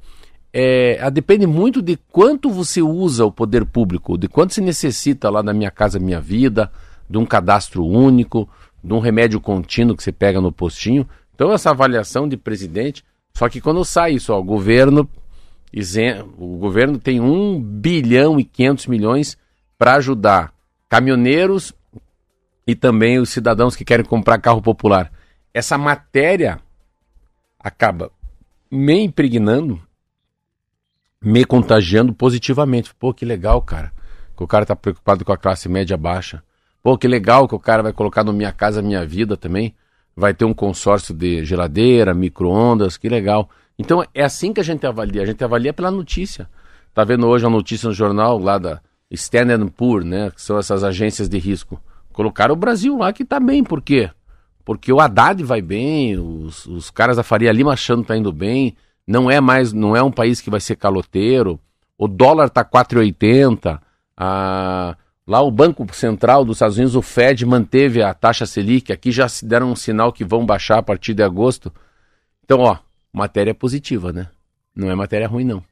É, 0.51 1.09
depende 1.09 1.47
muito 1.47 1.81
de 1.81 1.97
quanto 2.11 2.49
você 2.49 2.81
usa 2.81 3.25
o 3.25 3.31
poder 3.31 3.65
público, 3.65 4.17
de 4.17 4.27
quanto 4.27 4.53
se 4.53 4.61
necessita 4.61 5.29
lá 5.29 5.41
na 5.41 5.51
Minha 5.51 5.71
Casa 5.71 5.97
Minha 5.97 6.21
Vida, 6.21 6.71
de 7.09 7.17
um 7.17 7.25
cadastro 7.25 7.85
único, 7.85 8.49
de 8.83 8.93
um 8.93 8.99
remédio 8.99 9.39
contínuo 9.39 9.95
que 9.95 10.03
você 10.03 10.11
pega 10.11 10.41
no 10.41 10.51
postinho. 10.51 11.07
Então, 11.33 11.51
essa 11.51 11.71
avaliação 11.71 12.27
de 12.27 12.37
presidente. 12.37 13.03
Só 13.33 13.49
que 13.49 13.59
quando 13.59 13.83
sai 13.83 14.13
isso, 14.13 14.31
ó, 14.31 14.39
o 14.39 14.43
governo, 14.43 15.09
o 16.37 16.57
governo 16.57 16.99
tem 16.99 17.19
1 17.19 17.61
bilhão 17.61 18.39
e 18.39 18.43
500 18.43 18.87
milhões 18.87 19.37
para 19.77 19.95
ajudar 19.95 20.53
caminhoneiros 20.87 21.73
e 22.67 22.75
também 22.75 23.19
os 23.19 23.29
cidadãos 23.29 23.75
que 23.75 23.83
querem 23.83 24.05
comprar 24.05 24.39
carro 24.39 24.61
popular. 24.61 25.11
Essa 25.53 25.77
matéria 25.77 26.59
acaba 27.59 28.11
me 28.69 29.01
impregnando, 29.01 29.81
me 31.21 31.45
contagiando 31.45 32.13
positivamente. 32.13 32.93
Pô, 32.95 33.13
que 33.13 33.25
legal, 33.25 33.61
cara. 33.61 33.91
Que 34.35 34.43
o 34.43 34.47
cara 34.47 34.65
tá 34.65 34.75
preocupado 34.75 35.23
com 35.23 35.31
a 35.31 35.37
classe 35.37 35.67
média 35.69 35.97
baixa. 35.97 36.43
Pô, 36.83 36.97
que 36.97 37.07
legal 37.07 37.47
que 37.47 37.55
o 37.55 37.59
cara 37.59 37.81
vai 37.81 37.93
colocar 37.93 38.25
no 38.25 38.33
Minha 38.33 38.51
Casa 38.51 38.81
Minha 38.81 39.05
Vida 39.05 39.37
também. 39.37 39.73
Vai 40.13 40.33
ter 40.33 40.43
um 40.43 40.53
consórcio 40.53 41.15
de 41.15 41.45
geladeira, 41.45 42.13
micro-ondas, 42.13 42.97
que 42.97 43.07
legal. 43.07 43.49
Então 43.79 44.03
é 44.13 44.23
assim 44.23 44.51
que 44.51 44.59
a 44.59 44.63
gente 44.63 44.85
avalia. 44.85 45.23
A 45.23 45.25
gente 45.25 45.41
avalia 45.41 45.71
pela 45.71 45.89
notícia. 45.89 46.49
Tá 46.93 47.05
vendo 47.05 47.25
hoje 47.25 47.45
a 47.45 47.49
notícia 47.49 47.87
no 47.87 47.95
jornal 47.95 48.37
lá 48.37 48.57
da 48.57 48.81
Standard 49.09 49.65
Poor, 49.71 50.03
né? 50.03 50.29
Que 50.29 50.41
são 50.41 50.59
essas 50.59 50.83
agências 50.83 51.29
de 51.29 51.39
risco. 51.39 51.79
Colocaram 52.11 52.53
o 52.53 52.57
Brasil 52.57 52.97
lá 52.97 53.13
que 53.13 53.23
tá 53.23 53.39
bem, 53.39 53.63
por 53.63 53.81
quê? 53.81 54.11
Porque 54.65 54.91
o 54.91 54.99
Haddad 54.99 55.41
vai 55.43 55.61
bem, 55.61 56.17
os, 56.17 56.65
os 56.65 56.91
caras 56.91 57.17
da 57.17 57.23
Faria 57.23 57.51
Lima 57.51 57.73
achando 57.73 58.03
tá 58.03 58.15
indo 58.15 58.31
bem, 58.31 58.75
não 59.05 59.29
é 59.31 59.41
mais, 59.41 59.73
não 59.73 59.95
é 59.95 60.03
um 60.03 60.11
país 60.11 60.39
que 60.39 60.49
vai 60.49 60.59
ser 60.59 60.75
caloteiro, 60.75 61.59
o 61.97 62.07
dólar 62.07 62.49
tá 62.49 62.63
4,80, 62.63 63.79
a, 64.15 64.95
lá 65.25 65.41
o 65.41 65.51
Banco 65.51 65.85
Central 65.93 66.45
dos 66.45 66.57
Estados 66.57 66.77
Unidos, 66.77 66.95
o 66.95 67.01
Fed, 67.01 67.45
manteve 67.45 68.01
a 68.01 68.13
taxa 68.13 68.45
Selic, 68.45 68.91
aqui 68.91 69.11
já 69.11 69.27
se 69.27 69.45
deram 69.45 69.71
um 69.71 69.75
sinal 69.75 70.11
que 70.11 70.23
vão 70.23 70.45
baixar 70.45 70.79
a 70.79 70.83
partir 70.83 71.13
de 71.13 71.23
agosto. 71.23 71.71
Então, 72.43 72.59
ó, 72.59 72.77
matéria 73.11 73.53
positiva, 73.53 74.11
né? 74.11 74.29
Não 74.75 74.89
é 74.89 74.95
matéria 74.95 75.27
ruim, 75.27 75.45
não. 75.45 75.63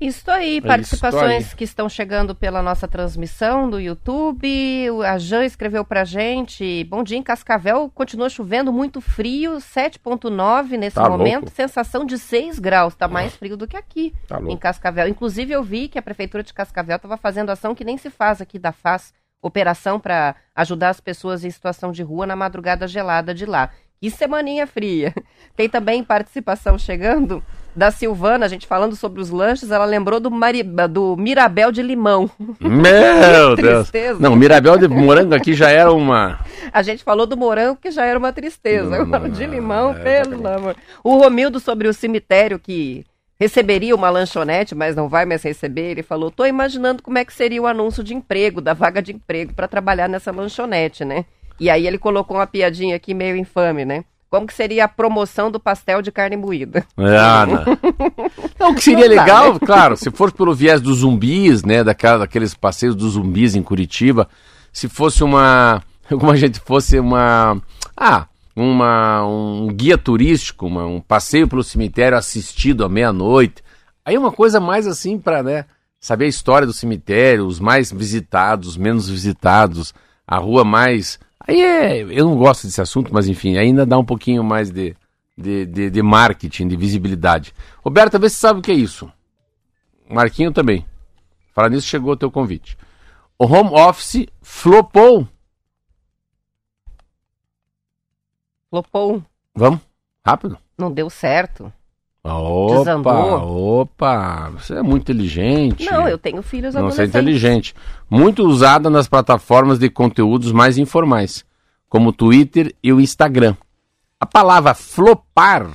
Isso 0.00 0.30
aí, 0.30 0.62
participações 0.62 1.44
Isso 1.44 1.52
aí. 1.52 1.58
que 1.58 1.64
estão 1.64 1.86
chegando 1.86 2.34
pela 2.34 2.62
nossa 2.62 2.88
transmissão 2.88 3.68
do 3.68 3.78
YouTube. 3.78 4.88
A 5.06 5.18
Jan 5.18 5.44
escreveu 5.44 5.84
pra 5.84 6.04
gente: 6.04 6.84
Bom 6.84 7.02
dia, 7.02 7.18
em 7.18 7.22
Cascavel 7.22 7.90
continua 7.94 8.30
chovendo 8.30 8.72
muito 8.72 9.02
frio, 9.02 9.56
7,9 9.58 10.78
nesse 10.78 10.94
tá 10.94 11.06
momento, 11.06 11.42
louco. 11.42 11.54
sensação 11.54 12.06
de 12.06 12.18
6 12.18 12.58
graus. 12.58 12.94
Tá 12.94 13.06
mais 13.06 13.36
frio 13.36 13.58
do 13.58 13.68
que 13.68 13.76
aqui 13.76 14.14
tá 14.26 14.40
em 14.40 14.56
Cascavel. 14.56 15.06
Inclusive, 15.06 15.52
eu 15.52 15.62
vi 15.62 15.86
que 15.86 15.98
a 15.98 16.02
Prefeitura 16.02 16.42
de 16.42 16.54
Cascavel 16.54 16.96
estava 16.96 17.18
fazendo 17.18 17.50
ação 17.50 17.74
que 17.74 17.84
nem 17.84 17.98
se 17.98 18.08
faz 18.08 18.40
aqui 18.40 18.58
da 18.58 18.72
FAS 18.72 19.12
operação 19.42 19.98
para 20.00 20.34
ajudar 20.54 20.90
as 20.90 21.00
pessoas 21.00 21.44
em 21.44 21.50
situação 21.50 21.92
de 21.92 22.02
rua 22.02 22.26
na 22.26 22.36
madrugada 22.36 22.86
gelada 22.86 23.34
de 23.34 23.44
lá. 23.46 23.70
Que 24.00 24.10
semaninha 24.10 24.66
fria. 24.66 25.12
Tem 25.54 25.68
também 25.68 26.02
participação 26.02 26.78
chegando 26.78 27.42
da 27.76 27.90
Silvana, 27.90 28.46
a 28.46 28.48
gente 28.48 28.66
falando 28.66 28.96
sobre 28.96 29.20
os 29.20 29.28
lanches, 29.28 29.70
ela 29.70 29.84
lembrou 29.84 30.18
do, 30.18 30.30
do 30.88 31.16
Mirabel 31.18 31.70
de 31.70 31.82
limão. 31.82 32.30
Meu 32.58 33.54
Deus! 33.60 33.92
Não, 34.18 34.34
Mirabel 34.34 34.78
de 34.78 34.88
morango 34.88 35.34
aqui 35.34 35.52
já 35.52 35.68
era 35.68 35.92
uma. 35.92 36.40
A 36.72 36.82
gente 36.82 37.04
falou 37.04 37.26
do 37.26 37.36
morango 37.36 37.76
que 37.76 37.90
já 37.90 38.06
era 38.06 38.18
uma 38.18 38.32
tristeza. 38.32 38.88
Não, 38.88 39.04
não, 39.04 39.28
de 39.28 39.44
limão, 39.44 39.92
é, 39.92 40.22
pelo 40.22 40.48
amor. 40.48 40.76
O 41.04 41.18
Romildo 41.18 41.60
sobre 41.60 41.86
o 41.86 41.92
cemitério 41.92 42.58
que 42.58 43.04
receberia 43.38 43.94
uma 43.94 44.08
lanchonete, 44.08 44.74
mas 44.74 44.96
não 44.96 45.08
vai 45.08 45.26
mais 45.26 45.42
receber, 45.42 45.90
ele 45.90 46.02
falou: 46.02 46.30
tô 46.30 46.46
imaginando 46.46 47.02
como 47.02 47.18
é 47.18 47.24
que 47.24 47.34
seria 47.34 47.60
o 47.60 47.66
anúncio 47.66 48.02
de 48.02 48.14
emprego, 48.14 48.62
da 48.62 48.72
vaga 48.72 49.02
de 49.02 49.12
emprego 49.12 49.52
para 49.52 49.68
trabalhar 49.68 50.08
nessa 50.08 50.32
lanchonete, 50.32 51.04
né? 51.04 51.26
E 51.60 51.68
aí 51.68 51.86
ele 51.86 51.98
colocou 51.98 52.38
uma 52.38 52.46
piadinha 52.46 52.96
aqui 52.96 53.12
meio 53.12 53.36
infame, 53.36 53.84
né? 53.84 54.04
Como 54.30 54.46
que 54.46 54.54
seria 54.54 54.84
a 54.84 54.88
promoção 54.88 55.50
do 55.50 55.60
pastel 55.60 56.00
de 56.00 56.10
carne 56.10 56.36
moída? 56.36 56.86
Ah, 56.96 57.44
não. 57.44 57.64
não, 58.58 58.70
o 58.70 58.74
que 58.74 58.82
seria 58.82 59.08
legal, 59.08 59.54
né? 59.54 59.58
claro, 59.58 59.96
se 59.96 60.08
for 60.10 60.32
pelo 60.32 60.54
viés 60.54 60.80
dos 60.80 60.98
zumbis, 60.98 61.64
né, 61.64 61.82
daquela, 61.82 62.18
daqueles 62.18 62.54
passeios 62.54 62.94
dos 62.94 63.12
zumbis 63.14 63.56
em 63.56 63.62
Curitiba, 63.62 64.28
se 64.72 64.88
fosse 64.88 65.24
uma, 65.24 65.82
como 66.08 66.30
a 66.30 66.36
gente 66.36 66.60
fosse 66.60 66.98
uma, 67.00 67.60
ah, 67.96 68.26
uma, 68.54 69.26
um 69.26 69.66
guia 69.66 69.98
turístico, 69.98 70.66
uma, 70.66 70.86
um 70.86 71.00
passeio 71.00 71.48
pelo 71.48 71.64
cemitério 71.64 72.16
assistido 72.16 72.84
à 72.84 72.88
meia-noite, 72.88 73.64
aí 74.04 74.16
uma 74.16 74.30
coisa 74.30 74.60
mais 74.60 74.86
assim 74.86 75.18
para, 75.18 75.42
né, 75.42 75.64
saber 75.98 76.26
a 76.26 76.28
história 76.28 76.68
do 76.68 76.72
cemitério, 76.72 77.46
os 77.46 77.58
mais 77.58 77.90
visitados, 77.90 78.68
os 78.68 78.76
menos 78.76 79.10
visitados, 79.10 79.92
a 80.24 80.38
rua 80.38 80.64
mais 80.64 81.18
Aí 81.46 81.60
é, 81.60 82.02
eu 82.02 82.26
não 82.26 82.36
gosto 82.36 82.66
desse 82.66 82.80
assunto, 82.80 83.12
mas 83.12 83.26
enfim, 83.26 83.56
ainda 83.56 83.86
dá 83.86 83.98
um 83.98 84.04
pouquinho 84.04 84.44
mais 84.44 84.70
de, 84.70 84.94
de, 85.36 85.66
de, 85.66 85.90
de 85.90 86.02
marketing, 86.02 86.68
de 86.68 86.76
visibilidade. 86.76 87.54
Roberto, 87.82 88.18
vê 88.18 88.28
se 88.28 88.36
sabe 88.36 88.60
o 88.60 88.62
que 88.62 88.70
é 88.70 88.74
isso. 88.74 89.10
Marquinho 90.08 90.52
também. 90.52 90.84
Falar 91.54 91.70
nisso, 91.70 91.86
chegou 91.86 92.12
o 92.12 92.16
teu 92.16 92.30
convite. 92.30 92.76
O 93.38 93.46
home 93.46 93.70
office 93.70 94.26
flopou. 94.42 95.26
Flopou. 98.68 99.24
Vamos? 99.54 99.80
Rápido? 100.24 100.58
Não 100.76 100.92
deu 100.92 101.08
certo. 101.08 101.72
Opa, 102.22 102.78
Desandou. 102.78 103.80
opa, 103.80 104.50
você 104.50 104.74
é 104.74 104.82
muito 104.82 105.02
inteligente. 105.02 105.90
Não, 105.90 106.06
eu 106.06 106.18
tenho 106.18 106.42
filhos 106.42 106.74
Não, 106.74 106.90
você 106.90 107.02
é 107.02 107.06
inteligente. 107.06 107.74
Muito 108.10 108.46
usada 108.46 108.90
nas 108.90 109.08
plataformas 109.08 109.78
de 109.78 109.88
conteúdos 109.88 110.52
mais 110.52 110.76
informais, 110.76 111.44
como 111.88 112.10
o 112.10 112.12
Twitter 112.12 112.74
e 112.82 112.92
o 112.92 113.00
Instagram. 113.00 113.56
A 114.18 114.26
palavra 114.26 114.74
flopar 114.74 115.70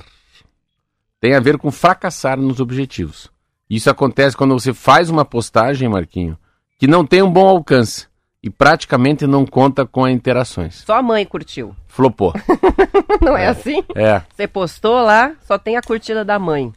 tem 1.20 1.34
a 1.34 1.40
ver 1.40 1.58
com 1.58 1.72
fracassar 1.72 2.38
nos 2.38 2.60
objetivos. 2.60 3.28
Isso 3.68 3.90
acontece 3.90 4.36
quando 4.36 4.54
você 4.54 4.72
faz 4.72 5.10
uma 5.10 5.24
postagem, 5.24 5.88
Marquinho, 5.88 6.38
que 6.78 6.86
não 6.86 7.04
tem 7.04 7.22
um 7.22 7.30
bom 7.30 7.48
alcance 7.48 8.06
e 8.46 8.50
praticamente 8.50 9.26
não 9.26 9.44
conta 9.44 9.84
com 9.84 10.06
interações. 10.06 10.84
Só 10.86 10.94
a 10.94 11.02
mãe 11.02 11.26
curtiu. 11.26 11.74
Flopou. 11.88 12.32
não 13.20 13.36
é, 13.36 13.46
é, 13.46 13.48
assim? 13.48 13.82
É. 13.92 14.22
Você 14.32 14.46
postou 14.46 15.02
lá, 15.02 15.32
só 15.44 15.58
tem 15.58 15.76
a 15.76 15.82
curtida 15.82 16.24
da 16.24 16.38
mãe. 16.38 16.72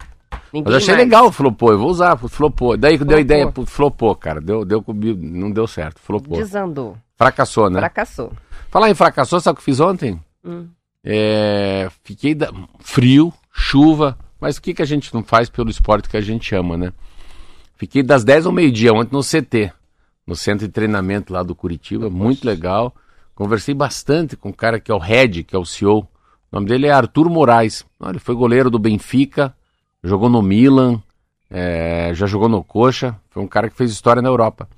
Ninguém 0.52 0.64
Mas 0.64 0.74
eu 0.74 0.78
achei 0.78 0.96
mais. 0.96 1.06
legal 1.06 1.28
o 1.28 1.32
flopou, 1.32 1.72
eu 1.72 1.78
vou 1.78 1.92
usar, 1.92 2.18
flopou. 2.18 2.76
Daí 2.76 2.98
que 2.98 3.06
deu 3.06 3.20
ideia, 3.20 3.54
flopou, 3.68 4.16
cara. 4.16 4.42
Deu, 4.42 4.66
deu, 4.66 4.84
não 5.20 5.52
deu 5.52 5.68
certo, 5.68 6.00
flopou. 6.00 6.38
Desandou. 6.38 6.98
Fracassou, 7.16 7.70
né? 7.70 7.80
Fracassou. 7.80 8.34
Falar 8.72 8.90
em 8.90 8.96
fracassou, 8.96 9.40
sabe 9.40 9.58
o 9.58 9.60
que 9.60 9.64
fiz 9.64 9.80
ontem? 9.80 10.20
Hum. 10.44 10.68
É, 11.04 11.88
fiquei 12.04 12.34
da... 12.34 12.52
frio, 12.80 13.32
chuva, 13.54 14.18
mas 14.42 14.58
o 14.58 14.62
que, 14.64 14.74
que 14.74 14.82
a 14.82 14.88
gente 14.88 15.14
não 15.14 15.24
faz 15.24 15.52
pelo 15.52 15.70
esporte 15.70 16.10
que 16.10 16.18
a 16.18 16.22
gente 16.22 16.56
ama, 16.56 16.76
né? 16.76 16.92
Fiquei 17.76 18.02
das 18.02 18.24
10 18.24 18.48
ao 18.48 18.52
meio-dia 18.52 18.92
ontem 18.92 19.14
no 19.14 19.22
CT 19.22 19.72
no 20.30 20.36
centro 20.36 20.68
de 20.68 20.72
treinamento 20.72 21.34
lá 21.34 21.42
do 21.42 21.56
Curitiba, 21.56 22.06
Poxa. 22.06 22.16
muito 22.16 22.46
legal. 22.46 22.94
Conversei 23.34 23.74
bastante 23.74 24.38
com 24.38 24.50
o 24.50 24.54
cara 24.54 24.80
que 24.80 24.92
é 24.92 24.94
o 24.94 25.00
Red, 25.00 25.44
que 25.44 25.56
é 25.56 25.60
o 25.60 25.66
CEO. 25.66 26.02
O 26.02 26.08
nome 26.52 26.68
dele 26.68 26.86
é 26.86 26.92
Arthur 26.92 27.28
Moraes. 27.32 27.84
Ele 28.08 28.20
foi 28.20 28.36
goleiro 28.36 28.70
do 28.70 28.78
Benfica, 28.78 29.56
jogou 30.04 30.30
no 30.30 30.40
Milan, 30.44 31.02
é, 31.50 32.12
já 32.14 32.28
jogou 32.28 32.48
no 32.48 32.64
Coxa. 32.64 33.20
Foi 33.32 33.42
um 33.42 33.48
cara 33.48 33.72
que 33.72 33.76
fez 33.76 33.90
história 33.90 34.22
na 34.22 34.30
Europa. 34.30 34.70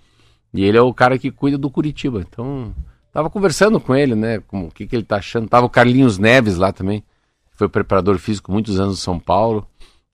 E 0.53 0.63
ele 0.63 0.77
é 0.77 0.81
o 0.81 0.93
cara 0.93 1.17
que 1.17 1.29
cuida 1.29 1.57
do 1.57 1.69
Curitiba. 1.69 2.21
Então, 2.21 2.73
tava 3.11 3.29
conversando 3.29 3.77
com 3.77 3.93
ele, 3.93 4.15
né? 4.15 4.39
Com 4.39 4.67
o 4.67 4.71
que, 4.71 4.87
que 4.87 4.95
ele 4.95 5.03
tá 5.03 5.17
achando. 5.17 5.49
Tava 5.49 5.65
o 5.65 5.69
Carlinhos 5.69 6.17
Neves 6.17 6.55
lá 6.55 6.71
também, 6.71 7.01
que 7.01 7.57
foi 7.57 7.67
preparador 7.67 8.17
físico 8.19 8.53
muitos 8.53 8.79
anos 8.79 8.93
no 8.93 9.01
São 9.01 9.19
Paulo. 9.19 9.67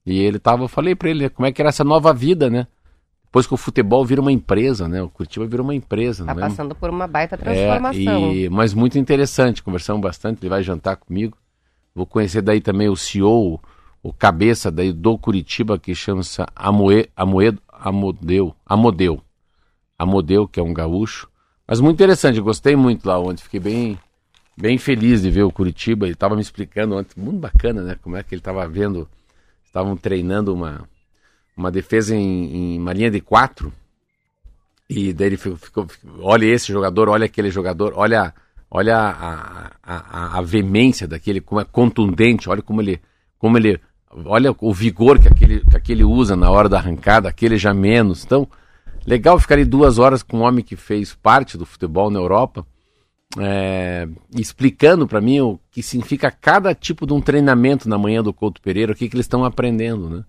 E 0.04 0.18
ele 0.18 0.40
tava, 0.40 0.64
eu 0.64 0.68
falei 0.68 0.96
para 0.96 1.10
ele 1.10 1.28
como 1.28 1.46
é 1.46 1.52
que 1.52 1.62
era 1.62 1.68
essa 1.68 1.84
nova 1.84 2.12
vida, 2.12 2.50
né? 2.50 2.66
Depois 3.28 3.46
que 3.46 3.52
o 3.52 3.58
futebol 3.58 4.04
vira 4.06 4.22
uma 4.22 4.32
empresa, 4.32 4.88
né? 4.88 5.02
O 5.02 5.10
Curitiba 5.10 5.46
vira 5.46 5.62
uma 5.62 5.74
empresa, 5.74 6.24
Tá 6.24 6.34
né? 6.34 6.40
passando 6.40 6.74
por 6.74 6.88
uma 6.88 7.06
baita 7.06 7.36
transformação. 7.36 8.30
É, 8.30 8.34
e, 8.34 8.48
mas 8.48 8.72
muito 8.72 8.98
interessante, 8.98 9.62
conversamos 9.62 10.00
bastante, 10.00 10.40
ele 10.40 10.48
vai 10.48 10.62
jantar 10.62 10.96
comigo. 10.96 11.36
Vou 11.94 12.06
conhecer 12.06 12.40
daí 12.40 12.60
também 12.60 12.88
o 12.88 12.96
CEO, 12.96 13.60
o 14.02 14.12
cabeça 14.14 14.70
daí 14.70 14.92
do 14.92 15.18
Curitiba, 15.18 15.78
que 15.78 15.94
chama-se 15.94 16.42
Amoe, 16.56 17.10
Amoedo, 17.14 17.60
Amodeu, 17.70 18.54
Amodeu. 18.64 19.22
Amodeu, 19.98 20.48
que 20.48 20.58
é 20.58 20.62
um 20.62 20.72
gaúcho. 20.72 21.28
Mas 21.66 21.80
muito 21.80 21.96
interessante, 21.96 22.40
gostei 22.40 22.74
muito 22.76 23.04
lá 23.06 23.18
ontem, 23.18 23.42
fiquei 23.42 23.60
bem, 23.60 23.98
bem 24.56 24.78
feliz 24.78 25.20
de 25.20 25.30
ver 25.30 25.42
o 25.42 25.52
Curitiba. 25.52 26.06
Ele 26.06 26.14
estava 26.14 26.34
me 26.34 26.40
explicando 26.40 26.96
ontem, 26.96 27.20
muito 27.20 27.38
bacana, 27.40 27.82
né? 27.82 27.96
Como 28.00 28.16
é 28.16 28.22
que 28.22 28.34
ele 28.34 28.40
estava 28.40 28.66
vendo, 28.66 29.06
estavam 29.66 29.98
treinando 29.98 30.54
uma, 30.54 30.88
uma 31.58 31.72
defesa 31.72 32.14
em, 32.14 32.74
em 32.74 32.78
uma 32.78 32.92
linha 32.92 33.10
de 33.10 33.20
quatro. 33.20 33.72
E 34.88 35.12
daí 35.12 35.26
ele 35.26 35.36
ficou, 35.36 35.86
olha 36.20 36.46
esse 36.46 36.72
jogador, 36.72 37.08
olha 37.08 37.26
aquele 37.26 37.50
jogador, 37.50 37.92
olha, 37.96 38.32
olha 38.70 38.96
a, 38.96 39.70
a, 39.82 40.02
a, 40.36 40.38
a 40.38 40.40
veemência 40.40 41.06
daquele, 41.06 41.40
como 41.40 41.60
é 41.60 41.64
contundente, 41.64 42.48
olha 42.48 42.62
como 42.62 42.80
ele, 42.80 43.00
como 43.38 43.58
ele, 43.58 43.78
olha 44.24 44.54
o 44.60 44.72
vigor 44.72 45.18
que 45.18 45.28
aquele, 45.28 45.60
que 45.60 45.76
aquele 45.76 46.04
usa 46.04 46.36
na 46.36 46.48
hora 46.48 46.68
da 46.68 46.78
arrancada, 46.78 47.28
aquele 47.28 47.58
já 47.58 47.74
menos. 47.74 48.24
Então, 48.24 48.48
legal 49.04 49.38
ficar 49.38 49.56
ali 49.56 49.64
duas 49.64 49.98
horas 49.98 50.22
com 50.22 50.38
um 50.38 50.42
homem 50.42 50.64
que 50.64 50.76
fez 50.76 51.12
parte 51.12 51.58
do 51.58 51.66
futebol 51.66 52.08
na 52.08 52.20
Europa, 52.20 52.64
é, 53.36 54.08
explicando 54.34 55.06
para 55.06 55.20
mim 55.20 55.40
o 55.40 55.60
que 55.70 55.82
significa 55.82 56.30
cada 56.30 56.74
tipo 56.74 57.06
de 57.06 57.12
um 57.12 57.20
treinamento 57.20 57.88
na 57.88 57.98
manhã 57.98 58.22
do 58.22 58.32
Couto 58.32 58.62
Pereira, 58.62 58.92
o 58.92 58.94
que, 58.94 59.06
que 59.06 59.16
eles 59.16 59.26
estão 59.26 59.44
aprendendo, 59.44 60.08
né? 60.08 60.24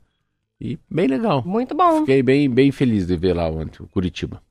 E 0.62 0.78
bem 0.90 1.08
legal. 1.08 1.44
Muito 1.46 1.74
bom. 1.74 2.02
Fiquei 2.02 2.22
bem, 2.22 2.50
bem 2.50 2.72
feliz 2.72 3.08
de 3.08 3.16
ver 3.16 3.34
lá 3.34 3.50
ontem 3.50 3.82
o 3.82 3.88
Curitiba. 3.88 4.42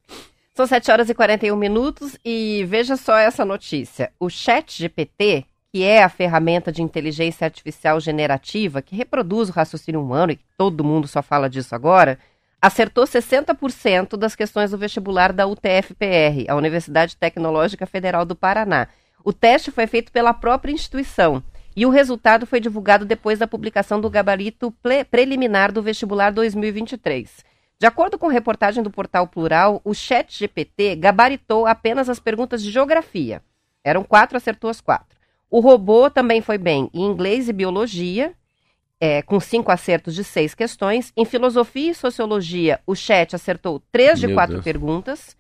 São 0.54 0.66
7 0.66 0.90
horas 0.90 1.08
e 1.08 1.14
41 1.14 1.54
minutos 1.54 2.18
e 2.24 2.64
veja 2.66 2.96
só 2.96 3.16
essa 3.16 3.44
notícia. 3.44 4.10
O 4.18 4.28
Chat 4.28 4.76
GPT, 4.76 5.44
que 5.72 5.84
é 5.84 6.02
a 6.02 6.08
ferramenta 6.08 6.72
de 6.72 6.82
inteligência 6.82 7.44
artificial 7.44 8.00
generativa 8.00 8.82
que 8.82 8.96
reproduz 8.96 9.48
o 9.48 9.52
raciocínio 9.52 10.02
humano, 10.02 10.32
e 10.32 10.40
todo 10.56 10.82
mundo 10.82 11.06
só 11.06 11.22
fala 11.22 11.48
disso 11.48 11.74
agora, 11.74 12.18
acertou 12.60 13.04
60% 13.04 14.16
das 14.16 14.34
questões 14.34 14.72
do 14.72 14.78
vestibular 14.78 15.32
da 15.32 15.46
UTF-PR, 15.46 16.48
a 16.48 16.56
Universidade 16.56 17.16
Tecnológica 17.16 17.86
Federal 17.86 18.24
do 18.24 18.34
Paraná. 18.34 18.88
O 19.22 19.32
teste 19.32 19.70
foi 19.70 19.86
feito 19.86 20.10
pela 20.10 20.34
própria 20.34 20.72
instituição 20.72 21.42
e 21.78 21.86
o 21.86 21.90
resultado 21.90 22.44
foi 22.44 22.58
divulgado 22.58 23.04
depois 23.04 23.38
da 23.38 23.46
publicação 23.46 24.00
do 24.00 24.10
gabarito 24.10 24.74
preliminar 25.12 25.70
do 25.70 25.80
vestibular 25.80 26.32
2023. 26.32 27.44
De 27.78 27.86
acordo 27.86 28.18
com 28.18 28.26
reportagem 28.26 28.82
do 28.82 28.90
portal 28.90 29.28
Plural, 29.28 29.80
o 29.84 29.94
Chat 29.94 30.36
GPT 30.36 30.96
gabaritou 30.96 31.68
apenas 31.68 32.08
as 32.08 32.18
perguntas 32.18 32.64
de 32.64 32.72
geografia. 32.72 33.40
Eram 33.84 34.02
quatro, 34.02 34.36
acertou 34.36 34.68
as 34.68 34.80
quatro. 34.80 35.16
O 35.48 35.60
robô 35.60 36.10
também 36.10 36.40
foi 36.40 36.58
bem 36.58 36.90
em 36.92 37.04
inglês 37.04 37.48
e 37.48 37.52
biologia, 37.52 38.34
é, 39.00 39.22
com 39.22 39.38
cinco 39.38 39.70
acertos 39.70 40.16
de 40.16 40.24
seis 40.24 40.56
questões. 40.56 41.12
Em 41.16 41.24
filosofia 41.24 41.92
e 41.92 41.94
sociologia, 41.94 42.80
o 42.84 42.96
chat 42.96 43.36
acertou 43.36 43.80
três 43.92 44.18
de 44.18 44.26
Meu 44.26 44.34
quatro 44.34 44.54
Deus. 44.54 44.64
perguntas. 44.64 45.36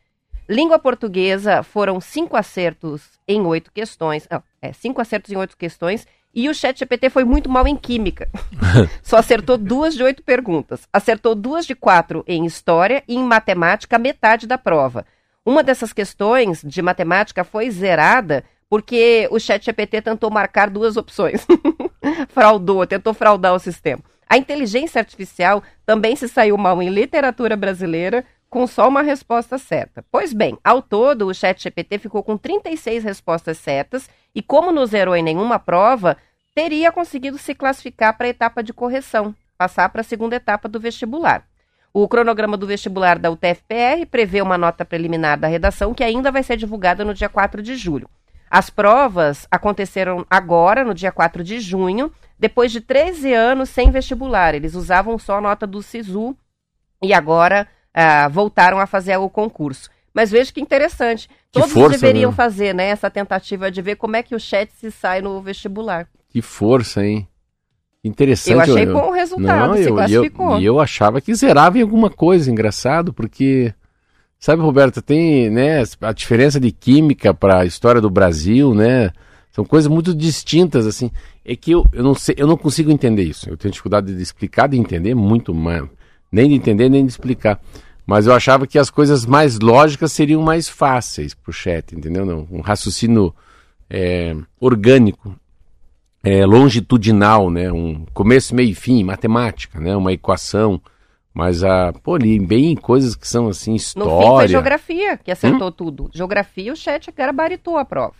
Língua 0.48 0.78
portuguesa 0.78 1.64
foram 1.64 2.00
cinco 2.00 2.36
acertos 2.36 3.18
em 3.26 3.40
oito 3.42 3.72
questões. 3.72 4.26
Não, 4.30 4.40
é, 4.62 4.72
cinco 4.72 5.00
acertos 5.00 5.32
em 5.32 5.36
oito 5.36 5.56
questões. 5.56 6.06
E 6.38 6.48
o 6.48 6.54
chat 6.54 6.78
GPT 6.78 7.10
foi 7.10 7.24
muito 7.24 7.50
mal 7.50 7.66
em 7.66 7.74
química. 7.74 8.28
Só 9.02 9.16
acertou 9.16 9.58
duas 9.58 9.96
de 9.96 10.04
oito 10.04 10.22
perguntas. 10.22 10.86
Acertou 10.92 11.34
duas 11.34 11.66
de 11.66 11.74
quatro 11.74 12.22
em 12.28 12.46
história 12.46 13.02
e 13.08 13.16
em 13.16 13.24
matemática, 13.24 13.98
metade 13.98 14.46
da 14.46 14.56
prova. 14.56 15.04
Uma 15.44 15.64
dessas 15.64 15.92
questões 15.92 16.62
de 16.62 16.80
matemática 16.80 17.42
foi 17.42 17.68
zerada 17.72 18.44
porque 18.70 19.26
o 19.32 19.40
chat 19.40 19.64
GPT 19.64 20.00
tentou 20.00 20.30
marcar 20.30 20.70
duas 20.70 20.96
opções. 20.96 21.44
Fraudou, 22.30 22.86
tentou 22.86 23.12
fraudar 23.12 23.52
o 23.52 23.58
sistema. 23.58 24.04
A 24.28 24.38
inteligência 24.38 25.00
artificial 25.00 25.60
também 25.84 26.14
se 26.14 26.28
saiu 26.28 26.56
mal 26.56 26.80
em 26.80 26.88
literatura 26.88 27.56
brasileira, 27.56 28.24
com 28.48 28.64
só 28.64 28.88
uma 28.88 29.02
resposta 29.02 29.58
certa. 29.58 30.04
Pois 30.08 30.32
bem, 30.32 30.56
ao 30.62 30.80
todo, 30.80 31.26
o 31.26 31.34
chat 31.34 31.60
GPT 31.60 31.98
ficou 31.98 32.22
com 32.22 32.36
36 32.36 33.02
respostas 33.02 33.58
certas 33.58 34.08
e, 34.34 34.40
como 34.40 34.70
não 34.70 34.86
zerou 34.86 35.16
em 35.16 35.22
nenhuma 35.22 35.58
prova, 35.58 36.16
teria 36.58 36.90
conseguido 36.90 37.38
se 37.38 37.54
classificar 37.54 38.18
para 38.18 38.26
a 38.26 38.30
etapa 38.30 38.64
de 38.64 38.72
correção, 38.72 39.32
passar 39.56 39.88
para 39.90 40.00
a 40.00 40.04
segunda 40.04 40.34
etapa 40.34 40.68
do 40.68 40.80
vestibular. 40.80 41.44
O 41.94 42.08
cronograma 42.08 42.56
do 42.56 42.66
vestibular 42.66 43.16
da 43.16 43.30
UTFPR 43.30 44.04
prevê 44.10 44.42
uma 44.42 44.58
nota 44.58 44.84
preliminar 44.84 45.38
da 45.38 45.46
redação 45.46 45.94
que 45.94 46.02
ainda 46.02 46.32
vai 46.32 46.42
ser 46.42 46.56
divulgada 46.56 47.04
no 47.04 47.14
dia 47.14 47.28
4 47.28 47.62
de 47.62 47.76
julho. 47.76 48.10
As 48.50 48.70
provas 48.70 49.46
aconteceram 49.52 50.26
agora, 50.28 50.82
no 50.82 50.94
dia 50.94 51.12
4 51.12 51.44
de 51.44 51.60
junho, 51.60 52.12
depois 52.36 52.72
de 52.72 52.80
13 52.80 53.32
anos 53.32 53.68
sem 53.68 53.92
vestibular. 53.92 54.52
Eles 54.52 54.74
usavam 54.74 55.16
só 55.16 55.38
a 55.38 55.40
nota 55.40 55.64
do 55.64 55.80
SISU 55.80 56.36
e 57.00 57.14
agora 57.14 57.68
ah, 57.94 58.26
voltaram 58.26 58.80
a 58.80 58.86
fazer 58.86 59.16
o 59.16 59.30
concurso. 59.30 59.88
Mas 60.12 60.32
veja 60.32 60.52
que 60.52 60.60
interessante. 60.60 61.28
Que 61.52 61.60
Todos 61.60 61.70
força, 61.70 61.90
deveriam 61.96 62.32
né? 62.32 62.36
fazer 62.36 62.74
né, 62.74 62.88
essa 62.88 63.08
tentativa 63.08 63.70
de 63.70 63.80
ver 63.80 63.94
como 63.94 64.16
é 64.16 64.24
que 64.24 64.34
o 64.34 64.40
chat 64.40 64.72
se 64.72 64.90
sai 64.90 65.22
no 65.22 65.40
vestibular. 65.40 66.08
Que 66.30 66.42
força, 66.42 67.04
hein? 67.04 67.26
Interessante. 68.04 68.68
Eu 68.68 68.74
achei 68.74 68.86
bom 68.86 69.08
o 69.08 69.12
resultado, 69.12 69.76
se 69.76 69.84
eu, 69.84 69.94
classificou. 69.94 70.50
E 70.50 70.54
eu, 70.54 70.60
e 70.60 70.64
eu 70.64 70.80
achava 70.80 71.20
que 71.20 71.34
zerava 71.34 71.78
em 71.78 71.82
alguma 71.82 72.10
coisa, 72.10 72.50
engraçado, 72.50 73.12
porque, 73.12 73.74
sabe, 74.38 74.62
Roberta, 74.62 75.02
tem 75.02 75.50
né, 75.50 75.82
a 76.00 76.12
diferença 76.12 76.60
de 76.60 76.70
química 76.70 77.34
para 77.34 77.60
a 77.60 77.66
história 77.66 78.00
do 78.00 78.10
Brasil, 78.10 78.74
né? 78.74 79.10
São 79.50 79.64
coisas 79.64 79.90
muito 79.90 80.14
distintas, 80.14 80.86
assim. 80.86 81.10
É 81.44 81.56
que 81.56 81.72
eu, 81.72 81.84
eu 81.92 82.04
não 82.04 82.14
sei, 82.14 82.36
eu 82.38 82.46
não 82.46 82.56
consigo 82.56 82.90
entender 82.92 83.24
isso. 83.24 83.50
Eu 83.50 83.56
tenho 83.56 83.72
dificuldade 83.72 84.14
de 84.14 84.22
explicar, 84.22 84.68
de 84.68 84.78
entender 84.78 85.14
muito 85.14 85.52
mais. 85.52 85.84
Nem 86.30 86.48
de 86.48 86.54
entender, 86.54 86.88
nem 86.88 87.04
de 87.04 87.10
explicar. 87.10 87.60
Mas 88.06 88.26
eu 88.26 88.34
achava 88.34 88.66
que 88.66 88.78
as 88.78 88.88
coisas 88.88 89.26
mais 89.26 89.58
lógicas 89.58 90.12
seriam 90.12 90.40
mais 90.40 90.68
fáceis 90.68 91.34
pro 91.34 91.52
chat, 91.52 91.94
entendeu? 91.94 92.24
Não, 92.24 92.46
um 92.50 92.60
raciocínio 92.60 93.34
é, 93.90 94.36
orgânico 94.60 95.34
é, 96.22 96.44
longitudinal, 96.46 97.50
né? 97.50 97.70
Um 97.72 98.04
começo, 98.12 98.54
meio 98.54 98.70
e 98.70 98.74
fim, 98.74 99.02
matemática, 99.04 99.78
né? 99.80 99.94
Uma 99.96 100.12
equação, 100.12 100.80
mas 101.32 101.62
a 101.64 101.92
pô, 101.92 102.14
ali 102.16 102.38
bem 102.38 102.74
coisas 102.74 103.14
que 103.14 103.26
são 103.26 103.48
assim 103.48 103.72
No 103.72 103.78
fim 103.78 103.92
foi 103.94 104.04
história. 104.18 104.48
geografia 104.48 105.16
que 105.18 105.30
acertou 105.30 105.68
Hum? 105.68 105.72
tudo. 105.72 106.10
Geografia, 106.12 106.72
o 106.72 106.76
chat 106.76 107.10
gabaritou 107.12 107.76
a 107.76 107.84
prova. 107.84 108.14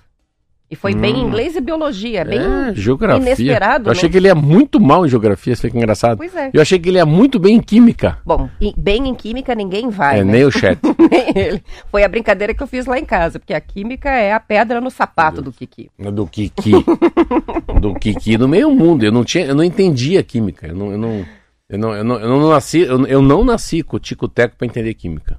E 0.71 0.77
foi 0.77 0.95
bem 0.95 1.17
em 1.17 1.23
inglês 1.25 1.57
e 1.57 1.63
biologia, 1.63 2.27
bem 2.27 2.41
é, 2.41 2.75
geografia. 2.75 3.23
inesperado. 3.27 3.89
Eu 3.89 3.93
achei 3.93 4.03
não- 4.07 4.11
que 4.13 4.19
ele 4.19 4.29
é 4.29 4.35
muito 4.35 4.79
mal 4.79 5.07
em 5.07 5.09
geografia, 5.09 5.55
isso 5.55 5.63
fica 5.63 5.79
engraçado. 5.79 6.19
Pois 6.19 6.35
é. 6.37 6.51
Eu 6.53 6.61
achei 6.61 6.79
que 6.79 6.91
ele 6.91 6.99
é 6.99 7.05
muito 7.07 7.39
bem 7.39 7.57
em 7.57 7.61
química. 7.61 8.19
Bom, 8.23 8.51
bem 8.77 9.09
em 9.09 9.15
química 9.15 9.55
ninguém 9.55 9.89
vai, 9.89 10.21
é, 10.21 10.25
né? 10.25 10.33
nem 10.33 10.45
o 10.45 10.51
chat. 10.53 10.79
Nem 11.11 11.33
ele. 11.35 11.63
Foi 11.91 12.05
a 12.05 12.09
brincadeira 12.09 12.53
que 12.53 12.63
eu 12.63 12.67
fiz 12.67 12.85
lá 12.85 12.99
em 12.99 13.05
casa, 13.07 13.39
porque 13.39 13.55
a 13.55 13.61
química 13.63 14.11
é 14.11 14.35
a 14.35 14.41
pedra 14.41 14.79
no 14.79 14.91
sapato 14.91 15.41
do 15.41 15.51
Kiki. 15.51 15.91
Do 15.99 16.27
Kiki. 16.27 16.73
do 17.81 17.95
Kiki 17.95 18.37
no 18.37 18.47
meio 18.47 18.71
mundo. 18.71 19.05
Eu 19.05 19.13
não 19.13 19.25
tinha, 19.25 19.47
eu 19.47 19.55
não 19.55 19.65
entendia 19.65 20.23
química. 20.23 20.67
Eu 20.67 20.75
não, 20.77 20.93
eu 20.93 20.99
não, 20.99 21.27
eu 21.71 21.79
não, 21.79 21.95
eu 21.95 22.05
não, 22.05 22.21
eu 22.21 22.29
não 22.29 22.49
nasci, 22.51 22.81
eu, 22.81 23.07
eu 23.07 23.23
não 23.23 23.43
nasci 23.43 23.83
com 23.83 23.97
o 23.97 24.01
tico-teco 24.01 24.55
para 24.57 24.67
entender 24.67 24.93
química. 24.93 25.39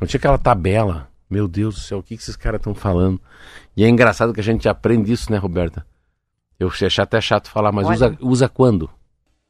Não 0.00 0.06
tinha 0.06 0.18
aquela 0.18 0.38
tabela. 0.38 1.08
Meu 1.28 1.48
Deus 1.48 1.76
do 1.76 1.80
céu, 1.80 1.98
o 1.98 2.02
que, 2.02 2.14
que 2.14 2.22
esses 2.22 2.36
caras 2.36 2.60
estão 2.60 2.74
falando? 2.74 3.18
E 3.76 3.84
é 3.84 3.88
engraçado 3.88 4.32
que 4.32 4.40
a 4.40 4.44
gente 4.44 4.68
aprende 4.68 5.12
isso, 5.12 5.30
né, 5.30 5.38
Roberta? 5.38 5.86
Eu 6.58 6.68
achei 6.68 6.88
até 6.98 7.20
chato 7.20 7.50
falar, 7.50 7.72
mas 7.72 7.86
Olha. 7.86 7.94
usa, 7.94 8.18
usa 8.20 8.48
quando? 8.48 8.90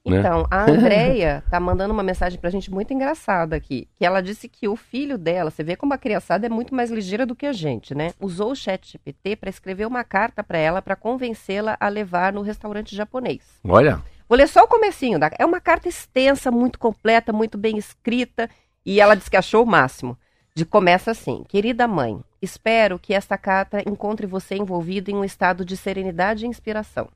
Né? 0.04 0.18
Então, 0.18 0.46
a 0.50 0.64
Andrea 0.70 1.44
tá 1.50 1.60
mandando 1.60 1.92
uma 1.92 2.02
mensagem 2.02 2.38
pra 2.38 2.50
gente 2.50 2.70
muito 2.70 2.92
engraçada 2.92 3.54
aqui. 3.54 3.88
Que 3.94 4.04
ela 4.04 4.20
disse 4.20 4.48
que 4.48 4.66
o 4.66 4.76
filho 4.76 5.18
dela, 5.18 5.50
você 5.50 5.62
vê 5.62 5.76
como 5.76 5.94
a 5.94 5.98
criançada 5.98 6.46
é 6.46 6.48
muito 6.48 6.74
mais 6.74 6.90
ligeira 6.90 7.26
do 7.26 7.36
que 7.36 7.46
a 7.46 7.52
gente, 7.52 7.94
né? 7.94 8.12
Usou 8.20 8.52
o 8.52 8.56
chat 8.56 8.92
GPT 8.92 9.36
para 9.36 9.50
escrever 9.50 9.86
uma 9.86 10.02
carta 10.04 10.42
pra 10.42 10.58
ela 10.58 10.80
para 10.80 10.96
convencê-la 10.96 11.76
a 11.78 11.88
levar 11.88 12.32
no 12.32 12.42
restaurante 12.42 12.96
japonês. 12.96 13.42
Olha, 13.64 14.02
Vou 14.32 14.38
ler 14.38 14.48
só 14.48 14.62
o 14.62 14.66
comecinho. 14.66 15.18
Da... 15.18 15.30
É 15.38 15.44
uma 15.44 15.60
carta 15.60 15.90
extensa, 15.90 16.50
muito 16.50 16.78
completa, 16.78 17.34
muito 17.34 17.58
bem 17.58 17.76
escrita. 17.76 18.48
E 18.82 18.98
ela 18.98 19.14
disse 19.14 19.30
que 19.30 19.36
achou 19.36 19.62
o 19.62 19.66
máximo. 19.66 20.16
De 20.54 20.64
começa 20.64 21.10
assim: 21.10 21.44
Querida 21.46 21.86
mãe, 21.86 22.18
espero 22.42 22.98
que 22.98 23.14
esta 23.14 23.38
carta 23.38 23.80
encontre 23.88 24.26
você 24.26 24.56
envolvido 24.56 25.10
em 25.10 25.14
um 25.14 25.24
estado 25.24 25.64
de 25.64 25.76
serenidade 25.76 26.44
e 26.44 26.48
inspiração. 26.48 27.08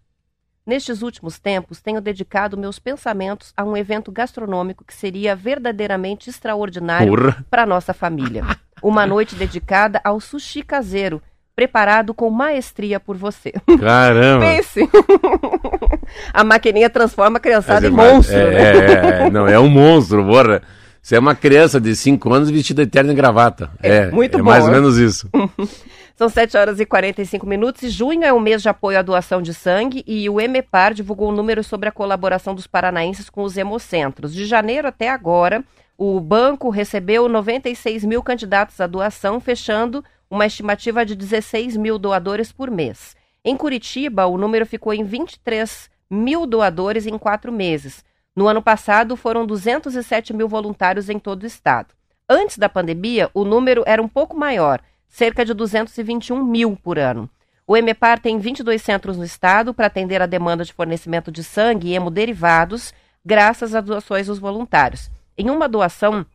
Nestes 0.64 1.02
últimos 1.02 1.38
tempos, 1.38 1.80
tenho 1.80 2.00
dedicado 2.00 2.56
meus 2.56 2.78
pensamentos 2.78 3.52
a 3.56 3.62
um 3.62 3.76
evento 3.76 4.10
gastronômico 4.10 4.84
que 4.84 4.94
seria 4.94 5.36
verdadeiramente 5.36 6.30
extraordinário 6.30 7.12
para 7.50 7.66
nossa 7.66 7.92
família. 7.92 8.44
Uma 8.82 9.06
noite 9.06 9.36
dedicada 9.36 10.00
ao 10.02 10.20
sushi 10.20 10.62
caseiro, 10.62 11.22
preparado 11.54 12.12
com 12.12 12.28
maestria 12.30 12.98
por 12.98 13.16
você. 13.16 13.52
Caramba. 13.78 14.44
Pense. 14.44 14.80
A 16.32 16.44
maquininha 16.44 16.88
transforma 16.88 17.38
a 17.38 17.40
criançada 17.40 17.86
em 17.86 17.90
é- 17.90 17.92
monstro, 17.92 18.36
é, 18.36 18.50
né? 18.50 19.22
é, 19.22 19.26
é, 19.26 19.30
não, 19.30 19.46
é 19.46 19.58
um 19.58 19.68
monstro, 19.68 20.24
porra. 20.24 20.62
Você 21.06 21.14
é 21.14 21.20
uma 21.20 21.36
criança 21.36 21.80
de 21.80 21.94
5 21.94 22.34
anos 22.34 22.50
vestida 22.50 22.84
de 22.84 22.90
terno 22.90 23.12
e 23.12 23.14
gravata. 23.14 23.70
É, 23.80 24.10
muito 24.10 24.38
é 24.38 24.42
bom. 24.42 24.46
mais 24.46 24.64
ou 24.64 24.72
menos 24.72 24.98
isso. 24.98 25.30
São 26.18 26.28
7 26.28 26.56
horas 26.56 26.80
e 26.80 26.84
45 26.84 27.46
minutos 27.46 27.84
e 27.84 27.90
junho 27.90 28.24
é 28.24 28.32
o 28.32 28.40
mês 28.40 28.60
de 28.60 28.68
apoio 28.68 28.98
à 28.98 29.02
doação 29.02 29.40
de 29.40 29.54
sangue 29.54 30.02
e 30.04 30.28
o 30.28 30.40
EMEPAR 30.40 30.92
divulgou 30.94 31.30
números 31.30 31.68
sobre 31.68 31.88
a 31.88 31.92
colaboração 31.92 32.56
dos 32.56 32.66
paranaenses 32.66 33.30
com 33.30 33.44
os 33.44 33.56
hemocentros. 33.56 34.34
De 34.34 34.44
janeiro 34.46 34.88
até 34.88 35.08
agora, 35.08 35.62
o 35.96 36.18
banco 36.18 36.70
recebeu 36.70 37.28
96 37.28 38.04
mil 38.04 38.20
candidatos 38.20 38.80
à 38.80 38.88
doação, 38.88 39.38
fechando 39.38 40.04
uma 40.28 40.46
estimativa 40.46 41.06
de 41.06 41.14
16 41.14 41.76
mil 41.76 42.00
doadores 42.00 42.50
por 42.50 42.68
mês. 42.68 43.14
Em 43.44 43.56
Curitiba, 43.56 44.26
o 44.26 44.36
número 44.36 44.66
ficou 44.66 44.92
em 44.92 45.04
23 45.04 45.88
mil 46.10 46.46
doadores 46.46 47.06
em 47.06 47.16
quatro 47.16 47.52
meses. 47.52 48.04
No 48.36 48.46
ano 48.46 48.60
passado, 48.60 49.16
foram 49.16 49.46
207 49.46 50.34
mil 50.34 50.46
voluntários 50.46 51.08
em 51.08 51.18
todo 51.18 51.44
o 51.44 51.46
estado. 51.46 51.94
Antes 52.28 52.58
da 52.58 52.68
pandemia, 52.68 53.30
o 53.32 53.46
número 53.46 53.82
era 53.86 54.02
um 54.02 54.08
pouco 54.08 54.36
maior, 54.36 54.82
cerca 55.08 55.42
de 55.42 55.54
221 55.54 56.44
mil 56.44 56.76
por 56.76 56.98
ano. 56.98 57.30
O 57.66 57.74
EMEPAR 57.74 58.20
tem 58.20 58.38
22 58.38 58.82
centros 58.82 59.16
no 59.16 59.24
estado 59.24 59.72
para 59.72 59.86
atender 59.86 60.20
a 60.20 60.26
demanda 60.26 60.64
de 60.64 60.72
fornecimento 60.74 61.32
de 61.32 61.42
sangue 61.42 61.88
e 61.88 61.94
hemoderivados, 61.94 62.92
graças 63.24 63.74
às 63.74 63.82
doações 63.82 64.26
dos 64.26 64.38
voluntários. 64.38 65.10
Em 65.38 65.48
uma 65.48 65.66
doação, 65.66 66.26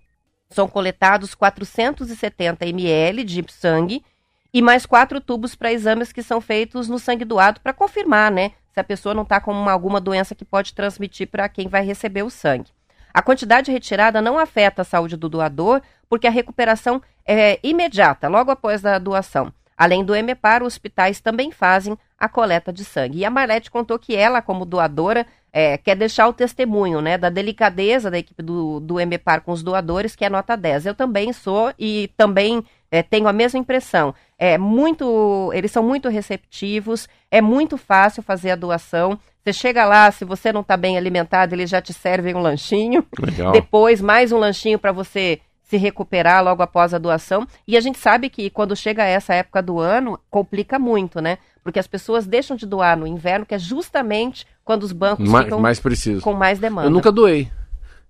são 0.50 0.68
coletados 0.68 1.36
470 1.36 2.66
ml 2.66 3.24
de 3.24 3.46
sangue 3.50 4.04
e 4.52 4.62
mais 4.62 4.86
quatro 4.86 5.22
tubos 5.22 5.56
para 5.56 5.72
exames 5.72 6.12
que 6.12 6.24
são 6.24 6.42
feitos 6.42 6.90
no 6.90 6.98
sangue 6.98 7.24
doado 7.24 7.62
para 7.62 7.74
confirmar, 7.74 8.32
né, 8.32 8.52
se 8.72 8.80
a 8.80 8.84
pessoa 8.84 9.14
não 9.14 9.24
está 9.24 9.40
com 9.40 9.52
uma- 9.52 9.72
alguma 9.72 10.00
doença 10.00 10.36
que 10.36 10.46
pode 10.46 10.74
transmitir 10.74 11.28
para 11.28 11.50
quem 11.50 11.68
vai 11.68 11.84
receber 11.84 12.24
o 12.24 12.30
sangue. 12.30 12.72
A 13.14 13.22
quantidade 13.22 13.72
retirada 13.72 14.22
não 14.22 14.40
afeta 14.40 14.82
a 14.82 14.86
saúde 14.86 15.18
do 15.18 15.28
doador, 15.28 15.82
porque 16.10 16.28
a 16.28 16.32
recuperação 16.32 17.02
é 17.26 17.60
imediata, 17.62 18.28
logo 18.28 18.52
após 18.52 18.86
a 18.86 18.98
doação. 18.98 19.52
Além 19.78 20.04
do 20.04 20.16
EMEPAR, 20.16 20.62
os 20.62 20.68
hospitais 20.74 21.20
também 21.20 21.52
fazem 21.52 21.98
a 22.18 22.30
coleta 22.30 22.72
de 22.72 22.86
sangue. 22.86 23.20
E 23.20 23.26
a 23.26 23.32
Marlete 23.32 23.72
contou 23.72 23.98
que 23.98 24.16
ela, 24.16 24.42
como 24.42 24.64
doadora, 24.64 25.26
é, 25.52 25.78
quer 25.78 25.96
deixar 25.96 26.28
o 26.28 26.34
testemunho 26.34 27.02
né, 27.02 27.18
da 27.18 27.30
delicadeza 27.30 28.12
da 28.12 28.20
equipe 28.20 28.44
do, 28.44 28.80
do 28.80 29.00
EMEPAR 29.00 29.42
com 29.42 29.52
os 29.52 29.64
doadores, 29.64 30.16
que 30.16 30.24
é 30.24 30.30
nota 30.30 30.56
10. 30.56 30.86
Eu 30.86 30.94
também 30.96 31.34
sou 31.34 31.74
e 31.80 32.12
também 32.16 32.64
é, 32.92 33.02
tenho 33.02 33.28
a 33.28 33.34
mesma 33.34 33.58
impressão. 33.58 34.14
É 34.38 34.58
muito, 34.58 35.50
eles 35.54 35.72
são 35.72 35.82
muito 35.82 36.10
receptivos, 36.10 37.08
é 37.32 37.42
muito 37.42 37.78
fácil 37.78 38.22
fazer 38.22 38.52
a 38.52 38.56
doação. 38.56 39.18
Você 39.42 39.54
chega 39.54 39.86
lá, 39.86 40.12
se 40.12 40.26
você 40.26 40.52
não 40.52 40.62
está 40.62 40.76
bem 40.76 40.98
alimentado, 40.98 41.56
eles 41.56 41.70
já 41.70 41.82
te 41.82 41.94
servem 41.94 42.36
um 42.36 42.42
lanchinho. 42.42 43.06
Legal. 43.18 43.54
Depois, 43.54 44.02
mais 44.02 44.34
um 44.34 44.38
lanchinho 44.38 44.78
para 44.78 44.92
você 44.92 45.40
se 45.64 45.78
recuperar 45.78 46.44
logo 46.44 46.62
após 46.62 46.94
a 46.94 46.98
doação. 46.98 47.48
E 47.66 47.78
a 47.78 47.82
gente 47.82 47.98
sabe 47.98 48.30
que 48.30 48.50
quando 48.50 48.76
chega 48.76 49.06
essa 49.06 49.34
época 49.34 49.62
do 49.62 49.80
ano, 49.80 50.20
complica 50.30 50.78
muito, 50.78 51.22
né? 51.22 51.38
Porque 51.64 51.80
as 51.80 51.88
pessoas 51.88 52.28
deixam 52.28 52.58
de 52.58 52.66
doar 52.66 52.98
no 52.98 53.08
inverno, 53.08 53.46
que 53.46 53.56
é 53.56 53.60
justamente 53.60 54.46
quando 54.66 54.84
os 54.84 54.92
bancos 54.92 55.30
Mais, 55.30 55.46
ficam 55.46 55.60
mais 55.62 55.80
preciso. 55.80 56.22
com 56.22 56.34
mais 56.34 56.60
demanda. 56.60 56.88
Eu 56.88 56.92
nunca 56.92 57.10
doei. 57.10 57.50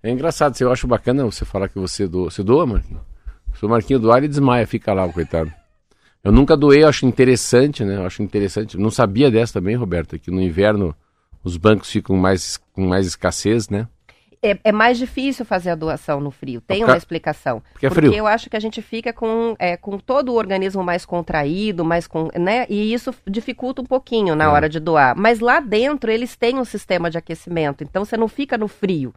É 0.01 0.09
engraçado, 0.09 0.59
eu 0.59 0.71
acho 0.71 0.87
bacana 0.87 1.23
você 1.23 1.45
falar 1.45 1.69
que 1.69 1.77
você 1.77 2.07
doa. 2.07 2.31
Você 2.31 2.41
doa, 2.41 2.65
Marquinhos? 2.65 3.10
O 3.61 3.67
Marquinho 3.69 3.99
doar, 3.99 4.17
ele 4.19 4.27
desmaia, 4.27 4.65
fica 4.67 4.93
lá, 4.93 5.05
o 5.05 5.13
coitado. 5.13 5.51
Eu 6.23 6.31
nunca 6.31 6.55
doei, 6.57 6.83
eu 6.83 6.87
acho 6.87 7.05
interessante, 7.05 7.83
né? 7.83 7.97
Eu 7.97 8.05
acho 8.05 8.21
interessante. 8.21 8.77
Não 8.77 8.91
sabia 8.91 9.29
dessa 9.31 9.53
também, 9.53 9.75
Roberto, 9.75 10.17
que 10.19 10.29
no 10.31 10.41
inverno 10.41 10.95
os 11.43 11.57
bancos 11.57 11.89
ficam 11.89 12.15
mais, 12.15 12.57
com 12.73 12.85
mais 12.87 13.05
escassez, 13.07 13.69
né? 13.69 13.87
É, 14.43 14.57
é 14.63 14.71
mais 14.71 14.97
difícil 14.97 15.45
fazer 15.45 15.69
a 15.69 15.75
doação 15.75 16.19
no 16.19 16.31
frio. 16.31 16.61
Tem 16.61 16.79
Porque- 16.79 16.91
uma 16.91 16.97
explicação. 16.97 17.61
porque 17.73 17.85
é 17.85 17.89
frio. 17.91 18.11
eu 18.11 18.25
acho 18.25 18.49
que 18.49 18.57
a 18.57 18.59
gente 18.59 18.81
fica 18.81 19.13
com, 19.13 19.55
é, 19.59 19.77
com 19.77 19.99
todo 19.99 20.29
o 20.29 20.35
organismo 20.35 20.83
mais 20.83 21.05
contraído, 21.05 21.85
mais 21.85 22.07
com, 22.07 22.27
né? 22.39 22.65
E 22.67 22.91
isso 22.91 23.13
dificulta 23.27 23.83
um 23.83 23.85
pouquinho 23.85 24.35
na 24.35 24.45
É. 24.45 24.47
hora 24.47 24.67
de 24.67 24.79
doar. 24.79 25.15
Mas 25.15 25.39
lá 25.39 25.59
dentro 25.59 26.09
eles 26.09 26.35
têm 26.35 26.57
um 26.57 26.65
sistema 26.65 27.07
de 27.11 27.19
aquecimento, 27.19 27.83
então 27.83 28.03
você 28.03 28.17
não 28.17 28.27
fica 28.27 28.57
no 28.57 28.67
frio. 28.67 29.13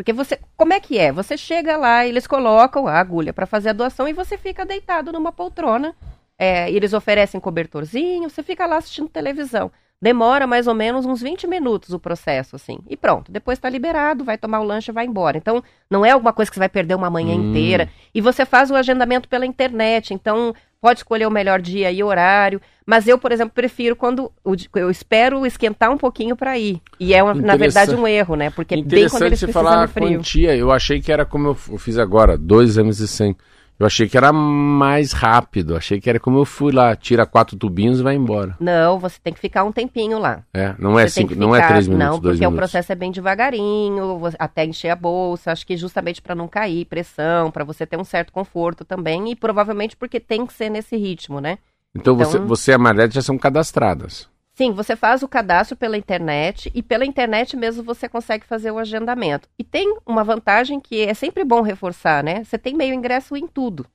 Porque 0.00 0.14
você, 0.14 0.38
como 0.56 0.72
é 0.72 0.80
que 0.80 0.96
é? 0.96 1.12
Você 1.12 1.36
chega 1.36 1.76
lá, 1.76 2.06
eles 2.06 2.26
colocam 2.26 2.86
a 2.86 2.94
agulha 2.94 3.34
para 3.34 3.44
fazer 3.44 3.68
a 3.68 3.74
doação 3.74 4.08
e 4.08 4.14
você 4.14 4.38
fica 4.38 4.64
deitado 4.64 5.12
numa 5.12 5.30
poltrona. 5.30 5.94
É, 6.38 6.70
eles 6.70 6.94
oferecem 6.94 7.38
cobertorzinho, 7.38 8.30
você 8.30 8.42
fica 8.42 8.64
lá 8.64 8.78
assistindo 8.78 9.10
televisão. 9.10 9.70
Demora 10.02 10.46
mais 10.46 10.66
ou 10.66 10.74
menos 10.74 11.04
uns 11.04 11.20
20 11.20 11.46
minutos 11.46 11.92
o 11.92 11.98
processo, 11.98 12.56
assim. 12.56 12.78
E 12.88 12.96
pronto, 12.96 13.30
depois 13.30 13.58
está 13.58 13.68
liberado, 13.68 14.24
vai 14.24 14.38
tomar 14.38 14.60
o 14.60 14.64
lanche 14.64 14.90
e 14.90 14.94
vai 14.94 15.04
embora. 15.04 15.36
Então, 15.36 15.62
não 15.90 16.06
é 16.06 16.10
alguma 16.10 16.32
coisa 16.32 16.50
que 16.50 16.54
você 16.54 16.60
vai 16.60 16.70
perder 16.70 16.94
uma 16.94 17.10
manhã 17.10 17.34
Hum. 17.36 17.50
inteira. 17.50 17.86
E 18.14 18.20
você 18.20 18.46
faz 18.46 18.70
o 18.70 18.74
agendamento 18.74 19.28
pela 19.28 19.44
internet, 19.44 20.14
então 20.14 20.54
pode 20.80 21.00
escolher 21.00 21.26
o 21.26 21.30
melhor 21.30 21.60
dia 21.60 21.92
e 21.92 22.02
horário. 22.02 22.62
Mas 22.86 23.06
eu, 23.06 23.18
por 23.18 23.30
exemplo, 23.30 23.52
prefiro 23.54 23.94
quando 23.94 24.32
eu 24.74 24.90
espero 24.90 25.44
esquentar 25.44 25.90
um 25.90 25.98
pouquinho 25.98 26.34
para 26.34 26.58
ir. 26.58 26.80
E 26.98 27.12
é, 27.12 27.22
uma- 27.22 27.34
na 27.34 27.54
verdade, 27.56 27.94
um 27.94 28.06
erro, 28.08 28.36
né? 28.36 28.48
Porque 28.48 28.82
bem 28.82 29.06
quando 29.06 29.24
eles 29.24 29.38
você 29.38 29.52
falar 29.52 29.76
no 29.76 29.82
a 29.84 29.88
frio. 29.88 30.16
quantia. 30.16 30.56
Eu 30.56 30.72
achei 30.72 30.98
que 31.02 31.12
era 31.12 31.26
como 31.26 31.48
eu 31.48 31.54
fiz 31.54 31.98
agora, 31.98 32.38
dois 32.38 32.70
exames 32.70 32.96
de 32.96 33.06
sangue. 33.06 33.36
Eu 33.80 33.86
achei 33.86 34.06
que 34.06 34.16
era 34.16 34.30
mais 34.30 35.12
rápido. 35.12 35.74
Achei 35.74 35.98
que 35.98 36.10
era 36.10 36.20
como 36.20 36.38
eu 36.38 36.44
fui 36.44 36.70
lá, 36.70 36.94
tira 36.94 37.24
quatro 37.24 37.56
tubinhos 37.56 37.98
e 37.98 38.02
vai 38.02 38.14
embora. 38.14 38.54
Não, 38.60 38.98
você 38.98 39.18
tem 39.24 39.32
que 39.32 39.40
ficar 39.40 39.64
um 39.64 39.72
tempinho 39.72 40.18
lá. 40.18 40.42
É, 40.52 40.74
não 40.78 40.98
é 41.00 41.08
Você 41.08 41.20
cinco, 41.22 41.32
que 41.32 41.38
não 41.38 41.56
é 41.56 41.60
ficar- 41.62 41.68
três 41.68 41.88
minutos, 41.88 42.06
Não, 42.06 42.20
dois 42.20 42.36
porque 42.36 42.46
o 42.46 42.50
minutos. 42.50 42.70
processo 42.70 42.92
é 42.92 42.94
bem 42.94 43.10
devagarinho, 43.10 44.20
até 44.38 44.66
encher 44.66 44.90
a 44.90 44.96
bolsa. 44.96 45.50
Acho 45.50 45.66
que 45.66 45.78
justamente 45.78 46.20
para 46.20 46.34
não 46.34 46.46
cair 46.46 46.84
pressão, 46.84 47.50
para 47.50 47.64
você 47.64 47.86
ter 47.86 47.96
um 47.98 48.04
certo 48.04 48.32
conforto 48.32 48.84
também. 48.84 49.30
E 49.32 49.34
provavelmente 49.34 49.96
porque 49.96 50.20
tem 50.20 50.44
que 50.44 50.52
ser 50.52 50.68
nesse 50.68 50.96
ritmo, 50.98 51.40
né? 51.40 51.56
Então, 51.94 52.14
você, 52.14 52.36
então- 52.36 52.46
você 52.46 52.72
e 52.72 52.74
a 52.74 52.78
Marlete 52.78 53.14
já 53.14 53.22
são 53.22 53.38
cadastradas. 53.38 54.28
Sim, 54.60 54.72
você 54.72 54.94
faz 54.94 55.22
o 55.22 55.28
cadastro 55.28 55.74
pela 55.74 55.96
internet 55.96 56.70
e 56.74 56.82
pela 56.82 57.06
internet 57.06 57.56
mesmo 57.56 57.82
você 57.82 58.06
consegue 58.06 58.44
fazer 58.44 58.70
o 58.70 58.76
agendamento. 58.76 59.48
E 59.58 59.64
tem 59.64 59.96
uma 60.04 60.22
vantagem 60.22 60.78
que 60.78 61.00
é 61.00 61.14
sempre 61.14 61.44
bom 61.44 61.62
reforçar, 61.62 62.22
né? 62.22 62.44
Você 62.44 62.58
tem 62.58 62.74
meio 62.74 62.92
ingresso 62.92 63.34
em 63.34 63.46
tudo. 63.46 63.86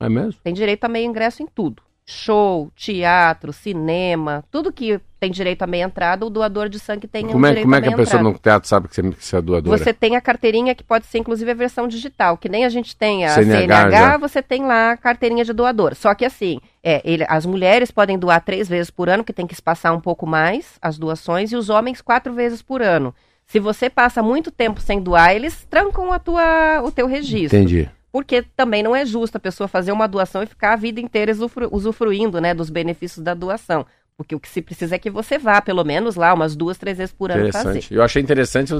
É 0.00 0.08
mesmo? 0.08 0.40
Tem 0.42 0.52
direito 0.52 0.82
a 0.82 0.88
meio 0.88 1.06
ingresso 1.06 1.40
em 1.40 1.46
tudo. 1.46 1.84
Show, 2.04 2.68
teatro, 2.74 3.52
cinema, 3.52 4.42
tudo 4.50 4.72
que 4.72 5.00
tem 5.20 5.30
direito 5.30 5.62
a 5.62 5.68
meia 5.68 5.84
entrada, 5.84 6.26
o 6.26 6.30
doador 6.30 6.68
de 6.68 6.80
sangue 6.80 7.06
tem 7.06 7.26
um 7.26 7.28
como 7.28 7.46
é, 7.46 7.50
direito 7.50 7.64
como 7.64 7.76
é 7.76 7.80
que 7.80 7.86
a 7.86 7.96
pessoa 7.96 8.18
entrada. 8.18 8.34
no 8.34 8.38
teatro 8.40 8.68
sabe 8.68 8.88
que 8.88 9.00
você, 9.00 9.36
é 9.36 9.40
doadora? 9.40 9.78
Você 9.78 9.94
tem 9.94 10.16
a 10.16 10.20
carteirinha 10.20 10.74
que 10.74 10.82
pode 10.82 11.06
ser 11.06 11.18
inclusive 11.18 11.48
a 11.48 11.54
versão 11.54 11.86
digital, 11.86 12.36
que 12.36 12.48
nem 12.48 12.64
a 12.64 12.68
gente 12.68 12.96
tem 12.96 13.24
a 13.24 13.28
CNH 13.28 13.88
CNH, 13.88 14.16
você 14.16 14.42
tem 14.42 14.64
lá 14.64 14.90
a 14.90 14.96
carteirinha 14.96 15.44
de 15.44 15.52
doador. 15.52 15.94
Só 15.94 16.12
que 16.12 16.24
assim, 16.24 16.58
é, 16.82 17.00
ele- 17.04 17.24
as 17.28 17.46
mulheres 17.46 17.90
podem 17.90 18.18
doar 18.18 18.40
três 18.44 18.68
vezes 18.68 18.90
por 18.90 19.08
ano, 19.08 19.22
que 19.24 19.32
tem 19.32 19.46
que 19.46 19.54
espaçar 19.54 19.94
um 19.94 20.00
pouco 20.00 20.26
mais 20.26 20.72
as 20.80 20.98
doações, 20.98 21.52
e 21.52 21.56
os 21.56 21.68
homens 21.70 22.00
quatro 22.00 22.32
vezes 22.32 22.60
por 22.62 22.82
ano. 22.82 23.14
Se 23.46 23.58
você 23.60 23.90
passa 23.90 24.22
muito 24.22 24.50
tempo 24.50 24.80
sem 24.80 25.00
doar, 25.00 25.34
eles 25.34 25.66
trancam 25.68 26.12
a 26.12 26.18
tua, 26.18 26.80
o 26.82 26.90
teu 26.90 27.06
registro. 27.06 27.58
Entendi. 27.58 27.88
Porque 28.10 28.42
também 28.56 28.82
não 28.82 28.94
é 28.94 29.04
justo 29.06 29.36
a 29.36 29.40
pessoa 29.40 29.66
fazer 29.68 29.90
uma 29.92 30.06
doação 30.06 30.42
e 30.42 30.46
ficar 30.46 30.72
a 30.74 30.76
vida 30.76 31.00
inteira 31.00 31.32
usufru- 31.32 31.68
usufruindo 31.72 32.40
né, 32.40 32.52
dos 32.54 32.68
benefícios 32.70 33.24
da 33.24 33.32
doação. 33.34 33.86
Porque 34.16 34.34
o 34.34 34.40
que 34.40 34.48
se 34.48 34.60
precisa 34.60 34.94
é 34.94 34.98
que 34.98 35.08
você 35.10 35.38
vá, 35.38 35.60
pelo 35.62 35.82
menos 35.84 36.14
lá, 36.16 36.32
umas 36.34 36.54
duas, 36.54 36.76
três 36.76 36.98
vezes 36.98 37.12
por 37.14 37.30
ano 37.30 37.40
fazer. 37.52 37.78
Eu 37.90 38.02
achei 38.02 38.22
interessante. 38.22 38.74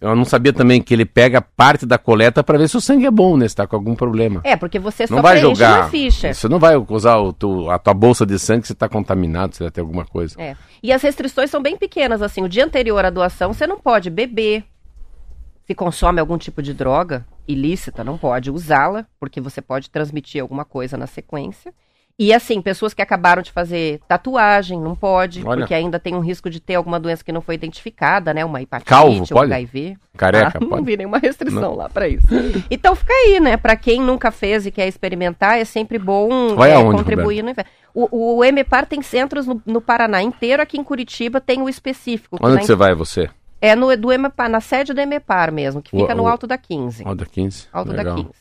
Eu, 0.00 0.16
não 0.16 0.24
sabia 0.24 0.52
também 0.52 0.80
que 0.80 0.94
ele 0.94 1.04
pega 1.04 1.42
parte 1.42 1.84
da 1.84 1.98
coleta 1.98 2.42
para 2.42 2.56
ver 2.56 2.68
se 2.68 2.76
o 2.76 2.80
sangue 2.80 3.04
é 3.04 3.10
bom, 3.10 3.36
né? 3.36 3.46
Se 3.46 3.54
tá 3.54 3.66
com 3.66 3.76
algum 3.76 3.94
problema. 3.94 4.40
É, 4.44 4.56
porque 4.56 4.78
você 4.78 5.06
só 5.06 5.14
não 5.16 5.22
vai 5.22 5.38
preenche 5.38 5.54
jogar. 5.60 5.80
uma 5.82 5.90
ficha. 5.90 6.32
Você 6.32 6.48
não 6.48 6.58
vai 6.58 6.74
usar 6.76 7.16
o 7.18 7.32
tu- 7.34 7.68
a 7.68 7.78
tua 7.78 7.92
bolsa 7.92 8.24
de 8.24 8.38
sangue 8.38 8.66
se 8.66 8.74
tá 8.74 8.88
contaminado, 8.88 9.54
se 9.54 9.62
vai 9.62 9.70
ter 9.70 9.82
alguma 9.82 10.06
coisa. 10.06 10.40
É. 10.40 10.56
E 10.82 10.90
as 10.90 11.02
restrições 11.02 11.50
são 11.50 11.60
bem 11.60 11.76
pequenas, 11.76 12.22
assim. 12.22 12.42
O 12.42 12.48
dia 12.48 12.64
anterior 12.64 13.04
à 13.04 13.10
doação, 13.10 13.52
você 13.52 13.66
não 13.66 13.78
pode 13.78 14.08
beber. 14.08 14.64
Se 15.66 15.74
consome 15.74 16.18
algum 16.18 16.38
tipo 16.38 16.62
de 16.62 16.72
droga 16.74 17.26
ilícita, 17.46 18.02
não 18.02 18.16
pode 18.16 18.50
usá-la, 18.50 19.06
porque 19.20 19.40
você 19.40 19.60
pode 19.60 19.90
transmitir 19.90 20.40
alguma 20.40 20.64
coisa 20.64 20.96
na 20.96 21.06
sequência. 21.06 21.72
E 22.22 22.34
assim, 22.34 22.60
pessoas 22.60 22.92
que 22.92 23.00
acabaram 23.00 23.40
de 23.40 23.50
fazer 23.50 23.98
tatuagem, 24.06 24.78
não 24.78 24.94
pode, 24.94 25.42
Olha. 25.42 25.60
porque 25.60 25.72
ainda 25.72 25.98
tem 25.98 26.14
um 26.14 26.20
risco 26.20 26.50
de 26.50 26.60
ter 26.60 26.74
alguma 26.74 27.00
doença 27.00 27.24
que 27.24 27.32
não 27.32 27.40
foi 27.40 27.54
identificada, 27.54 28.34
né? 28.34 28.44
Uma 28.44 28.60
hepatite, 28.60 28.88
Calvo, 28.90 29.22
um 29.22 29.26
pode? 29.26 29.50
HIV. 29.50 29.96
Careca, 30.18 30.58
Ah, 30.58 30.60
Não 30.60 30.68
pode. 30.68 30.84
vi 30.84 30.98
nenhuma 30.98 31.16
restrição 31.16 31.74
lá 31.74 31.88
pra 31.88 32.06
isso. 32.06 32.26
Então 32.70 32.94
fica 32.94 33.14
aí, 33.14 33.40
né? 33.40 33.56
Pra 33.56 33.74
quem 33.74 34.02
nunca 34.02 34.30
fez 34.30 34.66
e 34.66 34.70
quer 34.70 34.86
experimentar, 34.86 35.58
é 35.58 35.64
sempre 35.64 35.98
bom 35.98 36.54
Vai 36.56 36.72
é, 36.72 36.74
aonde, 36.74 36.98
contribuir 36.98 37.42
no 37.42 37.48
inverno. 37.50 37.70
O, 37.94 38.36
o 38.40 38.44
MPAR 38.44 38.84
tem 38.84 39.00
centros 39.00 39.46
no, 39.46 39.62
no 39.64 39.80
Paraná 39.80 40.22
inteiro, 40.22 40.62
aqui 40.62 40.78
em 40.78 40.84
Curitiba 40.84 41.40
tem 41.40 41.62
o 41.62 41.70
específico. 41.70 42.36
Onde 42.38 42.66
você 42.66 42.74
vai, 42.74 42.94
você? 42.94 43.30
É 43.62 43.74
no, 43.74 43.96
do 43.96 44.12
MPAR, 44.12 44.50
na 44.50 44.60
sede 44.60 44.92
do 44.92 45.00
MPAR 45.00 45.50
mesmo, 45.50 45.80
que 45.80 45.96
O- 45.96 46.00
fica 46.00 46.14
no 46.14 46.24
o- 46.24 46.28
Alto 46.28 46.46
da 46.46 46.58
15. 46.58 47.02
Alto 47.02 47.16
da 47.16 47.24
15. 47.26 47.66
Alto 47.72 47.90
Legal. 47.92 48.16
da 48.16 48.22
15. 48.24 48.34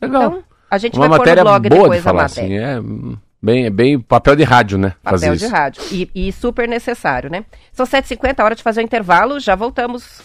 Legal. 0.00 0.22
Então, 0.22 0.44
a 0.70 0.78
gente 0.78 0.94
Uma 0.94 1.08
vai 1.08 1.18
pôr 1.18 1.18
matéria 1.18 1.44
no 1.44 1.50
blog 1.50 1.68
boa 1.68 1.82
depois 1.82 1.98
de 1.98 2.04
falar 2.04 2.22
a 2.22 2.24
assim. 2.26 2.42
matéria. 2.42 2.66
É, 2.66 2.80
hum, 2.80 3.16
Bem, 3.42 3.70
bem 3.70 3.98
papel 3.98 4.36
de 4.36 4.44
rádio, 4.44 4.76
né? 4.76 4.92
Papel 5.02 5.34
de 5.34 5.46
rádio. 5.46 5.82
E, 5.90 6.10
e, 6.14 6.30
super 6.30 6.68
necessário, 6.68 7.30
né? 7.30 7.42
São 7.72 7.86
7h50, 7.86 8.44
hora 8.44 8.54
de 8.54 8.62
fazer 8.62 8.82
o 8.82 8.84
intervalo, 8.84 9.40
já 9.40 9.54
voltamos. 9.54 10.20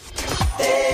É 0.60 0.86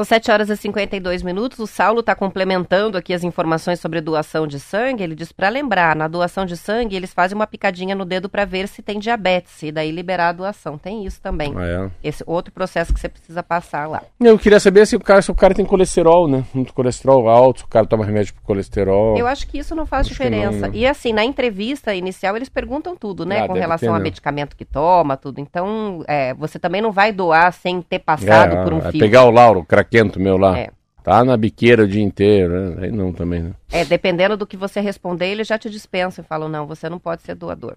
São 0.00 0.04
7 0.06 0.30
horas 0.30 0.48
e 0.48 0.56
52 0.56 1.22
minutos. 1.22 1.58
O 1.58 1.66
Saulo 1.66 2.00
está 2.00 2.14
complementando 2.14 2.96
aqui 2.96 3.12
as 3.12 3.22
informações 3.22 3.80
sobre 3.80 4.00
doação 4.00 4.46
de 4.46 4.58
sangue. 4.58 5.02
Ele 5.02 5.14
diz 5.14 5.30
para 5.30 5.50
lembrar, 5.50 5.94
na 5.94 6.08
doação 6.08 6.46
de 6.46 6.56
sangue, 6.56 6.96
eles 6.96 7.12
fazem 7.12 7.36
uma 7.36 7.46
picadinha 7.46 7.94
no 7.94 8.06
dedo 8.06 8.26
para 8.26 8.46
ver 8.46 8.66
se 8.66 8.80
tem 8.80 8.98
diabetes 8.98 9.62
e 9.62 9.70
daí 9.70 9.90
liberar 9.90 10.30
a 10.30 10.32
doação. 10.32 10.78
Tem 10.78 11.04
isso 11.04 11.20
também. 11.20 11.52
Ah, 11.54 11.66
é? 11.66 11.90
Esse 12.02 12.24
outro 12.26 12.50
processo 12.50 12.94
que 12.94 12.98
você 12.98 13.10
precisa 13.10 13.42
passar 13.42 13.86
lá. 13.86 14.02
Eu 14.18 14.38
queria 14.38 14.58
saber 14.58 14.86
se 14.86 14.96
o 14.96 15.00
cara, 15.00 15.20
se 15.20 15.30
o 15.30 15.34
cara 15.34 15.52
tem 15.52 15.66
colesterol, 15.66 16.26
né? 16.26 16.44
Muito 16.54 16.72
colesterol 16.72 17.28
alto, 17.28 17.58
se 17.58 17.64
o 17.66 17.68
cara 17.68 17.84
toma 17.84 18.02
remédio 18.02 18.32
para 18.32 18.42
colesterol. 18.42 19.18
Eu 19.18 19.26
acho 19.26 19.46
que 19.46 19.58
isso 19.58 19.74
não 19.74 19.84
faz 19.84 20.06
acho 20.06 20.14
diferença. 20.14 20.60
Não, 20.60 20.68
né? 20.68 20.70
E 20.72 20.86
assim, 20.86 21.12
na 21.12 21.26
entrevista 21.26 21.94
inicial 21.94 22.34
eles 22.36 22.48
perguntam 22.48 22.96
tudo, 22.96 23.26
né? 23.26 23.42
Ah, 23.42 23.46
Com 23.46 23.52
relação 23.52 23.92
ter, 23.92 23.96
a 23.96 24.00
medicamento 24.00 24.56
que 24.56 24.64
toma, 24.64 25.18
tudo. 25.18 25.42
Então, 25.42 26.02
é, 26.08 26.32
você 26.32 26.58
também 26.58 26.80
não 26.80 26.90
vai 26.90 27.12
doar 27.12 27.52
sem 27.52 27.82
ter 27.82 27.98
passado 27.98 28.56
é, 28.56 28.64
por 28.64 28.72
um 28.72 28.78
é, 28.78 28.82
filtro. 28.84 29.00
Pegar 29.00 29.24
o 29.24 29.30
Lauro, 29.30 29.60
o 29.60 29.64
craquento 29.90 30.20
meu 30.20 30.36
lá. 30.36 30.56
É. 30.58 30.70
Tá 31.02 31.24
na 31.24 31.36
biqueira 31.36 31.84
o 31.84 31.88
dia 31.88 32.02
inteiro, 32.02 32.52
né? 32.52 32.84
Aí 32.84 32.92
não 32.92 33.12
também, 33.12 33.42
né? 33.42 33.52
É, 33.70 33.84
dependendo 33.84 34.36
do 34.36 34.46
que 34.46 34.56
você 34.56 34.80
responder, 34.80 35.26
ele 35.28 35.44
já 35.44 35.58
te 35.58 35.68
dispensa 35.68 36.20
e 36.20 36.24
fala, 36.24 36.48
não, 36.48 36.66
você 36.66 36.88
não 36.88 36.98
pode 36.98 37.22
ser 37.22 37.34
doador. 37.34 37.76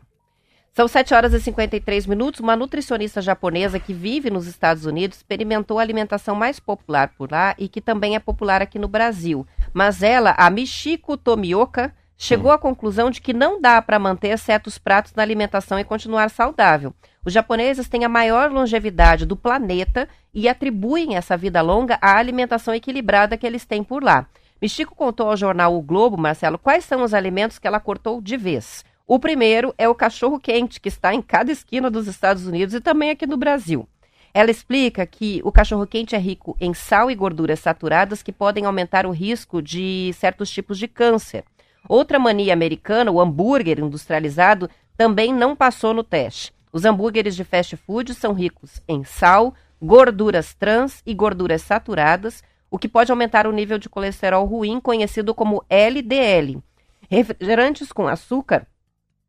São 0.74 0.88
7 0.88 1.14
horas 1.14 1.34
e 1.34 1.39
53 1.39 2.05
minutos. 2.05 2.41
Uma 2.41 2.55
nutricionista 2.55 3.22
japonesa 3.22 3.80
que 3.80 3.93
vive 3.93 4.30
nos 4.30 4.45
Estados 4.45 4.86
Unidos 4.86 5.18
experimentou 5.18 5.80
a 5.80 5.82
alimentação 5.82 6.36
mais 6.36 6.59
popular 6.59 7.14
por 7.18 7.32
lá 7.32 7.55
e 7.57 7.70
que 7.70 7.80
também 7.80 8.16
é 8.16 8.20
popular 8.20 8.61
aqui 8.61 8.78
no 8.78 8.88
Brasil. 8.88 9.47
Mas 9.72 10.03
ela, 10.03 10.36
a 10.38 10.49
Michiko 10.49 11.16
Tomioka, 11.16 11.93
chegou 12.18 12.51
hum. 12.51 12.55
à 12.55 12.57
conclusão 12.57 13.09
de 13.09 13.22
que 13.22 13.34
não 13.34 13.61
dá 13.61 13.82
para 13.82 13.99
manter 13.99 14.38
certos 14.38 14.78
pratos 14.78 15.14
na 15.14 15.24
alimentação 15.24 15.80
e 15.80 15.84
continuar 15.84 16.30
saudável. 16.30 16.93
Os 17.26 17.32
japoneses 17.32 17.88
têm 17.88 18.03
a 18.03 18.09
maior 18.09 18.51
longevidade 18.51 19.26
do 19.26 19.36
planeta 19.36 20.09
e 20.34 20.49
atribuem 20.49 21.15
essa 21.15 21.38
vida 21.38 21.61
longa 21.61 21.97
à 22.01 22.17
alimentação 22.17 22.74
equilibrada 22.74 23.38
que 23.38 23.47
eles 23.47 23.65
têm 23.65 23.84
por 23.84 24.03
lá. 24.03 24.28
Michico 24.61 24.95
contou 24.95 25.30
ao 25.30 25.38
jornal 25.38 25.76
O 25.76 25.82
Globo, 25.82 26.17
Marcelo, 26.17 26.57
quais 26.57 26.86
são 26.86 27.03
os 27.03 27.13
alimentos 27.13 27.59
que 27.59 27.67
ela 27.67 27.80
cortou 27.80 28.21
de 28.21 28.36
vez. 28.36 28.84
O 29.07 29.19
primeiro 29.19 29.74
é 29.78 29.88
o 29.88 29.95
cachorro 29.95 30.39
quente, 30.39 30.80
que 30.80 30.88
está 30.88 31.13
em 31.13 31.21
cada 31.21 31.51
esquina 31.51 31.89
dos 31.89 32.07
Estados 32.07 32.47
Unidos 32.47 32.74
e 32.74 32.82
também 32.82 33.09
aqui 33.09 33.28
no 33.28 33.38
Brasil. 33.38 33.88
Ela 34.34 34.49
explica 34.49 35.05
que 35.05 35.41
o 35.43 35.51
cachorro 35.51 35.86
quente 35.86 36.15
é 36.15 36.17
rico 36.17 36.57
em 36.59 36.74
sal 36.74 37.11
e 37.11 37.15
gorduras 37.15 37.59
saturadas 37.59 38.24
que 38.24 38.32
podem 38.32 38.65
aumentar 38.65 39.05
o 39.05 39.11
risco 39.11 39.61
de 39.61 40.11
certos 40.13 40.49
tipos 40.49 40.80
de 40.80 40.88
câncer. 40.88 41.43
Outra 41.88 42.17
mania 42.17 42.53
americana, 42.53 43.11
o 43.11 43.21
hambúrguer 43.21 43.80
industrializado, 43.80 44.69
também 44.97 45.34
não 45.34 45.55
passou 45.55 45.93
no 45.93 46.03
teste. 46.03 46.53
Os 46.74 46.84
hambúrgueres 46.86 47.36
de 47.36 47.43
fast 47.43 47.78
food 47.78 48.15
são 48.15 48.34
ricos 48.34 48.82
em 48.88 49.03
sal, 49.03 49.53
gorduras 49.80 50.55
trans 50.55 51.03
e 51.05 51.13
gorduras 51.13 51.61
saturadas, 51.61 52.43
o 52.71 52.80
que 52.80 52.89
pode 52.89 53.11
aumentar 53.11 53.45
o 53.45 53.51
nível 53.51 53.78
de 53.78 53.88
colesterol 53.88 54.43
ruim, 54.43 54.80
conhecido 54.80 55.36
como 55.36 55.63
LDL. 55.69 56.63
Refrigerantes 57.07 57.91
com 57.91 58.07
açúcar 58.07 58.65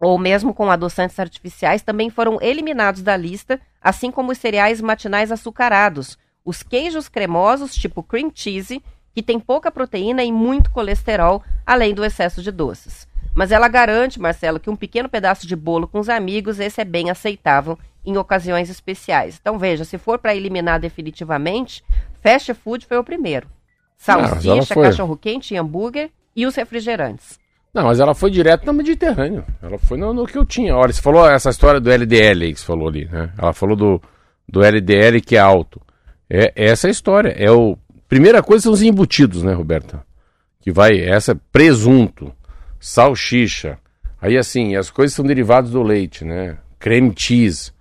ou 0.01 0.19
mesmo 0.19 0.55
com 0.55 0.71
adoçantes 0.71 1.19
artificiais 1.19 1.83
também 1.83 2.09
foram 2.09 2.39
eliminados 2.41 3.03
da 3.03 3.17
lista, 3.17 3.61
assim 3.81 4.11
como 4.11 4.33
os 4.33 4.39
cereais 4.39 4.81
matinais 4.81 5.31
açucarados, 5.31 6.19
os 6.45 6.63
queijos 6.63 7.09
cremosos 7.09 7.75
tipo 7.75 8.03
cream 8.03 8.31
cheese, 8.35 8.83
que 9.15 9.23
tem 9.23 9.39
pouca 9.39 9.71
proteína 9.71 10.25
e 10.25 10.33
muito 10.33 10.71
colesterol, 10.71 11.43
além 11.67 11.95
do 11.95 12.05
excesso 12.05 12.43
de 12.43 12.51
doces. 12.51 13.07
Mas 13.35 13.51
ela 13.51 13.69
garante, 13.69 14.21
Marcelo, 14.21 14.61
que 14.61 14.71
um 14.71 14.77
pequeno 14.77 15.09
pedaço 15.09 15.47
de 15.47 15.57
bolo 15.57 15.89
com 15.89 15.99
os 15.99 16.09
amigos, 16.09 16.61
esse 16.61 16.81
é 16.81 16.85
bem 16.85 17.11
aceitável 17.11 17.79
em 18.05 18.17
ocasiões 18.17 18.71
especiais. 18.71 19.39
Então 19.41 19.59
veja, 19.59 19.85
se 19.85 19.99
for 19.99 20.19
para 20.19 20.35
eliminar 20.35 20.79
definitivamente, 20.79 21.83
fast 22.23 22.53
food 22.55 22.87
foi 22.87 22.99
o 22.99 23.05
primeiro. 23.05 23.49
Salsicha, 23.97 24.75
cachorro-quente 24.75 25.57
hambúrguer 25.57 26.11
e 26.37 26.47
os 26.47 26.55
refrigerantes. 26.55 27.39
Não, 27.73 27.85
mas 27.85 27.99
ela 27.99 28.15
foi 28.15 28.31
direto 28.31 28.65
no 28.67 28.73
Mediterrâneo. 28.73 29.45
Ela 29.61 29.79
foi 29.79 29.99
no, 29.99 30.15
no, 30.15 30.27
que 30.27 30.39
eu 30.39 30.45
tinha. 30.45 30.77
Olha, 30.77 30.93
você 30.93 31.03
falou 31.03 31.29
essa 31.29 31.51
história 31.51 31.81
do 31.81 31.91
LDL 31.91 32.53
que 32.53 32.61
você 32.61 32.67
falou 32.67 32.87
ali, 32.87 33.07
né? 33.07 33.33
Ela 33.37 33.53
falou 33.53 33.75
do, 33.75 34.01
do 34.49 34.63
LDL 34.63 35.21
que 35.21 35.35
é 35.35 35.41
alto. 35.41 35.81
É, 36.31 36.53
é 36.55 36.67
essa 36.71 36.87
a 36.87 36.91
história. 36.91 37.31
É 37.31 37.51
o 37.51 37.77
primeira 38.09 38.43
coisa 38.43 38.63
são 38.65 38.73
os 38.73 38.83
embutidos, 38.83 39.43
né, 39.43 39.53
Roberta? 39.53 40.05
Que 40.61 40.71
vai 40.71 41.01
essa 41.01 41.35
presunto, 41.51 42.33
salsicha. 42.85 43.79
Aí 44.21 44.37
assim, 44.37 44.77
as 44.77 44.91
coisas 44.91 45.17
são 45.17 45.25
derivadas 45.25 45.71
do 45.71 45.83
leite, 45.83 46.23
né? 46.23 46.59
Creme 46.79 47.15
cheese. 47.17 47.73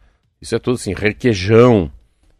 Isso 0.41 0.55
é 0.55 0.59
tudo 0.59 0.75
assim, 0.75 0.93
requeijão, 0.93 1.91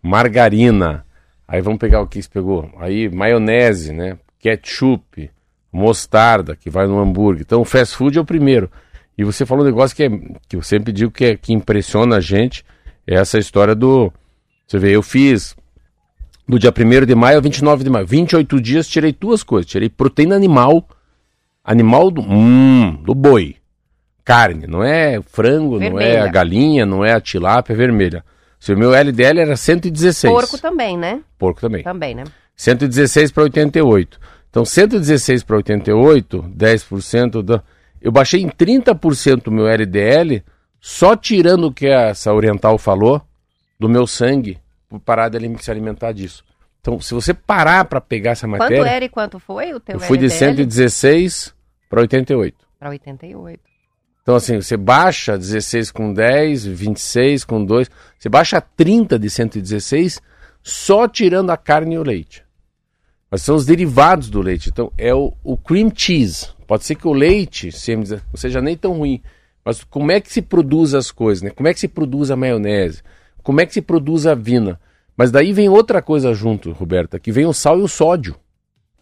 margarina. 0.01 1.05
Aí 1.45 1.61
vamos 1.61 1.78
pegar 1.78 2.01
o 2.01 2.07
que 2.07 2.22
você 2.22 2.30
pegou. 2.30 2.72
Aí 2.78 3.09
maionese, 3.09 3.91
né? 3.91 4.18
Ketchup, 4.39 5.30
mostarda, 5.72 6.55
que 6.55 6.70
vai 6.70 6.88
no 6.88 6.99
hambúrguer. 6.99 7.41
Então 7.41 7.66
fast 7.66 7.97
food 7.97 8.18
é 8.18 8.22
o 8.22 8.26
primeiro. 8.26 8.72
E 9.18 9.26
você 9.26 9.45
falou 9.45 9.64
um 9.64 9.68
negócio 9.68 9.95
que, 9.95 10.03
é, 10.03 10.09
que 10.47 10.55
eu 10.55 10.61
sempre 10.61 10.93
digo 10.93 11.11
que, 11.11 11.26
é, 11.26 11.36
que 11.36 11.51
impressiona 11.51 12.16
a 12.16 12.22
gente, 12.22 12.66
é 13.05 13.16
essa 13.16 13.38
história 13.38 13.76
do... 13.76 14.11
Você 14.66 14.80
vê, 14.80 14.95
eu 14.95 15.03
fiz 15.03 15.53
do 16.47 16.57
dia 16.57 16.72
1 16.72 17.05
de 17.05 17.14
maio 17.14 17.36
ao 17.36 17.41
29 17.41 17.84
de 17.84 17.89
maio. 17.89 18.07
28 18.07 18.61
dias 18.61 18.88
tirei 18.88 19.11
duas 19.11 19.43
coisas. 19.43 19.70
Tirei 19.70 19.89
proteína 19.89 20.36
animal 20.36 20.88
Animal 21.64 22.11
do, 22.11 22.22
hum, 22.22 23.01
do 23.03 23.16
boi. 23.16 23.55
Carne, 24.26 24.68
não 24.68 24.84
é 24.84 25.22
frango, 25.22 25.80
vermelha. 25.80 25.91
não 25.91 25.99
é 25.99 26.20
a 26.20 26.28
galinha, 26.28 26.86
não 26.86 27.05
é 27.05 27.14
a 27.14 27.22
tilápia 27.22 27.76
vermelha. 27.76 28.24
Se 28.59 28.74
o 28.74 28.78
meu 28.78 28.93
LDL 28.93 29.39
era 29.39 29.57
116. 29.57 30.34
Porco 30.34 30.57
também, 30.57 30.97
né? 30.97 31.22
Porco 31.38 31.59
também. 31.59 31.84
Também, 31.84 32.16
né? 32.16 32.24
116 32.55 33.32
para 33.32 33.43
88. 33.43 34.20
Então, 34.49 34.64
116 34.64 35.43
para 35.43 35.57
88, 35.57 36.45
10% 36.55 37.41
da. 37.41 37.64
Eu 38.01 38.11
baixei 38.11 38.41
em 38.41 38.49
30% 38.49 39.47
o 39.47 39.51
meu 39.51 39.68
LDL, 39.68 40.43
só 40.80 41.16
tirando 41.16 41.68
o 41.68 41.74
que 41.74 41.88
essa 41.88 42.34
oriental 42.34 42.78
falou 42.78 43.22
do 43.80 43.89
meu 43.89 44.05
sangue, 44.05 44.59
por 44.88 44.99
parar 44.99 45.30
de 45.30 45.39
se 45.61 45.72
alimentar 45.72 46.11
disso. 46.11 46.43
Então, 46.80 46.99
se 46.99 47.14
você 47.14 47.34
parar 47.34 47.86
para 47.86 47.99
pegar 47.99 48.32
essa 48.32 48.45
matéria. 48.45 48.78
Quanto 48.78 48.88
era 48.88 49.05
e 49.05 49.09
quanto 49.09 49.39
foi 49.39 49.74
o 49.74 49.80
teu 49.80 49.95
Eu 49.95 49.99
fui 50.01 50.18
LDL? 50.18 50.30
de 50.30 50.38
116 50.38 51.52
para 51.93 52.01
88. 52.01 52.57
Para 52.79 52.89
88. 52.89 53.59
Então, 54.23 54.35
assim, 54.35 54.59
você 54.59 54.75
baixa 54.75 55.37
16 55.37 55.91
com 55.91 56.11
10, 56.11 56.65
26 56.65 57.45
com 57.45 57.63
2. 57.63 57.87
Você 58.17 58.29
baixa 58.29 58.59
30 58.59 59.19
de 59.19 59.29
116 59.29 60.19
só 60.63 61.07
tirando 61.07 61.51
a 61.51 61.57
carne 61.57 61.93
e 61.93 61.99
o 61.99 62.03
leite. 62.03 62.43
Mas 63.29 63.43
são 63.43 63.55
os 63.55 63.67
derivados 63.67 64.31
do 64.31 64.41
leite. 64.41 64.69
Então, 64.69 64.91
é 64.97 65.13
o, 65.13 65.33
o 65.43 65.55
cream 65.55 65.91
cheese. 65.95 66.47
Pode 66.65 66.83
ser 66.83 66.95
que 66.95 67.07
o 67.07 67.13
leite 67.13 67.69
não 67.95 68.37
seja 68.37 68.59
nem 68.59 68.75
tão 68.75 68.93
ruim. 68.93 69.21
Mas 69.63 69.83
como 69.83 70.11
é 70.11 70.19
que 70.19 70.33
se 70.33 70.41
produz 70.41 70.95
as 70.95 71.11
coisas, 71.11 71.43
né? 71.43 71.51
Como 71.51 71.67
é 71.67 71.73
que 71.75 71.79
se 71.79 71.87
produz 71.87 72.31
a 72.31 72.35
maionese? 72.35 73.03
Como 73.43 73.61
é 73.61 73.67
que 73.67 73.73
se 73.73 73.83
produz 73.83 74.25
a 74.25 74.33
vina? 74.33 74.79
Mas 75.15 75.29
daí 75.29 75.53
vem 75.53 75.69
outra 75.69 76.01
coisa 76.01 76.33
junto, 76.33 76.71
Roberta, 76.71 77.19
que 77.19 77.31
vem 77.31 77.45
o 77.45 77.53
sal 77.53 77.77
e 77.77 77.83
o 77.83 77.87
sódio. 77.87 78.35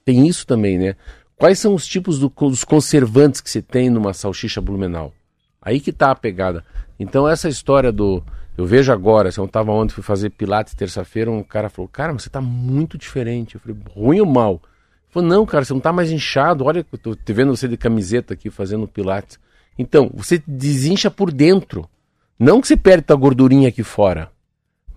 Tem 0.04 0.28
isso 0.28 0.46
também, 0.46 0.78
né? 0.78 0.96
Quais 1.42 1.58
são 1.58 1.74
os 1.74 1.88
tipos 1.88 2.20
do, 2.20 2.30
dos 2.30 2.64
conservantes 2.64 3.42
que 3.42 3.50
se 3.50 3.64
tem 3.64 3.90
numa 3.90 4.14
salsicha 4.14 4.62
blumenau? 4.62 5.12
Aí 5.60 5.80
que 5.80 5.92
tá 5.92 6.12
a 6.12 6.16
pegada. 6.16 6.64
Então 7.00 7.28
essa 7.28 7.50
história 7.50 7.92
do... 7.92 8.24
Eu 8.56 8.68
vejo 8.68 8.94
agora, 8.94 9.32
se 9.32 9.40
eu 9.40 9.46
estava 9.46 9.72
ontem, 9.72 9.96
fui 9.96 10.04
fazer 10.04 10.30
pilates 10.30 10.76
terça-feira, 10.76 11.32
um 11.32 11.42
cara 11.42 11.68
falou, 11.68 11.90
cara, 11.90 12.14
você 12.14 12.28
está 12.28 12.40
muito 12.40 12.96
diferente. 12.96 13.56
Eu 13.56 13.62
falei, 13.62 13.76
ruim 13.90 14.20
ou 14.20 14.28
mal? 14.28 14.52
Ele 14.52 14.62
falou, 15.10 15.28
não, 15.28 15.44
cara, 15.44 15.66
você 15.66 15.74
não 15.74 15.80
está 15.80 15.92
mais 15.92 16.12
inchado. 16.12 16.66
Olha, 16.66 16.86
eu 16.92 16.98
tô 17.00 17.16
te 17.16 17.34
vendo 17.34 17.56
você 17.56 17.68
de 17.68 17.76
camiseta 17.76 18.36
aqui 18.36 18.52
fazendo 18.52 18.88
pilates. 18.88 19.40
Então, 19.80 20.12
você 20.14 20.44
desincha 20.46 21.10
por 21.10 21.32
dentro. 21.32 21.90
Não 22.38 22.62
que 22.62 22.68
você 22.68 22.78
perde 22.78 23.06
a 23.10 23.16
gordurinha 23.16 23.70
aqui 23.70 23.82
fora 23.82 24.30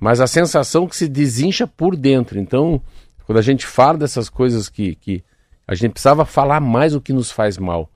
mas 0.05 0.21
a 0.21 0.27
sensação 0.27 0.87
que 0.87 0.95
se 0.95 1.09
desincha 1.09 1.67
por 1.67 1.97
dentro. 1.97 2.39
Então, 2.39 2.79
quando 3.25 3.39
a 3.39 3.43
gente 3.43 3.65
fala 3.65 3.97
dessas 3.97 4.29
coisas 4.29 4.69
que, 4.69 4.95
que 4.97 5.25
a 5.67 5.75
gente 5.75 5.93
precisava 5.93 6.25
falar 6.25 6.61
mais 6.61 6.95
o 6.95 7.01
que 7.01 7.13
nos 7.13 7.31
faz 7.31 7.59
mal. 7.59 7.91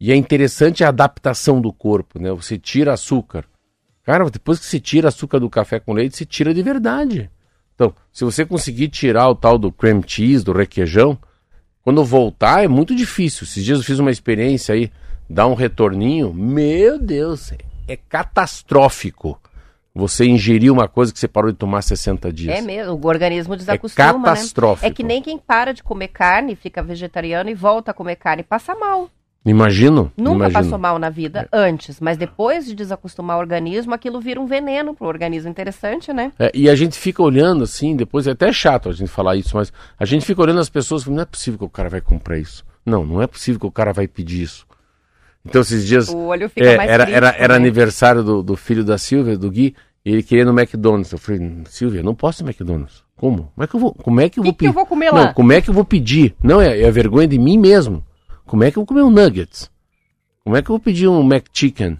E 0.00 0.12
é 0.12 0.16
interessante 0.16 0.84
a 0.84 0.88
adaptação 0.88 1.60
do 1.60 1.72
corpo, 1.72 2.20
né? 2.20 2.30
Você 2.32 2.58
tira 2.58 2.92
açúcar. 2.92 3.44
Cara, 4.04 4.28
depois 4.30 4.58
que 4.58 4.66
se 4.66 4.78
tira 4.80 5.08
açúcar 5.08 5.40
do 5.40 5.50
café 5.50 5.80
com 5.80 5.92
leite, 5.92 6.16
se 6.16 6.24
tira 6.24 6.54
de 6.54 6.62
verdade. 6.62 7.30
Então, 7.74 7.94
se 8.12 8.24
você 8.24 8.44
conseguir 8.44 8.88
tirar 8.88 9.28
o 9.28 9.34
tal 9.34 9.58
do 9.58 9.72
cream 9.72 10.02
cheese, 10.06 10.44
do 10.44 10.52
requeijão, 10.52 11.18
quando 11.82 12.04
voltar 12.04 12.64
é 12.64 12.68
muito 12.68 12.94
difícil. 12.94 13.44
Esses 13.44 13.64
dias 13.64 13.78
eu 13.78 13.84
fiz 13.84 13.98
uma 13.98 14.10
experiência 14.10 14.74
aí, 14.74 14.90
dá 15.28 15.46
um 15.46 15.54
retorninho, 15.54 16.32
meu 16.32 16.98
Deus, 16.98 17.52
é 17.86 17.96
catastrófico 17.96 19.40
você 19.98 20.24
ingerir 20.24 20.72
uma 20.72 20.86
coisa 20.86 21.12
que 21.12 21.18
você 21.18 21.26
parou 21.26 21.50
de 21.50 21.58
tomar 21.58 21.82
60 21.82 22.32
dias. 22.32 22.56
É 22.56 22.62
mesmo, 22.62 22.94
o 22.94 23.06
organismo 23.06 23.56
desacostuma, 23.56 24.08
é 24.08 24.12
catastrófico. 24.12 24.86
Né? 24.86 24.90
É 24.90 24.94
que 24.94 25.02
nem 25.02 25.20
quem 25.20 25.36
para 25.36 25.74
de 25.74 25.82
comer 25.82 26.08
carne, 26.08 26.54
fica 26.54 26.82
vegetariano 26.82 27.50
e 27.50 27.54
volta 27.54 27.90
a 27.90 27.94
comer 27.94 28.14
carne, 28.14 28.44
passa 28.44 28.74
mal. 28.76 29.10
Imagino. 29.44 30.12
Nunca 30.16 30.36
imagino. 30.36 30.62
passou 30.62 30.78
mal 30.78 30.98
na 30.98 31.10
vida 31.10 31.48
é. 31.50 31.58
antes, 31.58 32.00
mas 32.00 32.16
depois 32.16 32.66
de 32.66 32.74
desacostumar 32.74 33.38
o 33.38 33.40
organismo, 33.40 33.94
aquilo 33.94 34.20
vira 34.20 34.40
um 34.40 34.46
veneno 34.46 34.94
para 34.94 35.04
o 35.04 35.08
organismo. 35.08 35.50
Interessante, 35.50 36.12
né? 36.12 36.32
É, 36.38 36.50
e 36.54 36.70
a 36.70 36.76
gente 36.76 36.96
fica 36.96 37.22
olhando 37.22 37.64
assim, 37.64 37.96
depois 37.96 38.26
é 38.26 38.32
até 38.32 38.52
chato 38.52 38.88
a 38.88 38.92
gente 38.92 39.10
falar 39.10 39.36
isso, 39.36 39.56
mas 39.56 39.72
a 39.98 40.04
gente 40.04 40.24
fica 40.24 40.42
olhando 40.42 40.60
as 40.60 40.68
pessoas 40.68 41.04
e 41.04 41.10
não 41.10 41.22
é 41.22 41.24
possível 41.24 41.58
que 41.58 41.64
o 41.64 41.70
cara 41.70 41.88
vai 41.88 42.00
comprar 42.00 42.38
isso. 42.38 42.64
Não, 42.86 43.04
não 43.04 43.20
é 43.20 43.26
possível 43.26 43.58
que 43.58 43.66
o 43.66 43.72
cara 43.72 43.92
vai 43.92 44.06
pedir 44.06 44.42
isso. 44.42 44.66
Então 45.44 45.62
esses 45.62 45.86
dias. 45.86 46.08
O 46.08 46.26
olho 46.26 46.48
fica 46.48 46.66
é, 46.66 46.76
mais 46.76 46.90
era, 46.90 47.10
era, 47.10 47.28
era 47.30 47.48
né? 47.54 47.54
aniversário 47.54 48.22
do, 48.22 48.42
do 48.42 48.56
filho 48.56 48.84
da 48.84 48.98
Silvia, 48.98 49.36
do 49.36 49.50
Gui, 49.50 49.74
e 50.08 50.12
ele 50.12 50.22
queria 50.22 50.44
no 50.44 50.58
McDonald's. 50.58 51.12
Eu 51.12 51.18
falei, 51.18 51.62
Silvia, 51.66 52.02
não 52.02 52.14
posso 52.14 52.40
ir 52.42 52.44
no 52.44 52.48
McDonald's. 52.50 53.04
Como? 53.14 53.52
Como 53.54 53.62
é 53.64 53.66
que 53.66 53.74
eu 53.76 53.80
vou, 53.80 53.92
como 53.94 54.20
é 54.20 54.28
que 54.30 54.38
eu 54.40 54.42
Que 54.44 54.48
vou 54.48 54.54
que 54.56 54.64
eu 54.66 54.68
pedir? 54.70 54.74
vou 54.74 54.86
comer 54.86 55.12
Não, 55.12 55.18
lá? 55.24 55.34
como 55.34 55.52
é 55.52 55.60
que 55.60 55.68
eu 55.68 55.74
vou 55.74 55.84
pedir? 55.84 56.34
Não, 56.42 56.60
é, 56.60 56.80
é 56.80 56.88
a 56.88 56.90
vergonha 56.90 57.28
de 57.28 57.38
mim 57.38 57.58
mesmo. 57.58 58.02
Como 58.46 58.64
é 58.64 58.70
que 58.70 58.78
eu 58.78 58.82
vou 58.82 58.86
comer 58.86 59.02
um 59.02 59.10
nuggets? 59.10 59.70
Como 60.42 60.56
é 60.56 60.62
que 60.62 60.70
eu 60.70 60.74
vou 60.74 60.80
pedir 60.80 61.08
um 61.08 61.20
McChicken? 61.22 61.98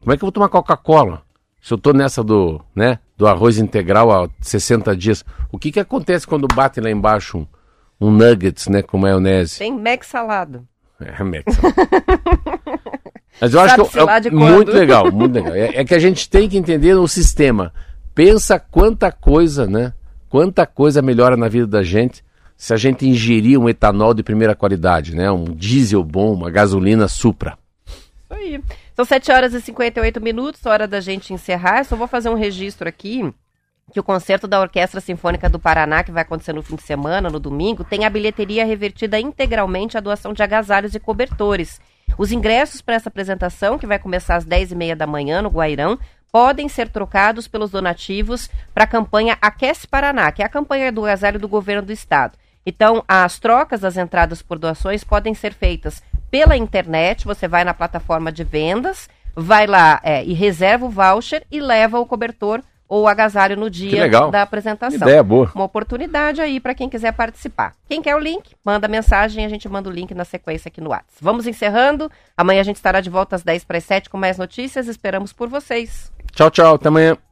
Como 0.00 0.12
é 0.12 0.16
que 0.16 0.22
eu 0.22 0.26
vou 0.26 0.32
tomar 0.32 0.48
Coca-Cola? 0.48 1.22
Se 1.60 1.74
eu 1.74 1.76
tô 1.76 1.92
nessa 1.92 2.22
do, 2.24 2.62
né, 2.74 2.98
do 3.16 3.26
arroz 3.26 3.58
integral 3.58 4.10
há 4.10 4.30
60 4.40 4.96
dias, 4.96 5.22
o 5.52 5.58
que 5.58 5.70
que 5.72 5.80
acontece 5.80 6.26
quando 6.26 6.48
bate 6.48 6.80
lá 6.80 6.88
embaixo 6.90 7.36
um, 7.38 7.46
um 8.06 8.10
nuggets, 8.10 8.68
né, 8.68 8.80
com 8.80 8.96
maionese? 8.96 9.58
Tem 9.58 9.78
Mac 9.78 10.02
salado. 10.04 10.66
É, 10.98 11.22
Mac. 11.22 11.44
Mas 13.40 13.54
eu 13.54 13.60
acho 13.60 13.84
que 13.84 13.98
é, 13.98 14.30
muito 14.30 14.72
legal, 14.72 15.12
muito 15.12 15.32
legal. 15.36 15.54
É, 15.54 15.76
é 15.76 15.84
que 15.84 15.94
a 15.94 15.98
gente 15.98 16.28
tem 16.28 16.48
que 16.48 16.56
entender 16.56 16.94
o 16.94 17.06
sistema. 17.06 17.72
Pensa 18.14 18.58
quanta 18.58 19.12
coisa, 19.12 19.66
né? 19.66 19.92
Quanta 20.28 20.66
coisa 20.66 21.00
melhora 21.00 21.36
na 21.36 21.48
vida 21.48 21.66
da 21.66 21.82
gente 21.82 22.24
se 22.56 22.74
a 22.74 22.76
gente 22.76 23.06
ingerir 23.06 23.58
um 23.58 23.68
etanol 23.68 24.12
de 24.12 24.24
primeira 24.24 24.54
qualidade, 24.54 25.14
né? 25.14 25.30
Um 25.30 25.44
diesel 25.44 26.02
bom, 26.02 26.32
uma 26.32 26.50
gasolina 26.50 27.06
Supra. 27.06 27.56
Isso 27.86 28.34
aí. 28.34 28.60
São 28.96 29.04
7 29.04 29.30
horas 29.30 29.54
e 29.54 29.60
58 29.60 30.20
minutos, 30.20 30.66
hora 30.66 30.88
da 30.88 31.00
gente 31.00 31.32
encerrar. 31.32 31.78
Eu 31.78 31.84
só 31.84 31.94
vou 31.94 32.08
fazer 32.08 32.28
um 32.28 32.34
registro 32.34 32.88
aqui 32.88 33.32
que 33.92 34.00
o 34.00 34.02
concerto 34.02 34.46
da 34.46 34.60
Orquestra 34.60 35.00
Sinfônica 35.00 35.48
do 35.48 35.58
Paraná, 35.58 36.02
que 36.02 36.10
vai 36.10 36.22
acontecer 36.22 36.52
no 36.52 36.62
fim 36.62 36.76
de 36.76 36.82
semana, 36.82 37.30
no 37.30 37.40
domingo, 37.40 37.84
tem 37.84 38.04
a 38.04 38.10
bilheteria 38.10 38.66
revertida 38.66 39.18
integralmente 39.18 39.96
à 39.96 40.00
doação 40.00 40.32
de 40.32 40.42
agasalhos 40.42 40.94
e 40.94 41.00
cobertores. 41.00 41.80
Os 42.16 42.32
ingressos 42.32 42.80
para 42.80 42.94
essa 42.94 43.08
apresentação, 43.08 43.78
que 43.78 43.86
vai 43.86 43.98
começar 43.98 44.36
às 44.36 44.44
10h30 44.44 44.94
da 44.94 45.06
manhã 45.06 45.42
no 45.42 45.48
Guairão, 45.48 45.98
podem 46.32 46.68
ser 46.68 46.88
trocados 46.88 47.48
pelos 47.48 47.70
donativos 47.70 48.50
para 48.74 48.84
a 48.84 48.88
campanha 48.88 49.38
Aquece 49.40 49.86
Paraná, 49.86 50.30
que 50.30 50.42
é 50.42 50.46
a 50.46 50.48
campanha 50.48 50.92
do 50.92 51.04
agasalho 51.04 51.38
do 51.38 51.48
governo 51.48 51.82
do 51.82 51.92
estado. 51.92 52.38
Então, 52.64 53.02
as 53.08 53.38
trocas 53.38 53.80
das 53.80 53.96
entradas 53.96 54.42
por 54.42 54.58
doações 54.58 55.02
podem 55.02 55.34
ser 55.34 55.54
feitas 55.54 56.02
pela 56.30 56.56
internet, 56.56 57.24
você 57.24 57.48
vai 57.48 57.64
na 57.64 57.72
plataforma 57.72 58.30
de 58.30 58.44
vendas, 58.44 59.08
vai 59.34 59.66
lá 59.66 60.00
é, 60.02 60.24
e 60.24 60.34
reserva 60.34 60.84
o 60.84 60.90
voucher 60.90 61.46
e 61.50 61.60
leva 61.60 61.98
o 61.98 62.06
cobertor 62.06 62.62
ou 62.88 63.02
o 63.02 63.08
agasalho 63.08 63.56
no 63.56 63.68
dia 63.68 64.08
da 64.30 64.42
apresentação. 64.42 64.96
Ideia 64.96 65.22
boa. 65.22 65.50
Uma 65.54 65.64
oportunidade 65.64 66.40
aí 66.40 66.58
para 66.58 66.74
quem 66.74 66.88
quiser 66.88 67.12
participar. 67.12 67.74
Quem 67.86 68.00
quer 68.00 68.16
o 68.16 68.18
link, 68.18 68.54
manda 68.64 68.88
mensagem, 68.88 69.44
a 69.44 69.48
gente 69.48 69.68
manda 69.68 69.88
o 69.88 69.92
link 69.92 70.14
na 70.14 70.24
sequência 70.24 70.68
aqui 70.68 70.80
no 70.80 70.90
WhatsApp. 70.90 71.12
Vamos 71.20 71.46
encerrando. 71.46 72.10
Amanhã 72.36 72.60
a 72.60 72.64
gente 72.64 72.76
estará 72.76 73.00
de 73.00 73.10
volta 73.10 73.36
às 73.36 73.42
10 73.42 73.64
para 73.64 73.78
as 73.78 73.84
7 73.84 74.08
com 74.08 74.16
mais 74.16 74.38
notícias. 74.38 74.88
Esperamos 74.88 75.32
por 75.32 75.48
vocês. 75.48 76.10
Tchau, 76.32 76.50
tchau. 76.50 76.74
Até 76.74 76.88
amanhã. 76.88 77.27